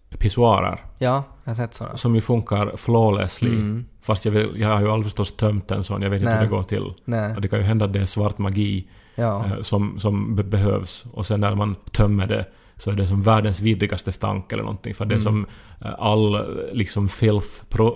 pissoarer. 0.10 0.86
Ja, 0.98 1.24
jag 1.44 1.50
har 1.50 1.56
sett 1.56 1.74
såna. 1.74 1.98
Som 1.98 2.16
ju 2.16 2.22
funkar 2.22 2.72
flawlessly. 2.78 3.50
Mm. 3.50 3.86
Fast 4.02 4.26
jag, 4.26 4.32
vill, 4.32 4.52
jag 4.62 4.70
har 4.70 4.82
ju 4.82 4.90
aldrig 4.90 5.06
förstås 5.06 5.36
tömt 5.36 5.72
en 5.72 5.84
sån. 5.84 6.02
Jag 6.02 6.10
vet 6.10 6.22
inte 6.22 6.34
hur 6.36 6.42
det 6.42 6.48
går 6.48 6.64
till. 6.64 6.94
Nej. 7.06 7.36
Och 7.36 7.42
Det 7.42 7.48
kan 7.48 7.60
ju 7.60 7.66
hända 7.66 7.86
att 7.86 7.94
det 7.94 8.00
är 8.00 8.06
svart 8.06 8.38
magi 8.38 8.88
Ja. 9.16 9.46
eh, 9.46 9.62
som, 9.62 10.00
som 10.00 10.36
be- 10.36 10.44
behövs. 10.44 11.06
Och 11.14 11.26
sen 11.26 11.40
när 11.40 11.56
man 11.56 11.76
tömmer 11.92 12.28
det 12.28 12.46
så 12.78 12.90
är 12.90 12.94
det 12.94 13.08
som 13.08 13.22
världens 13.22 13.60
vidrigaste 13.60 14.12
stank 14.12 14.52
eller 14.52 14.64
någonting. 14.64 14.94
För 14.94 15.06
det 15.06 15.16
är 15.16 15.20
Mm. 15.20 15.24
som 15.24 15.46
eh, 15.88 15.94
all 16.00 16.46
liksom 16.74 17.10
filth 17.10 17.48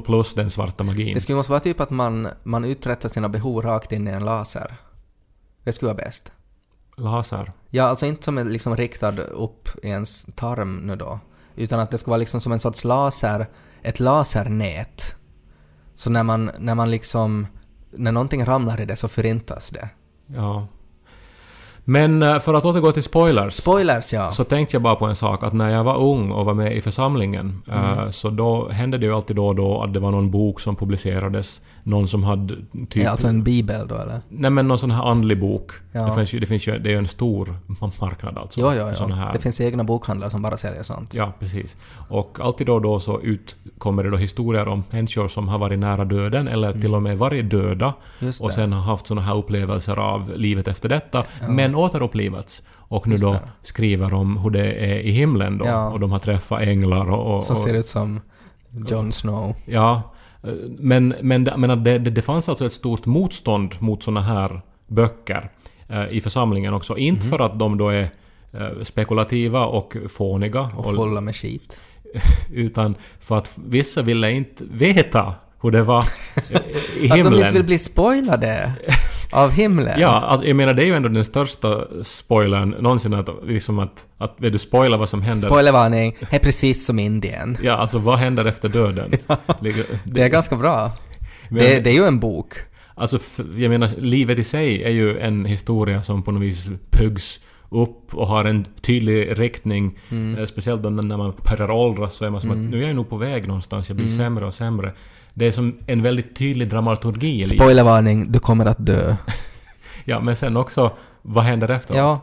plus 0.06 0.34
den 0.34 0.50
svarta 0.50 0.84
magin. 0.84 1.14
Det 1.14 1.20
skulle 1.20 1.36
måste 1.36 1.52
vara 1.52 1.60
typ 1.60 1.80
att 1.80 1.90
man, 1.90 2.28
man 2.44 2.66
uträttar 2.66 3.10
sina 3.10 3.30
behov 3.30 3.62
rakt 3.62 3.92
in 3.92 4.08
i 4.08 4.12
en 4.12 4.26
laser. 4.26 4.74
Det 5.64 5.72
skulle 5.74 5.94
vara 5.94 6.06
bäst. 6.06 6.32
Laser. 6.98 7.52
Ja, 7.70 7.84
alltså 7.84 8.06
inte 8.06 8.24
som 8.24 8.38
en 8.38 8.50
liksom 8.54 8.76
riktad 8.78 9.12
upp 9.22 9.70
i 9.84 9.88
ens 9.88 10.26
tarm 10.36 10.76
nu 10.76 10.96
då. 10.96 11.20
Utan 11.58 11.80
att 11.80 11.92
det 11.92 11.98
ska 11.98 12.12
vara 12.12 12.18
liksom 12.18 12.42
som 12.42 12.52
en 12.52 12.60
sorts 12.60 12.84
laser, 12.84 13.48
ett 13.82 14.00
lasernät. 14.00 15.16
Så 15.94 16.10
när 16.10 16.24
man, 16.24 16.52
när 16.60 16.76
man 16.76 16.92
liksom, 16.92 17.48
när 17.92 18.12
någonting 18.12 18.46
ramlar 18.46 18.82
i 18.82 18.86
det 18.86 18.96
så 18.96 19.08
förintas 19.08 19.70
det. 19.70 19.90
Ja. 20.28 20.68
Men 21.90 22.24
eh, 22.24 22.40
för 22.40 22.54
att 22.54 22.66
återgå 22.66 22.92
till 22.92 23.04
spoilers. 23.04 23.54
Spoilers 23.54 24.14
ja. 24.14 24.32
så 24.32 24.44
tänkte 24.44 24.76
jag 24.76 24.82
bara 24.82 24.96
på 24.96 25.06
en 25.06 25.16
sak, 25.16 25.44
att 25.44 25.54
när 25.54 25.70
jag 25.70 25.84
var 25.84 25.98
ung 25.98 26.32
och 26.32 26.46
var 26.46 26.54
med 26.54 26.76
i 26.76 26.82
församlingen, 26.82 27.62
eh, 27.68 28.10
så 28.10 28.30
då 28.30 28.70
hände 28.70 28.98
det 28.98 29.06
ju 29.06 29.14
alltid 29.14 29.36
då 29.36 29.48
och 29.48 29.56
då 29.56 29.82
att 29.82 29.94
det 29.94 30.00
var 30.00 30.12
någon 30.12 30.32
bok 30.32 30.60
som 30.60 30.76
publicerades, 30.76 31.62
någon 31.88 32.08
som 32.08 32.24
hade 32.24 32.56
typ... 32.90 33.04
ja 33.04 33.10
alltså 33.10 33.28
en 33.28 33.44
bibel 33.44 33.88
då 33.88 33.96
eller? 33.96 34.22
Nej 34.30 34.52
men 34.52 34.68
någon 34.68 34.80
sån 34.80 34.92
här 34.92 35.04
andlig 35.04 35.40
bok. 35.40 35.72
Ja. 35.92 36.06
Det, 36.06 36.14
finns 36.14 36.34
ju, 36.34 36.40
det 36.40 36.46
finns 36.46 36.68
ju, 36.68 36.80
det 36.80 36.90
är 36.90 36.92
ju 36.92 36.98
en 36.98 37.08
stor 37.08 37.56
marknad 38.02 38.38
alltså. 38.38 38.62
För 38.62 38.94
såna 38.96 39.16
jo. 39.16 39.16
här. 39.16 39.34
Det 39.34 39.40
finns 39.40 39.62
egna 39.62 39.84
bokhandlar 39.84 40.30
som 40.30 40.42
bara 40.42 40.58
säljer 40.58 40.84
sånt. 40.84 41.14
Ja, 41.14 41.34
precis. 41.40 41.76
Och 42.10 42.38
alltid 42.42 42.68
då 42.68 42.74
och 42.74 42.82
då 42.82 43.00
så 43.00 43.22
utkommer 43.22 44.04
det 44.04 44.10
då 44.10 44.18
historier 44.18 44.68
om 44.68 44.84
människor 44.90 45.28
som 45.28 45.48
har 45.48 45.60
varit 45.60 45.80
nära 45.80 46.06
döden 46.06 46.48
eller 46.48 46.74
till 46.74 46.96
och 46.96 47.02
med 47.02 47.18
varit 47.18 47.50
döda 47.50 47.94
Mm. 48.22 48.34
Och 48.42 48.54
sen 48.54 48.74
har 48.74 48.82
haft 48.82 49.08
såna 49.08 49.22
här 49.22 49.36
upplevelser 49.36 50.00
av 50.00 50.32
livet 50.36 50.68
efter 50.68 50.90
detta, 50.90 51.24
men 51.48 51.76
återupplivats. 51.76 52.64
Och 52.90 53.08
nu 53.08 53.14
Just 53.14 53.24
då 53.24 53.34
det. 53.34 53.40
skriver 53.62 54.14
om 54.14 54.38
hur 54.38 54.50
det 54.50 54.72
är 54.72 55.00
i 55.00 55.12
himlen 55.12 55.58
då, 55.58 55.66
Ja. 55.66 55.90
och 55.90 56.00
de 56.00 56.12
har 56.12 56.20
träffat 56.20 56.62
änglar 56.62 57.12
och... 57.12 57.38
och, 57.38 57.44
Som 57.44 57.56
ser 57.58 57.74
ut 57.74 57.86
som 57.86 58.22
Jon 58.88 59.12
Snow. 59.12 59.56
Ja, 59.66 60.02
men, 60.80 61.14
men, 61.22 61.44
men 61.58 61.84
det, 61.84 61.98
det, 62.00 62.22
fanns 62.22 62.50
alltså 62.50 62.66
ett 62.66 62.74
stort 62.74 63.06
motstånd 63.06 63.76
mot 63.80 64.04
såna 64.04 64.22
här 64.22 64.62
böcker 64.88 65.50
eh, 65.90 66.08
i 66.12 66.22
församlingen 66.22 66.74
också. 66.74 66.98
Inte 66.98 67.26
Mhm. 67.26 67.38
för 67.38 67.46
att 67.46 67.60
de 67.60 67.78
då 67.78 67.90
är 67.90 68.10
eh, 68.54 68.84
spekulativa 68.84 69.66
och 69.66 69.98
fåniga, 70.10 70.62
Och 70.76 70.86
fulla 70.96 71.22
med 71.22 71.36
skit. 71.36 71.78
utan 72.54 72.96
för 73.20 73.38
att 73.38 73.58
vissa 73.66 74.02
ville 74.02 74.32
inte 74.32 74.64
veta 74.72 75.34
hur 75.62 75.72
det 75.72 75.84
var 75.84 76.04
i- 76.50 76.54
i 77.08 77.12
Att 77.12 77.18
de 77.18 77.20
inte 77.20 77.30
himlen. 77.30 77.54
vill 77.54 77.64
bli 77.64 77.78
spoilade 77.78 78.72
av 79.32 79.52
himlen. 79.52 80.00
Ja, 80.00 80.08
alltså, 80.08 80.48
jag 80.48 80.56
menar 80.56 80.74
det 80.74 80.84
är 80.84 80.86
ju 80.88 80.94
ändå 80.94 81.10
den 81.10 81.24
största 81.24 81.88
spoilern 82.04 82.70
någonsin 82.70 83.14
att, 83.14 83.30
liksom 83.46 83.80
att, 83.80 84.06
att 84.18 84.36
vet 84.38 84.52
du 84.54 84.58
spoilar 84.60 84.98
vad 84.98 85.10
som 85.10 85.22
händer. 85.22 85.48
Spoilervarning, 85.48 86.16
är 86.30 86.40
precis 86.40 86.86
som 86.86 87.00
Indien. 87.00 87.58
Ja, 87.64 87.74
alltså 87.74 87.98
vad 87.98 88.18
händer 88.20 88.46
efter 88.46 88.70
döden? 88.70 89.12
Ligger- 89.62 89.86
Det 90.04 90.22
är 90.22 90.28
ganska 90.28 90.56
bra. 90.56 90.92
Men- 91.50 91.60
Det, 91.60 91.80
det 91.80 91.90
är 91.90 91.94
ju 91.94 92.06
en 92.06 92.20
bok. 92.20 92.54
Alltså, 92.96 93.20
jag 93.58 93.70
menar, 93.70 93.90
livet 93.98 94.40
i 94.40 94.44
sig 94.44 94.84
är 94.84 94.90
ju 94.90 95.20
en 95.20 95.46
historia 95.46 96.04
som 96.04 96.24
på 96.24 96.32
något 96.32 96.42
vis 96.44 96.70
puggs 96.92 97.40
upp 97.70 98.14
och 98.16 98.28
har 98.28 98.46
en 98.46 98.66
tydlig 98.82 99.40
riktning. 99.40 100.00
Mm. 100.10 100.36
Eh, 100.40 100.46
Speciellt 100.46 100.84
då 100.84 100.90
när 100.90 101.18
man 101.18 101.34
börjar 101.50 101.72
åldras 101.72 102.14
så 102.14 102.26
är 102.26 102.30
man 102.30 102.42
som 102.42 102.52
att 102.52 102.58
nu 102.58 102.84
är 102.84 102.88
jag 102.88 102.96
nog 102.96 103.10
på 103.10 103.18
väg 103.18 103.48
någonstans, 103.48 103.90
jag 103.90 103.96
blir 103.96 104.06
Mm. 104.08 104.18
sämre 104.18 104.46
och 104.46 104.54
sämre. 104.54 104.94
Det 105.38 105.46
är 105.46 105.52
som 105.52 105.78
en 105.88 106.02
väldigt 106.04 106.36
tydlig 106.36 106.70
dramaturgi. 106.70 107.46
Spoilervarning, 107.46 108.32
du 108.32 108.40
kommer 108.40 108.66
att 108.66 108.86
dö. 108.86 109.16
Ja, 110.06 110.20
men 110.20 110.36
sen 110.36 110.58
också, 110.58 110.92
vad 111.22 111.44
händer 111.44 111.70
efteråt? 111.72 111.98
Ja, 111.98 112.22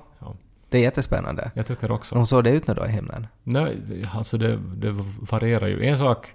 det 0.68 0.78
är 0.78 0.82
jättespännande. 0.82 1.50
jag 1.54 1.66
tycker 1.66 1.90
också. 1.90 2.14
Hon 2.14 2.26
såg 2.26 2.44
det 2.44 2.50
ut 2.50 2.66
nu 2.66 2.74
då 2.74 2.86
i 2.86 2.88
himlen? 2.88 3.26
Nej, 3.42 3.76
alltså 4.14 4.38
det, 4.38 4.58
det 4.74 4.90
varierar 5.30 5.66
ju. 5.66 5.84
En 5.84 5.98
sak 5.98 6.26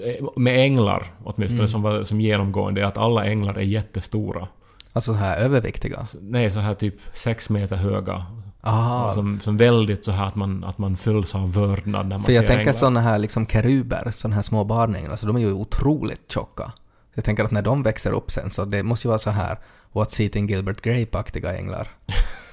eh, 0.00 0.26
med 0.36 0.60
änglar 0.60 1.12
åtminstone 1.24 1.60
Mm. 1.60 1.68
som, 1.68 1.82
var, 1.82 2.04
som 2.04 2.20
genomgående 2.20 2.80
är 2.80 2.84
att 2.84 2.98
alla 2.98 3.24
änglar 3.24 3.54
är 3.58 3.62
jättestora. 3.62 4.48
Alltså 4.92 5.12
så 5.12 5.18
här 5.18 5.38
överviktiga? 5.38 6.06
Nej, 6.20 6.50
så 6.50 6.58
här 6.58 6.74
typ 6.74 6.94
sex 7.12 7.50
meter 7.50 7.76
höga. 7.76 8.26
Aha. 8.60 9.12
Som, 9.12 9.40
som 9.40 9.56
väldigt 9.56 10.04
så 10.04 10.12
här 10.12 10.26
att 10.26 10.34
man, 10.34 10.64
att 10.64 10.78
man 10.78 10.96
fylls 10.96 11.34
av 11.34 11.52
vördnad 11.52 12.06
när 12.06 12.16
man 12.16 12.24
För 12.24 12.32
jag 12.32 12.42
ser 12.42 12.48
tänker 12.48 12.60
änglar. 12.60 12.72
såna 12.72 13.00
här 13.00 13.18
liksom 13.18 13.46
keruber, 13.46 14.10
såna 14.10 14.34
här 14.34 14.42
små 14.42 14.64
barnänglar, 14.64 15.16
så 15.16 15.26
de 15.26 15.36
är 15.36 15.40
ju 15.40 15.52
otroligt 15.52 16.32
tjocka. 16.32 16.72
Jag 17.14 17.24
tänker 17.24 17.44
att 17.44 17.50
när 17.50 17.62
de 17.62 17.82
växer 17.82 18.12
upp 18.12 18.30
sen 18.30 18.50
så 18.50 18.64
det 18.64 18.82
måste 18.82 19.06
ju 19.06 19.08
vara 19.08 19.18
så 19.18 19.30
här 19.30 19.58
What's 19.92 20.22
Eating 20.22 20.48
Gilbert 20.48 20.80
Grape-aktiga 20.82 21.56
änglar. 21.58 21.88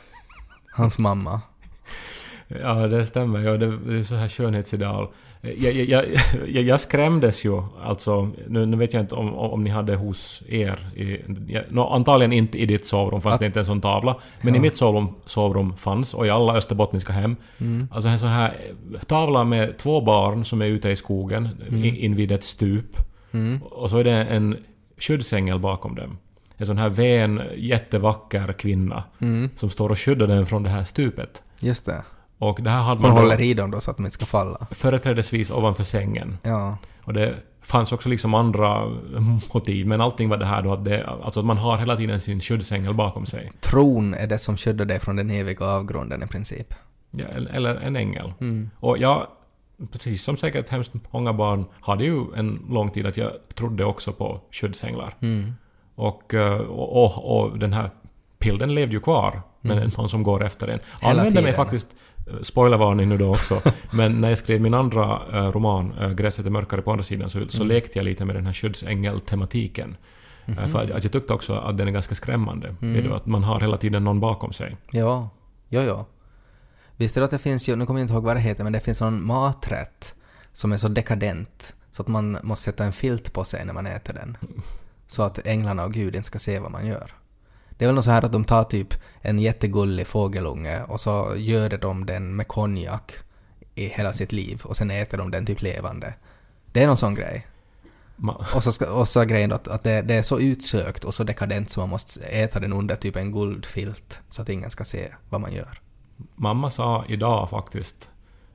Hans 0.72 1.00
mamma. 1.00 1.42
Ja, 2.48 2.74
det 2.88 3.06
stämmer. 3.06 3.40
Ja, 3.40 3.58
det, 3.58 3.78
det 3.78 4.00
är 4.00 4.04
så 4.04 4.16
här 4.16 4.30
skönhetsideal. 4.30 5.08
Jag, 5.42 5.74
jag, 5.74 6.06
jag, 6.48 6.64
jag, 6.64 6.80
skrämdes 6.82 7.46
ju, 7.46 7.62
alltså, 7.84 8.30
nu, 8.48 8.66
nu 8.66 8.78
vet 8.78 8.94
jag 8.94 9.04
inte 9.04 9.16
om, 9.16 9.34
om 9.36 9.64
ni 9.64 9.70
hade 9.70 9.96
hos 9.96 10.42
er, 10.50 10.80
i, 10.96 11.18
ja, 11.48 11.62
nå, 11.70 11.88
antagligen 11.90 12.32
inte 12.34 12.58
i 12.58 12.66
ditt 12.66 12.86
sovrum, 12.86 13.22
fast 13.22 13.34
Att- 13.34 13.40
det 13.40 13.46
inte 13.46 13.60
är 13.60 13.62
en 13.62 13.66
sån 13.66 13.82
tavla, 13.82 14.16
men 14.42 14.54
Ja. 14.54 14.58
i 14.58 14.62
mitt 14.62 14.76
sovrum, 14.76 15.08
sovrum 15.26 15.78
fanns, 15.78 16.14
och 16.14 16.28
i 16.28 16.30
alla 16.30 16.56
österbottniska 16.56 17.14
hem, 17.14 17.36
Mm. 17.62 17.88
alltså 17.92 18.10
en 18.10 18.20
sån 18.20 18.28
här 18.30 18.54
tavla 19.08 19.44
med 19.44 19.78
två 19.78 20.02
barn 20.02 20.46
som 20.46 20.62
är 20.62 20.66
ute 20.66 20.90
i 20.90 20.96
skogen, 20.96 21.50
in, 21.70 21.84
invid 21.96 22.32
ett 22.32 22.44
stup, 22.44 22.98
Mm. 23.32 23.64
och 23.64 23.90
så 23.90 23.98
är 23.98 24.04
det 24.04 24.12
en 24.24 24.58
skyddsängel 24.98 25.60
bakom 25.60 25.96
dem. 25.96 26.18
En 26.58 26.66
sån 26.66 26.78
här 26.78 26.90
vän, 26.90 27.42
jättevacker 27.58 28.54
kvinna, 28.54 29.04
Mm. 29.22 29.50
som 29.56 29.70
står 29.70 29.90
och 29.90 30.00
skyddar 30.00 30.28
den 30.28 30.46
från 30.46 30.64
det 30.64 30.70
här 30.70 30.84
stupet. 30.84 31.42
Just 31.60 31.86
det. 31.86 32.04
Och 32.38 32.60
det 32.62 32.70
här 32.70 32.82
hade 32.82 33.02
Man 33.02 33.10
man 33.12 33.16
då- 33.16 33.22
håller 33.30 33.42
i 33.42 33.54
dem 33.54 33.72
då 33.72 33.80
så 33.80 33.92
att 33.92 33.98
de 33.98 34.06
inte 34.06 34.14
ska 34.14 34.26
falla. 34.26 34.68
företrädesvis 34.72 35.52
ovanför 35.52 35.84
sängen. 35.84 36.38
Ja. 36.44 36.78
Och 37.04 37.14
det 37.14 37.36
fanns 37.62 37.92
också 37.92 38.10
liksom 38.10 38.34
andra 38.34 38.86
motiv, 39.54 39.88
men 39.88 40.02
allting 40.02 40.30
var 40.30 40.38
det 40.38 40.46
här 40.46 40.62
då 40.62 40.74
att 40.74 40.86
det, 40.86 41.06
alltså 41.08 41.40
att 41.40 41.46
man 41.46 41.58
har 41.58 41.78
hela 41.78 41.96
tiden 41.98 42.22
sin 42.22 42.42
skyddsängel 42.42 42.94
bakom 42.94 43.26
sig. 43.26 43.52
Tron 43.60 44.14
är 44.14 44.28
det 44.28 44.38
som 44.38 44.58
skyddar 44.58 44.86
dig 44.86 45.00
från 45.00 45.16
den 45.16 45.30
eviga 45.30 45.66
avgrunden 45.66 46.24
i 46.24 46.28
princip. 46.28 46.74
Ja, 47.12 47.26
eller- 47.54 47.76
en 47.76 47.96
ängel. 47.96 48.34
Mm. 48.42 48.70
Och 48.80 48.98
jag, 48.98 49.28
precis 49.92 50.24
som 50.24 50.38
säkert 50.38 50.70
hemskt 50.70 50.94
många 51.12 51.34
barn, 51.34 51.66
hade 51.82 52.04
ju 52.04 52.24
en 52.36 52.66
lång 52.70 52.90
tid 52.90 53.08
att 53.08 53.18
jag 53.18 53.32
trodde 53.54 53.86
också 53.86 54.12
på 54.12 54.40
skyddsänglar. 54.52 55.16
Mm. 55.22 55.54
Och, 55.96 56.34
eh, 56.34 56.58
och, 56.58 57.04
och, 57.06 57.42
och 57.42 57.60
den 57.60 57.74
här 57.74 57.90
bilden 58.40 58.74
levde 58.76 58.94
ju 58.96 59.00
kvar, 59.00 59.42
men 59.62 59.92
någon 59.98 60.10
som 60.10 60.24
går 60.24 60.44
efter 60.46 60.68
en. 60.68 60.80
Mm. 61.04 61.18
Använde 61.20 61.42
mig 61.42 61.54
faktiskt, 61.54 61.96
spoilervarning 62.42 63.10
nu 63.10 63.18
då 63.18 63.30
också, 63.30 63.62
men 63.92 64.22
när 64.22 64.30
jag 64.30 64.38
skrev 64.38 64.62
min 64.62 64.74
andra 64.74 65.22
eh, 65.34 65.52
roman, 65.52 65.94
eh, 66.00 66.10
Gräset 66.12 66.46
är 66.46 66.50
mörkare 66.50 66.82
på 66.82 66.92
andra 66.92 67.04
sidan, 67.04 67.30
så, 67.30 67.48
så 67.50 67.64
Mm. 67.64 67.68
lekte 67.76 68.00
jag 68.00 68.04
lite 68.06 68.26
med 68.26 68.36
den 68.36 68.46
här 68.46 68.54
skyddsängel-tematiken. 68.54 69.98
Mhm. 70.46 70.60
Eh, 70.60 70.68
För 70.68 70.84
att, 70.84 70.92
att 70.92 71.04
jag 71.04 71.14
tyckte 71.14 71.34
också 71.34 71.54
att 71.56 71.78
den 71.78 71.88
är 71.88 71.92
ganska 71.92 72.16
skrämmande. 72.16 72.76
Mm. 72.82 72.94
Det 72.94 73.10
är 73.10 73.16
Att 73.16 73.26
man 73.26 73.44
har 73.44 73.60
hela 73.60 73.78
tiden 73.78 74.04
någon 74.04 74.20
bakom 74.20 74.54
sig. 74.54 74.78
Ja, 74.92 75.30
jo, 75.70 75.82
jo. 75.82 76.06
Visste 76.98 77.20
du 77.20 77.24
att 77.24 77.32
det 77.32 77.40
finns 77.40 77.70
ju, 77.70 77.76
nu 77.76 77.86
kommer 77.86 78.00
jag 78.00 78.04
inte 78.04 78.14
ihåg 78.14 78.24
vad 78.24 78.36
det 78.36 78.40
heter, 78.40 78.64
men 78.64 78.74
det 78.74 78.80
finns 78.80 79.02
någon 79.02 79.26
maträtt 79.26 80.16
som 80.54 80.72
är 80.72 80.78
så 80.78 80.88
dekadent 80.88 81.76
så 81.92 82.02
att 82.02 82.08
man 82.08 82.38
måste 82.44 82.64
sätta 82.64 82.86
en 82.86 82.94
filt 82.94 83.34
på 83.34 83.44
sig 83.44 83.66
när 83.66 83.74
man 83.74 83.86
äter 83.88 84.14
den. 84.14 84.38
Så 85.08 85.24
att 85.24 85.48
änglarna 85.48 85.84
och 85.84 85.94
Gud 85.94 86.16
inte 86.16 86.28
ska 86.28 86.40
se 86.40 86.60
vad 86.60 86.72
man 86.72 86.86
gör. 86.88 87.12
Det 87.78 87.86
är 87.86 87.88
väl 87.88 87.96
något 87.96 88.06
så 88.06 88.12
här 88.12 88.26
att 88.26 88.32
de 88.32 88.44
tar 88.44 88.64
typ 88.64 88.94
en 89.22 89.40
jättegullig 89.40 90.08
fågelunge 90.08 90.84
och 90.84 91.02
så 91.02 91.34
göder 91.38 91.78
de 91.78 92.06
den 92.06 92.36
med 92.36 92.48
konjak 92.48 93.14
i 93.76 93.88
hela 93.88 94.14
sitt 94.14 94.32
liv 94.32 94.62
och 94.64 94.78
sen 94.78 94.92
äter 94.92 95.18
de 95.18 95.32
den 95.32 95.46
typ 95.46 95.62
levande. 95.62 96.14
Det 96.72 96.84
är 96.84 96.88
någon 96.88 96.98
sån 96.98 97.16
grej. 97.16 97.48
Och 98.56 98.64
så, 98.64 98.72
ska, 98.72 98.92
och 98.92 99.08
så 99.08 99.20
är 99.20 99.26
grejen 99.26 99.52
att, 99.52 99.68
att 99.68 99.84
det, 99.84 100.02
det 100.02 100.14
är 100.14 100.22
så 100.22 100.40
utsökt 100.40 101.04
och 101.04 101.14
så 101.14 101.24
dekadent 101.24 101.70
så 101.70 101.80
man 101.80 101.90
måste 101.90 102.26
äta 102.26 102.60
den 102.60 102.74
under 102.74 102.96
typ 102.96 103.16
en 103.16 103.32
guldfilt 103.32 104.20
så 104.30 104.42
att 104.42 104.50
ingen 104.50 104.70
ska 104.70 104.84
se 104.84 105.14
vad 105.30 105.42
man 105.42 105.54
gör. 105.54 105.82
Mamma 106.36 106.70
sa 106.70 107.06
idag 107.08 107.50
faktiskt, 107.50 108.10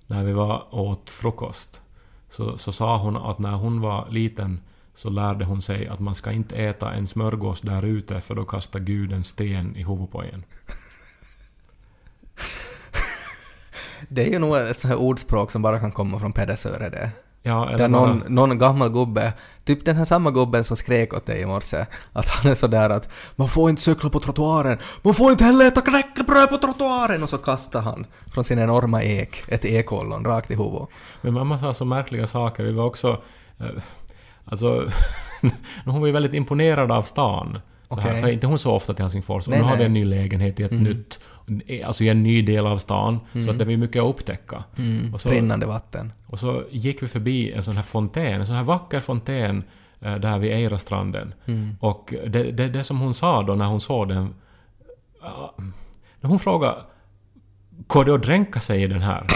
när 0.06 0.24
vi 0.24 0.32
var 0.32 0.74
åt 0.74 1.10
frukost, 1.10 1.82
så, 2.28 2.58
så 2.58 2.72
sa 2.72 2.96
hon 2.96 3.16
att 3.16 3.38
när 3.38 3.52
hon 3.52 3.80
var 3.80 4.08
liten 4.10 4.60
så 4.94 5.10
lärde 5.10 5.44
hon 5.44 5.62
sig 5.62 5.86
att 5.86 6.00
man 6.00 6.14
ska 6.14 6.32
inte 6.32 6.56
äta 6.56 6.92
en 6.92 7.06
smörgås 7.06 7.60
där 7.60 7.84
ute 7.84 8.20
för 8.20 8.34
då 8.34 8.44
kastar 8.44 8.80
Gud 8.80 9.12
en 9.12 9.24
sten 9.24 9.76
i 9.76 9.84
huvudet 9.84 10.10
på 10.10 10.22
en. 10.22 10.44
Det 14.08 14.26
är 14.26 14.30
ju 14.32 14.38
nog 14.38 14.56
ett 14.56 14.78
sånt 14.78 14.92
här 14.94 15.00
ordspråk 15.00 15.50
som 15.50 15.62
bara 15.62 15.80
kan 15.80 15.92
komma 15.92 16.18
från 16.20 16.32
Pedersöre 16.32 16.88
det. 16.88 17.10
Ja, 17.42 17.68
eller 17.68 17.78
Där 17.78 17.88
bara- 17.88 18.06
någon, 18.06 18.34
någon 18.34 18.58
gammal 18.58 18.88
gubbe, 18.88 19.32
typ 19.64 19.84
den 19.84 19.96
här 19.96 20.04
samma 20.04 20.30
gubben 20.30 20.64
som 20.64 20.76
skrek 20.76 21.14
åt 21.14 21.26
dig 21.26 21.40
i 21.40 21.46
morse, 21.46 21.86
att 22.12 22.28
han 22.28 22.50
är 22.50 22.54
sådär 22.54 22.90
att 22.90 23.08
man 23.36 23.48
får 23.48 23.70
inte 23.70 23.82
cykla 23.82 24.10
på 24.10 24.20
trottoaren, 24.20 24.78
man 25.02 25.14
får 25.14 25.30
inte 25.30 25.44
heller 25.44 25.66
äta 25.68 25.80
knäckebröd 25.80 26.48
på 26.50 26.56
trottoaren 26.56 27.22
och 27.22 27.28
så 27.28 27.38
kastar 27.38 27.80
han 27.80 28.06
från 28.34 28.44
sin 28.44 28.58
enorma 28.58 29.02
ek 29.02 29.44
ett 29.48 29.64
ekollon 29.64 30.24
rakt 30.24 30.50
i 30.50 30.54
huvudet. 30.54 30.88
Men 31.22 31.34
mamma 31.34 31.58
sa 31.58 31.74
så 31.74 31.84
märkliga 31.84 32.26
saker. 32.26 32.62
Vi 32.64 32.72
var 32.72 32.84
också... 32.84 33.22
Eh, 34.46 34.50
alltså... 34.50 34.90
hon 35.84 36.00
var 36.00 36.06
ju 36.06 36.12
väldigt 36.12 36.34
imponerad 36.34 36.92
av 36.92 37.02
stan. 37.02 37.58
Så 37.88 38.00
här, 38.00 38.20
för 38.20 38.28
inte 38.28 38.46
hon 38.46 38.58
så 38.58 38.72
ofta 38.72 38.94
till 38.94 39.04
Helsingfors. 39.04 39.46
Och 39.46 39.50
Nej, 39.50 39.58
nu 39.60 39.64
har 39.64 39.76
vi 39.76 39.84
en 39.84 39.94
ny 39.94 40.04
lägenhet 40.04 40.60
i 40.60 40.62
ett 40.62 40.70
nytt... 40.70 41.20
Alltså 41.84 42.04
i 42.04 42.08
en 42.08 42.22
ny 42.22 42.42
del 42.42 42.66
av 42.66 42.78
stan. 42.78 43.20
Så 43.44 43.50
att 43.50 43.58
det 43.58 43.64
var 43.64 43.76
mycket 43.76 44.02
att 44.02 44.08
upptäcka. 44.08 44.64
Mm, 44.78 45.14
Och 45.14 45.20
så- 45.20 45.30
rinnande 45.30 45.66
vatten. 45.66 46.12
Och 46.26 46.38
så 46.38 46.62
gick 46.70 47.02
vi 47.02 47.06
förbi 47.06 47.52
en 47.52 47.62
sån 47.62 47.76
här 47.76 47.82
fontän, 47.82 48.40
en 48.40 48.46
sån 48.46 48.54
här 48.54 48.62
vacker 48.62 49.00
fontän 49.00 49.64
eh, 50.00 50.14
där 50.16 50.38
vid 50.38 50.52
Eirastranden. 50.52 51.34
Mm. 51.46 51.76
Och 51.80 52.14
det, 52.26 52.42
det, 52.52 52.68
det 52.68 52.84
som 52.84 53.00
hon 53.00 53.14
sa 53.14 53.42
då 53.42 53.54
när 53.54 53.66
hon 53.66 53.80
såg 53.80 54.08
den... 54.08 54.34
när 56.20 56.28
hon 56.28 56.38
frågade 56.38 56.76
Går 57.86 58.04
det 58.04 58.14
att 58.14 58.22
dränka 58.22 58.60
sig 58.60 58.82
i 58.82 58.86
den 58.86 59.02
här? 59.02 59.26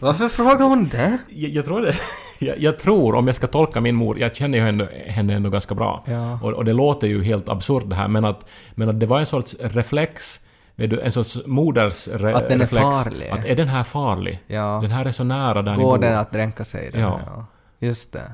Varför 0.00 0.28
frågar 0.28 0.66
hon 0.66 0.88
det? 0.88 1.18
Jag, 1.28 1.50
jag 1.50 1.64
tror 1.64 1.80
det... 1.80 1.96
jag, 2.40 2.58
jag 2.58 2.78
tror, 2.78 3.14
om 3.14 3.26
jag 3.26 3.36
ska 3.36 3.46
tolka 3.46 3.80
min 3.80 3.94
mor, 3.94 4.18
jag 4.18 4.34
känner 4.34 4.58
ju 4.58 4.64
henne, 4.64 4.88
henne 5.06 5.34
ändå 5.34 5.50
ganska 5.50 5.74
bra. 5.74 6.04
Ja. 6.06 6.38
Och, 6.42 6.52
och 6.52 6.64
det 6.64 6.72
låter 6.72 7.06
ju 7.06 7.22
helt 7.24 7.48
absurt 7.48 7.82
det 7.86 7.94
här, 7.94 8.08
men 8.08 8.24
att, 8.24 8.46
men 8.74 8.88
att 8.88 9.00
det 9.00 9.06
var 9.06 9.18
en 9.20 9.26
sorts 9.26 9.56
reflex, 9.60 10.40
en 10.76 11.12
sorts 11.12 11.38
moders 11.46 12.08
re, 12.08 12.34
Att 12.34 12.48
den 12.48 12.60
är 12.60 12.64
reflex. 12.64 12.82
farlig. 12.82 13.28
Att 13.28 13.44
är 13.44 13.56
den 13.56 13.68
här 13.68 13.82
farlig? 13.82 14.40
Ja. 14.46 14.78
Den 14.82 14.90
här 14.90 15.04
är 15.04 15.10
så 15.10 15.24
nära 15.24 15.62
där 15.62 15.76
ni 15.76 15.82
Går 15.82 15.96
bor. 15.96 15.98
den 15.98 16.18
att 16.18 16.32
dränka 16.32 16.64
sig 16.64 16.86
i 16.86 16.90
den? 16.90 17.00
Ja. 17.00 17.20
Ja. 17.26 17.46
Just 17.78 18.12
det. 18.12 18.32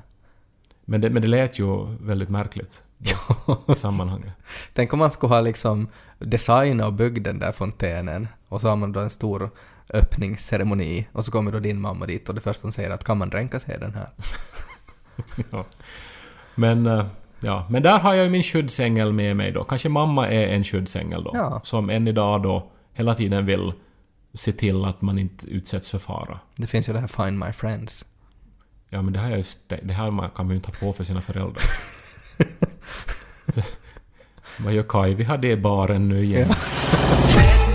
Men, 0.84 1.00
det, 1.00 1.10
men 1.10 1.22
det 1.22 1.28
lät 1.28 1.58
ju 1.58 1.86
väldigt 2.00 2.28
märkligt 2.28 2.82
då, 2.98 3.72
i 3.72 3.76
sammanhanget. 3.76 4.32
Tänk 4.72 4.92
om 4.92 4.98
man 4.98 5.10
skulle 5.10 5.34
ha 5.34 5.40
liksom 5.40 5.88
designat 6.18 6.86
och 6.86 6.92
byggt 6.92 7.24
den 7.24 7.38
där 7.38 7.52
fontänen 7.52 8.28
och 8.48 8.60
så 8.60 8.68
har 8.68 8.76
man 8.76 8.92
då 8.92 9.00
en 9.00 9.10
stor 9.10 9.50
öppningsceremoni 9.94 11.06
och 11.12 11.24
så 11.24 11.32
kommer 11.32 11.52
då 11.52 11.58
din 11.58 11.80
mamma 11.80 12.06
dit 12.06 12.28
och 12.28 12.34
det 12.34 12.40
första 12.40 12.62
hon 12.62 12.72
säger 12.72 12.90
är 12.90 12.94
att 12.94 13.04
kan 13.04 13.18
man 13.18 13.30
dränka 13.30 13.58
sig 13.58 13.74
i 13.74 13.78
den 13.78 13.94
här? 13.94 14.08
ja. 15.50 15.64
Men, 16.54 16.86
eh, 16.86 17.06
ja, 17.40 17.66
men 17.70 17.82
där 17.82 17.98
har 17.98 18.14
jag 18.14 18.24
ju 18.24 18.30
min 18.30 18.42
skyddsängel 18.42 19.12
med 19.12 19.36
mig 19.36 19.52
då. 19.52 19.64
Kanske 19.64 19.88
mamma 19.88 20.28
är 20.28 20.46
en 20.46 20.64
skyddsängel 20.64 21.24
då. 21.24 21.30
Ja. 21.34 21.60
Som 21.64 21.90
än 21.90 22.08
idag 22.08 22.42
då 22.42 22.70
hela 22.92 23.14
tiden 23.14 23.46
vill 23.46 23.72
se 24.34 24.52
till 24.52 24.84
att 24.84 25.02
man 25.02 25.18
inte 25.18 25.46
utsätts 25.46 25.90
för 25.90 25.98
fara. 25.98 26.40
Det 26.56 26.66
finns 26.66 26.88
ju 26.88 26.92
det 26.92 27.00
här 27.00 27.06
Find 27.06 27.38
My 27.38 27.52
Friends. 27.52 28.04
Ja 28.88 29.02
men 29.02 29.12
det 29.12 29.18
här, 29.18 29.30
är 29.30 29.36
just, 29.36 29.58
det, 29.68 29.92
här 29.92 30.10
man- 30.10 30.30
kan 30.30 30.46
man 30.46 30.50
ju 30.50 30.56
inte 30.56 30.68
ha 30.68 30.74
på 30.86 30.92
för 30.92 31.04
sina 31.04 31.22
föräldrar. 31.22 31.62
Vad 34.58 34.72
gör 34.72 34.82
Kaj? 34.82 35.14
Vi 35.14 35.24
har 35.24 35.38
det 35.38 35.50
i 35.50 35.56
baren 35.56 36.08
nu 36.08 36.24
igen. 36.24 36.48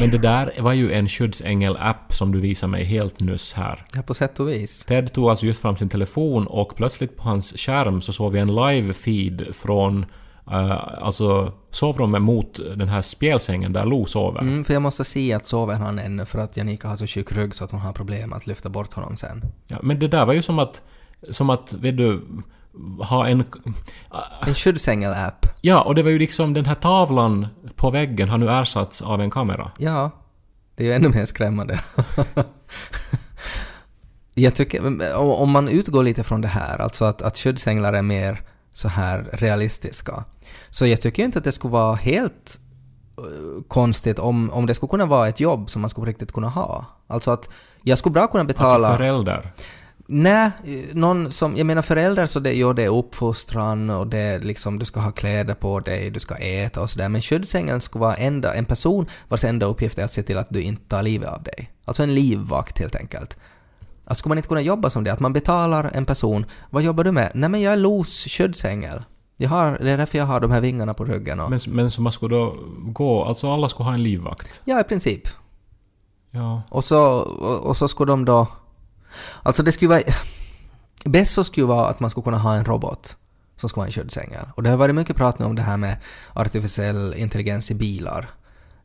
Men 0.00 0.10
det 0.10 0.18
där 0.18 0.52
var 0.60 0.72
ju 0.72 0.92
en 0.92 1.08
skyddsängel-app 1.08 2.14
som 2.14 2.32
du 2.32 2.40
visade 2.40 2.70
mig 2.70 2.84
helt 2.84 3.20
nyss 3.20 3.52
här. 3.52 3.84
Ja, 3.94 4.02
på 4.02 4.14
sätt 4.14 4.40
och 4.40 4.48
vis. 4.48 4.84
Ted 4.84 5.12
tog 5.12 5.30
alltså 5.30 5.46
just 5.46 5.62
fram 5.62 5.76
sin 5.76 5.88
telefon 5.88 6.46
och 6.46 6.76
plötsligt 6.76 7.16
på 7.16 7.22
hans 7.22 7.52
skärm 7.56 8.00
så 8.00 8.12
såg 8.12 8.32
vi 8.32 8.38
en 8.38 8.50
live-feed 8.50 9.52
från 9.52 10.06
eh, 10.50 11.04
alltså 11.04 11.52
sovrummet 11.70 12.22
mot 12.22 12.60
den 12.76 12.88
här 12.88 13.02
spjälsängen 13.02 13.72
där 13.72 13.86
Lo 13.86 14.06
sover. 14.06 14.40
Mm, 14.40 14.64
för 14.64 14.72
jag 14.72 14.82
måste 14.82 15.04
se 15.04 15.32
att 15.32 15.46
sover 15.46 15.74
han 15.74 15.98
ännu 15.98 16.24
för 16.24 16.38
att 16.38 16.56
Janika 16.56 16.88
har 16.88 16.96
så 16.96 17.06
tjock 17.06 17.32
rygg 17.32 17.54
så 17.54 17.64
att 17.64 17.70
hon 17.70 17.80
har 17.80 17.92
problem 17.92 18.32
att 18.32 18.46
lyfta 18.46 18.68
bort 18.68 18.92
honom 18.92 19.16
sen. 19.16 19.44
Ja, 19.66 19.78
men 19.82 19.98
det 19.98 20.08
där 20.08 20.26
var 20.26 20.34
ju 20.34 20.42
som 20.42 20.58
att, 20.58 20.82
som 21.30 21.50
att, 21.50 21.72
vet 21.72 21.96
du, 21.96 22.22
ha 23.08 23.28
en... 23.28 23.44
En 24.46 24.54
skyddsängel-app. 24.54 25.46
Ja, 25.60 25.80
och 25.80 25.94
det 25.94 26.02
var 26.02 26.10
ju 26.10 26.18
liksom 26.18 26.54
den 26.54 26.64
här 26.64 26.74
tavlan 26.74 27.46
på 27.76 27.90
väggen 27.90 28.28
har 28.28 28.38
nu 28.38 28.48
ersatts 28.50 29.02
av 29.02 29.20
en 29.20 29.30
kamera. 29.30 29.70
Ja, 29.78 30.10
det 30.76 30.82
är 30.82 30.86
ju 30.86 30.92
ännu 30.94 31.08
mer 31.08 31.24
skrämmande. 31.24 31.80
jag 34.34 34.54
tycker, 34.54 35.16
om- 35.16 35.50
man 35.50 35.68
utgår 35.68 36.02
lite 36.02 36.24
från 36.24 36.40
det 36.40 36.48
här, 36.48 36.78
alltså 36.78 37.04
att, 37.04 37.22
att 37.22 37.38
skyddsänglar 37.38 37.92
är 37.92 38.02
mer 38.02 38.42
så 38.70 38.88
här 38.88 39.28
realistiska, 39.32 40.24
så 40.70 40.86
jag 40.86 41.00
tycker 41.00 41.22
ju 41.22 41.26
inte 41.26 41.38
att 41.38 41.44
det 41.44 41.52
skulle 41.52 41.72
vara 41.72 41.94
helt 41.94 42.60
eh, 43.18 43.62
konstigt 43.68 44.18
om, 44.18 44.50
om 44.50 44.66
det 44.66 44.74
skulle 44.74 44.90
kunna 44.90 45.06
vara 45.06 45.28
ett 45.28 45.40
jobb 45.40 45.70
som 45.70 45.80
man 45.80 45.90
skulle 45.90 46.10
riktigt 46.10 46.32
kunna 46.32 46.48
ha. 46.48 46.84
Alltså 47.06 47.30
att 47.30 47.48
jag 47.82 47.98
skulle 47.98 48.12
bra 48.12 48.26
kunna 48.26 48.44
betala... 48.44 48.74
Alltså 48.88 48.96
förälder. 48.96 49.52
Nej, 50.10 50.50
någon 50.92 51.32
som, 51.32 51.56
jag 51.56 51.66
menar 51.66 51.82
föräldrar 51.82 52.26
så 52.26 52.40
det, 52.40 52.52
jo, 52.52 52.72
det 52.72 52.82
är 52.82 52.88
uppfostran 52.88 53.90
och 53.90 54.06
det 54.06 54.18
är 54.18 54.40
liksom, 54.40 54.78
du 54.78 54.84
ska 54.84 55.00
ha 55.00 55.12
kläder 55.12 55.54
på 55.54 55.80
dig, 55.80 56.10
du 56.10 56.20
ska 56.20 56.34
äta 56.34 56.80
och 56.80 56.90
sådär. 56.90 57.08
Men 57.08 57.20
skyddsängeln 57.20 57.80
ska 57.80 57.98
vara 57.98 58.14
enda, 58.14 58.54
en 58.54 58.64
person 58.64 59.06
vars 59.28 59.44
enda 59.44 59.66
uppgift 59.66 59.98
är 59.98 60.04
att 60.04 60.12
se 60.12 60.22
till 60.22 60.38
att 60.38 60.50
du 60.50 60.62
inte 60.62 60.88
tar 60.88 61.02
livet 61.02 61.30
av 61.30 61.42
dig. 61.42 61.70
Alltså 61.84 62.02
en 62.02 62.14
livvakt 62.14 62.78
helt 62.78 62.96
enkelt. 62.96 63.38
Alltså 64.04 64.20
skulle 64.20 64.30
man 64.30 64.38
inte 64.38 64.48
kunna 64.48 64.60
jobba 64.60 64.90
som 64.90 65.04
det? 65.04 65.12
Att 65.12 65.20
man 65.20 65.32
betalar 65.32 65.90
en 65.94 66.04
person, 66.04 66.46
vad 66.70 66.82
jobbar 66.82 67.04
du 67.04 67.12
med? 67.12 67.30
Nej 67.34 67.50
men 67.50 67.60
jag 67.60 67.72
är 67.72 67.76
los 67.76 68.26
skyddsängel. 68.28 69.02
Jag 69.36 69.48
har, 69.48 69.78
det 69.78 69.90
är 69.90 69.98
därför 69.98 70.18
jag 70.18 70.26
har 70.26 70.40
de 70.40 70.50
här 70.50 70.60
vingarna 70.60 70.94
på 70.94 71.04
ryggen 71.04 71.40
och... 71.40 71.50
Men, 71.50 71.60
men 71.68 71.90
så 71.90 72.02
man 72.02 72.12
skulle 72.12 72.36
då 72.36 72.56
gå, 72.78 73.24
alltså 73.24 73.52
alla 73.52 73.68
skulle 73.68 73.84
ha 73.84 73.94
en 73.94 74.02
livvakt. 74.02 74.60
Ja, 74.64 74.80
i 74.80 74.84
princip. 74.84 75.22
Ja. 76.30 76.62
Och 76.68 76.84
så, 76.84 77.02
och, 77.18 77.66
och 77.66 77.76
så 77.76 77.88
skulle 77.88 78.12
de 78.12 78.24
då... 78.24 78.46
Alltså 79.42 79.62
det 79.62 79.72
skulle 79.72 79.88
vara... 79.88 80.02
Bäst 81.04 81.34
så 81.34 81.44
skulle 81.44 81.66
vara 81.66 81.88
att 81.88 82.00
man 82.00 82.10
skulle 82.10 82.24
kunna 82.24 82.38
ha 82.38 82.54
en 82.54 82.64
robot 82.64 83.16
som 83.56 83.68
skulle 83.68 83.80
vara 83.80 83.86
en 83.86 83.92
skyddsängel. 83.92 84.46
Och 84.54 84.62
det 84.62 84.70
har 84.70 84.76
varit 84.76 84.94
mycket 84.94 85.16
prat 85.16 85.38
nu 85.38 85.44
om 85.44 85.54
det 85.54 85.62
här 85.62 85.76
med 85.76 85.96
artificiell 86.32 87.14
intelligens 87.16 87.70
i 87.70 87.74
bilar. 87.74 88.30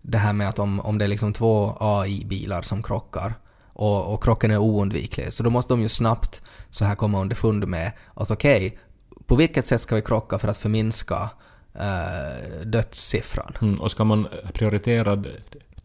Det 0.02 0.18
här 0.18 0.34
med 0.34 0.50
att 0.50 0.60
om, 0.60 0.80
om 0.80 0.98
det 0.98 1.06
är 1.06 1.10
liksom 1.10 1.34
två 1.34 1.78
AI-bilar 1.80 2.62
som 2.62 2.84
krockar 2.84 3.34
och, 3.74 4.14
och 4.14 4.24
krocken 4.24 4.52
är 4.52 4.58
oundviklig, 4.58 5.34
så 5.34 5.44
då 5.44 5.50
måste 5.50 5.74
de 5.74 5.82
ju 5.82 5.90
snabbt 5.90 6.42
så 6.70 6.86
här 6.86 6.96
komma 6.96 7.22
underfund 7.22 7.68
med 7.68 7.92
att 8.14 8.32
okej, 8.32 8.80
på 9.26 9.36
vilket 9.36 9.68
sätt 9.68 9.82
ska 9.82 9.96
vi 9.96 10.02
krocka 10.02 10.40
för 10.40 10.48
att 10.48 10.58
förminska 10.58 11.30
eh, 11.74 12.66
dödssiffran? 12.66 13.54
Mm, 13.62 13.76
och 13.76 13.92
ska 13.92 14.04
man 14.04 14.28
prioritera 14.54 15.24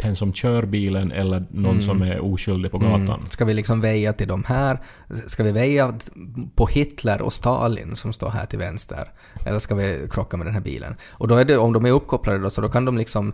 den 0.02 0.16
som 0.16 0.32
kör 0.32 0.62
bilen 0.62 1.12
eller 1.12 1.46
någon 1.50 1.80
som 1.80 2.02
är 2.02 2.20
oskyldig 2.20 2.70
på 2.70 2.78
gatan? 2.78 3.08
Mm. 3.08 3.26
Ska 3.26 3.44
vi 3.44 3.54
liksom 3.54 3.80
väja 3.80 4.12
till 4.12 4.28
de 4.28 4.44
här? 4.44 4.78
Ska 5.26 5.42
vi 5.42 5.52
väja 5.52 5.94
på 6.54 6.66
Hitler 6.66 7.22
och 7.22 7.32
Stalin 7.32 7.96
som 7.96 8.12
står 8.12 8.30
här 8.30 8.46
till 8.46 8.58
vänster? 8.58 9.10
Eller 9.46 9.58
ska 9.58 9.74
vi 9.74 10.08
krocka 10.10 10.36
med 10.36 10.46
den 10.46 10.54
här 10.54 10.60
bilen? 10.60 10.96
Och 11.08 11.28
då 11.28 11.36
är 11.36 11.44
det, 11.44 11.58
om 11.58 11.72
de 11.72 11.86
är 11.86 11.90
uppkopplade 11.90 12.38
då, 12.38 12.50
så 12.50 12.60
då 12.60 12.68
kan 12.68 12.84
de 12.84 12.98
liksom 12.98 13.32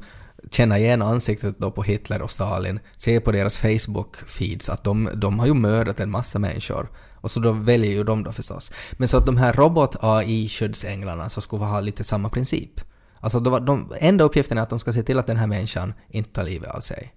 känna 0.50 0.78
igen 0.78 1.02
ansiktet 1.02 1.58
då 1.58 1.70
på 1.70 1.82
Hitler 1.82 2.22
och 2.22 2.30
Stalin, 2.30 2.80
se 2.96 3.20
på 3.20 3.32
deras 3.32 3.58
Facebook-feeds 3.58 4.70
att 4.72 4.84
de, 4.84 5.08
de 5.14 5.38
har 5.38 5.46
ju 5.46 5.54
mördat 5.54 6.00
en 6.00 6.10
massa 6.10 6.38
människor. 6.38 6.88
Och 7.14 7.30
så 7.30 7.40
då 7.40 7.52
väljer 7.52 7.92
ju 7.92 8.04
de 8.04 8.24
då 8.24 8.32
förstås. 8.32 8.72
Men 8.92 9.08
så 9.08 9.18
att 9.18 9.26
de 9.26 9.36
här 9.36 9.52
robot-AI-skyddsänglarna 9.52 11.28
så 11.28 11.40
skulle 11.40 11.64
ha 11.64 11.80
lite 11.80 12.04
samma 12.04 12.28
princip. 12.28 12.80
Alltså 13.24 13.40
de, 13.40 13.64
de 13.64 13.92
enda 14.00 14.24
uppgiften 14.24 14.58
är 14.58 14.62
att 14.62 14.70
de 14.70 14.78
ska 14.78 14.92
se 14.92 15.02
till 15.02 15.18
att 15.18 15.26
den 15.26 15.36
här 15.36 15.46
människan 15.46 15.94
inte 16.08 16.30
tar 16.30 16.44
livet 16.44 16.70
av 16.70 16.80
sig. 16.80 17.14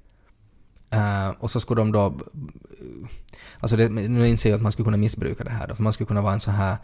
Uh, 0.96 1.30
och 1.40 1.52
så 1.52 1.60
skulle 1.60 1.82
de 1.82 1.92
då... 1.92 2.06
Eh, 2.06 3.08
alltså 3.60 3.78
det, 3.78 3.90
nu 3.90 4.28
inser 4.28 4.50
jag 4.50 4.58
att 4.58 4.64
man 4.64 4.72
skulle 4.72 4.84
kunna 4.84 4.98
missbruka 4.98 5.44
det 5.44 5.50
här 5.50 5.68
då, 5.68 5.76
för 5.76 5.84
man 5.84 5.94
skulle 5.94 6.08
kunna 6.08 6.22
vara 6.22 6.34
en 6.34 6.40
så 6.40 6.52
här... 6.52 6.78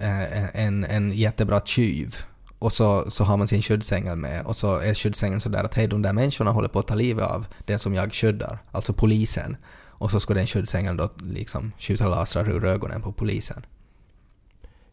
Uh, 0.00 0.56
en, 0.56 0.84
en 0.84 1.12
jättebra 1.12 1.60
tjuv. 1.60 2.16
Och 2.58 2.72
så, 2.72 3.10
så 3.10 3.24
har 3.24 3.36
man 3.36 3.48
sin 3.48 3.62
skyddsängel 3.62 4.16
med 4.16 4.46
och 4.46 4.56
så 4.56 4.76
är 4.76 4.94
skyddsängeln 4.94 5.40
sådär 5.40 5.64
att 5.64 5.74
hej, 5.74 5.88
de 5.88 6.02
där 6.02 6.12
människorna 6.12 6.50
håller 6.50 6.68
på 6.68 6.78
att 6.78 6.86
ta 6.86 6.94
livet 6.94 7.24
av 7.24 7.46
den 7.66 7.78
som 7.78 7.94
jag 7.94 8.12
skyddar, 8.12 8.58
alltså 8.70 8.92
polisen. 8.92 9.56
Och 9.84 10.10
så 10.10 10.20
skulle 10.20 10.40
den 10.40 10.46
skyddsängeln 10.46 10.96
då 10.96 11.08
liksom 11.22 11.72
skjuta 11.78 12.08
lasrar 12.08 12.50
ur 12.50 12.64
ögonen 12.64 13.02
på 13.02 13.12
polisen. 13.12 13.66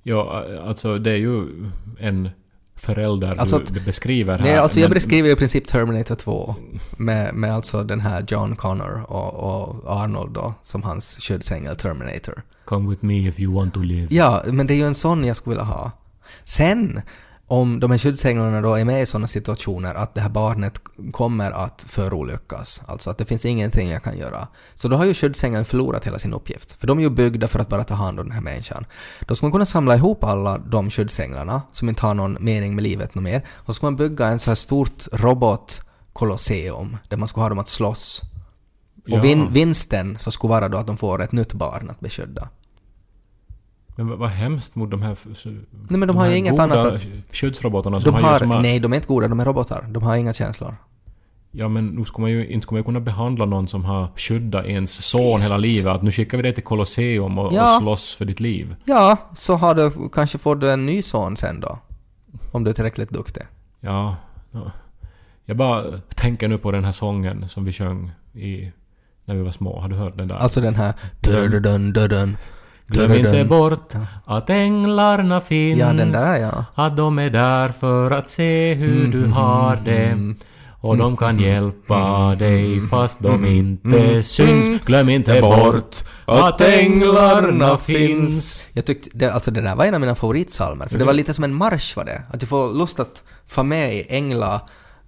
Ja, 0.03 0.45
alltså 0.63 0.97
det 0.97 1.11
är 1.11 1.17
ju 1.17 1.47
en 1.99 2.29
förälder 2.79 3.37
Alltså 3.39 3.57
du 3.57 3.63
att- 3.79 3.85
beskriver 3.85 4.37
här. 4.37 4.43
Nej, 4.45 4.57
alltså 4.57 4.79
jag 4.79 4.89
men- 4.89 4.93
beskriver 4.93 5.29
i 5.29 5.35
princip 5.35 5.67
Terminator 5.67 6.15
2 6.15 6.55
med, 6.97 7.33
med 7.33 7.53
alltså 7.55 7.83
den 7.83 7.99
här 8.01 8.25
John 8.27 8.55
Connor 8.55 9.05
och, 9.07 9.33
och 9.33 9.91
Arnold 10.01 10.31
då 10.33 10.53
som 10.61 10.83
hans 10.83 11.17
skyddsängel 11.19 11.75
Terminator. 11.75 12.41
Come 12.65 12.89
with 12.89 13.05
me 13.05 13.27
if 13.27 13.39
you 13.39 13.53
want 13.55 13.73
to 13.73 13.79
live. 13.79 14.07
Ja, 14.09 14.43
men 14.47 14.67
det 14.67 14.73
är 14.73 14.77
ju 14.77 14.85
en 14.85 14.95
sån 14.95 15.25
jag 15.25 15.35
skulle 15.35 15.55
vilja 15.55 15.63
ha. 15.73 15.91
Sen, 16.43 17.01
om 17.49 17.79
de 17.79 17.91
här 17.91 17.97
skyddsänglarna 17.97 18.61
då 18.61 18.73
är 18.73 18.85
med 18.85 19.01
i 19.01 19.05
sådana 19.05 19.27
situationer 19.27 19.95
att 19.95 20.15
det 20.15 20.21
här 20.21 20.29
barnet 20.29 20.81
kommer 21.11 21.51
att 21.51 21.85
förolyckas, 21.87 22.81
alltså 22.85 23.09
att 23.09 23.17
det 23.17 23.25
finns 23.25 23.45
ingenting 23.45 23.89
jag 23.89 24.03
kan 24.03 24.17
göra, 24.17 24.47
så 24.75 24.87
då 24.87 24.97
har 24.97 25.05
ju 25.05 25.13
skyddsängeln 25.13 25.65
förlorat 25.65 26.05
hela 26.05 26.19
sin 26.19 26.33
uppgift. 26.33 26.71
För 26.71 26.87
de 26.87 26.97
är 26.99 27.03
ju 27.03 27.09
byggda 27.09 27.47
för 27.47 27.59
att 27.59 27.69
bara 27.69 27.83
ta 27.83 27.93
hand 27.93 28.19
om 28.19 28.25
den 28.25 28.35
här 28.35 28.41
människan. 28.41 28.85
Då 29.19 29.35
ska 29.35 29.45
man 29.45 29.51
kunna 29.51 29.65
samla 29.65 29.95
ihop 29.95 30.23
alla 30.23 30.57
de 30.57 30.89
skyddsänglarna 30.89 31.61
som 31.71 31.89
inte 31.89 32.05
har 32.05 32.13
någon 32.13 32.37
mening 32.39 32.75
med 32.75 32.83
livet 32.83 33.15
något 33.15 33.23
mer, 33.23 33.45
och 33.49 33.65
så 33.65 33.73
ska 33.73 33.85
man 33.85 33.95
bygga 33.95 34.27
en 34.27 34.39
så 34.39 34.49
här 34.49 34.55
stort 34.55 35.07
robotkolosseum 35.11 36.97
där 37.07 37.17
man 37.17 37.27
ska 37.27 37.41
ha 37.41 37.49
dem 37.49 37.59
att 37.59 37.67
slåss. 37.69 38.21
Och 39.03 39.09
Ja. 39.09 39.21
vin, 39.21 39.53
vinsten 39.53 40.17
så 40.19 40.31
skulle 40.31 40.51
vara 40.51 40.69
då 40.69 40.77
att 40.77 40.87
de 40.87 40.97
får 40.97 41.23
ett 41.23 41.31
nytt 41.31 41.53
barn 41.53 41.89
att 41.89 41.99
beskydda. 41.99 42.49
Men 44.05 44.19
vad, 44.19 44.29
hemskt 44.29 44.75
mot 44.75 44.91
de 44.91 45.01
här... 45.01 45.17
Nej 45.89 45.99
men 45.99 46.07
de 46.07 46.17
har 46.17 46.27
ju 46.27 46.35
inget 46.37 46.59
annat 46.59 46.77
att... 46.77 47.05
skyddsrobotarna 47.31 48.01
som 48.01 48.13
De 48.13 48.23
har, 48.23 48.39
har, 48.39 48.39
har, 48.39 48.61
nej, 48.61 48.79
de 48.79 48.91
är 48.93 48.95
inte 48.95 49.07
goda, 49.07 49.27
de 49.27 49.39
är 49.39 49.45
robotar. 49.45 49.85
De 49.89 50.03
har 50.03 50.15
inga 50.15 50.33
känslor. 50.33 50.75
Ja 51.51 51.67
men 51.67 51.87
nu 51.87 52.05
ska 52.05 52.21
man 52.21 52.31
ju, 52.31 52.47
inte 52.47 52.63
ska 52.63 52.73
man 52.75 52.79
ju 52.79 52.83
kunna 52.83 52.99
behandla 52.99 53.45
någon 53.45 53.67
som 53.67 53.85
har 53.85 54.07
skyddat 54.15 54.65
ens 54.65 54.91
son 55.05 55.33
Visst. 55.33 55.45
hela 55.45 55.57
livet. 55.57 55.95
Att 55.95 56.01
nu 56.01 56.11
skickar 56.11 56.37
vi 56.37 56.43
dig 56.43 56.53
till 56.53 56.63
Colosseum 56.63 57.37
och, 57.39 57.53
Ja. 57.53 57.75
och 57.75 57.81
slåss 57.81 58.15
för 58.15 58.25
ditt 58.25 58.39
liv. 58.39 58.75
Ja, 58.85 59.17
så 59.33 59.55
har 59.55 59.75
du, 59.75 60.09
kanske 60.13 60.37
får 60.37 60.55
du 60.55 60.71
en 60.71 60.85
ny 60.85 61.01
son 61.01 61.37
sen 61.37 61.59
då. 61.59 61.79
Om 62.51 62.63
du 62.63 62.69
är 62.69 62.73
tillräckligt 62.73 63.09
duktig. 63.09 63.43
Ja, 63.79 64.15
ja. 64.51 64.71
Jag 65.45 65.57
bara 65.57 65.99
tänker 66.15 66.47
nu 66.47 66.57
på 66.57 66.71
den 66.71 66.85
här 66.85 66.91
sången 66.91 67.49
som 67.49 67.65
vi 67.65 67.73
sjöng 67.73 68.11
i, 68.33 68.71
när 69.25 69.35
vi 69.35 69.41
var 69.41 69.51
små. 69.51 69.79
Har 69.79 69.89
du 69.89 69.95
hört 69.95 70.17
den 70.17 70.27
där? 70.27 70.35
Alltså 70.35 70.61
den 70.61 70.75
här... 70.75 70.93
Dun, 71.21 71.61
dun, 71.61 71.93
dun, 71.93 72.37
Glöm 72.89 73.13
inte 73.13 73.45
bort 73.45 73.93
att 74.25 74.49
änglarna 74.49 75.41
finns. 75.41 75.79
Ja, 75.79 75.93
den 75.93 76.11
där 76.11 76.37
ja. 76.37 76.65
Att 76.75 76.97
de 76.97 77.19
är 77.19 77.29
där 77.29 77.69
för 77.69 78.11
att 78.11 78.29
se 78.29 78.73
hur 78.73 79.07
du 79.07 79.25
har 79.25 79.79
det. 79.85 80.05
Mm. 80.05 80.35
Och 80.81 80.97
de 80.97 81.17
kan 81.17 81.39
hjälpa 81.39 82.35
dig 82.35 82.81
fast 82.81 83.19
de 83.19 83.33
Mm. 83.35 83.45
inte 83.55 84.23
syns. 84.23 84.81
Glöm 84.85 85.09
inte 85.09 85.41
bort 85.41 85.95
att 86.25 86.61
änglarna 86.61 87.77
finns. 87.77 88.65
Jag 88.73 88.85
tyckte, 88.85 89.09
det, 89.13 89.31
alltså 89.33 89.51
det 89.51 89.61
där 89.61 89.75
var 89.75 89.85
en 89.85 89.93
av 89.93 90.01
mina 90.01 90.15
favoritsalmer, 90.15 90.87
för 90.87 90.99
det 90.99 91.05
var 91.05 91.13
lite 91.13 91.33
som 91.33 91.43
en 91.43 91.53
marsch 91.53 91.97
var 91.97 92.05
det. 92.05 92.23
Att 92.33 92.39
du 92.39 92.45
får 92.45 92.73
lust 92.73 92.99
att 92.99 93.23
få 93.47 93.63
med 93.63 93.95
i 93.95 94.05
Ängla, 94.09 94.61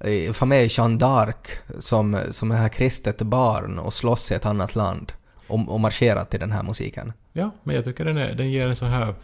eh, 0.03 0.31
få 0.33 0.45
med 0.45 0.67
Jeanne 0.71 0.97
d'Arc 0.97 1.33
som, 1.79 2.19
som 2.31 2.51
är 2.51 2.55
här 2.55 2.69
kristet 2.69 3.21
barn 3.21 3.79
och 3.79 3.93
slåss 3.93 4.31
i 4.31 4.35
ett 4.35 4.45
annat 4.45 4.75
land. 4.75 5.11
Och, 5.47 5.73
och 5.73 5.79
marschera 5.79 6.25
till 6.25 6.39
den 6.39 6.51
här 6.51 6.63
musiken. 6.63 7.13
Ja, 7.33 7.51
men 7.63 7.75
jag 7.75 7.85
tycker 7.85 8.05
den, 8.05 8.17
är, 8.17 8.33
den 8.35 8.51
ger 8.51 8.67
en 8.67 8.75
så 8.75 8.85
här... 8.85 9.15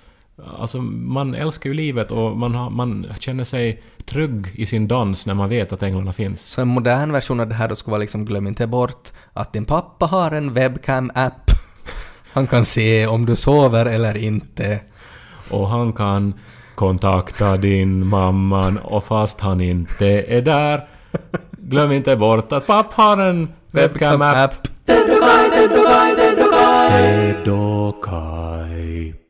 Alltså 0.59 0.81
man 0.81 1.35
älskar 1.35 1.69
ju 1.69 1.73
livet 1.73 2.11
och 2.11 2.37
man, 2.37 2.55
har, 2.55 2.69
man 2.69 3.07
känner 3.19 3.43
sig 3.43 3.83
trygg 4.05 4.47
i 4.53 4.65
sin 4.65 4.87
dans 4.87 5.25
när 5.25 5.33
man 5.33 5.49
vet 5.49 5.73
att 5.73 5.83
änglarna 5.83 6.13
finns. 6.13 6.41
Så 6.41 6.61
en 6.61 6.67
modern 6.67 7.11
version 7.11 7.39
av 7.39 7.47
det 7.47 7.55
här 7.55 7.67
då 7.67 7.75
skulle 7.75 7.91
vara 7.91 8.01
liksom 8.01 8.25
glöm 8.25 8.47
inte 8.47 8.67
bort 8.67 9.11
att 9.33 9.53
din 9.53 9.65
pappa 9.65 10.05
har 10.05 10.31
en 10.31 10.53
webcam-app. 10.53 11.51
Han 12.33 12.47
kan 12.47 12.65
se 12.65 13.07
om 13.07 13.25
du 13.25 13.35
sover 13.35 13.85
eller 13.85 14.17
inte. 14.17 14.79
Och 15.49 15.67
han 15.67 15.93
kan 15.93 16.33
kontakta 16.75 17.57
din 17.57 18.07
mamma 18.07 18.73
och 18.83 19.03
fast 19.03 19.39
han 19.39 19.61
inte 19.61 20.05
är 20.07 20.41
där 20.41 20.87
Glöm 21.51 21.91
inte 21.91 22.15
bort 22.15 22.51
att 22.51 22.67
papp 22.67 22.93
har 22.93 23.17
en 23.17 23.49
webcam-app. 23.71 24.67
Webcam-app. 26.87 27.47
Tedokai. 27.47 29.26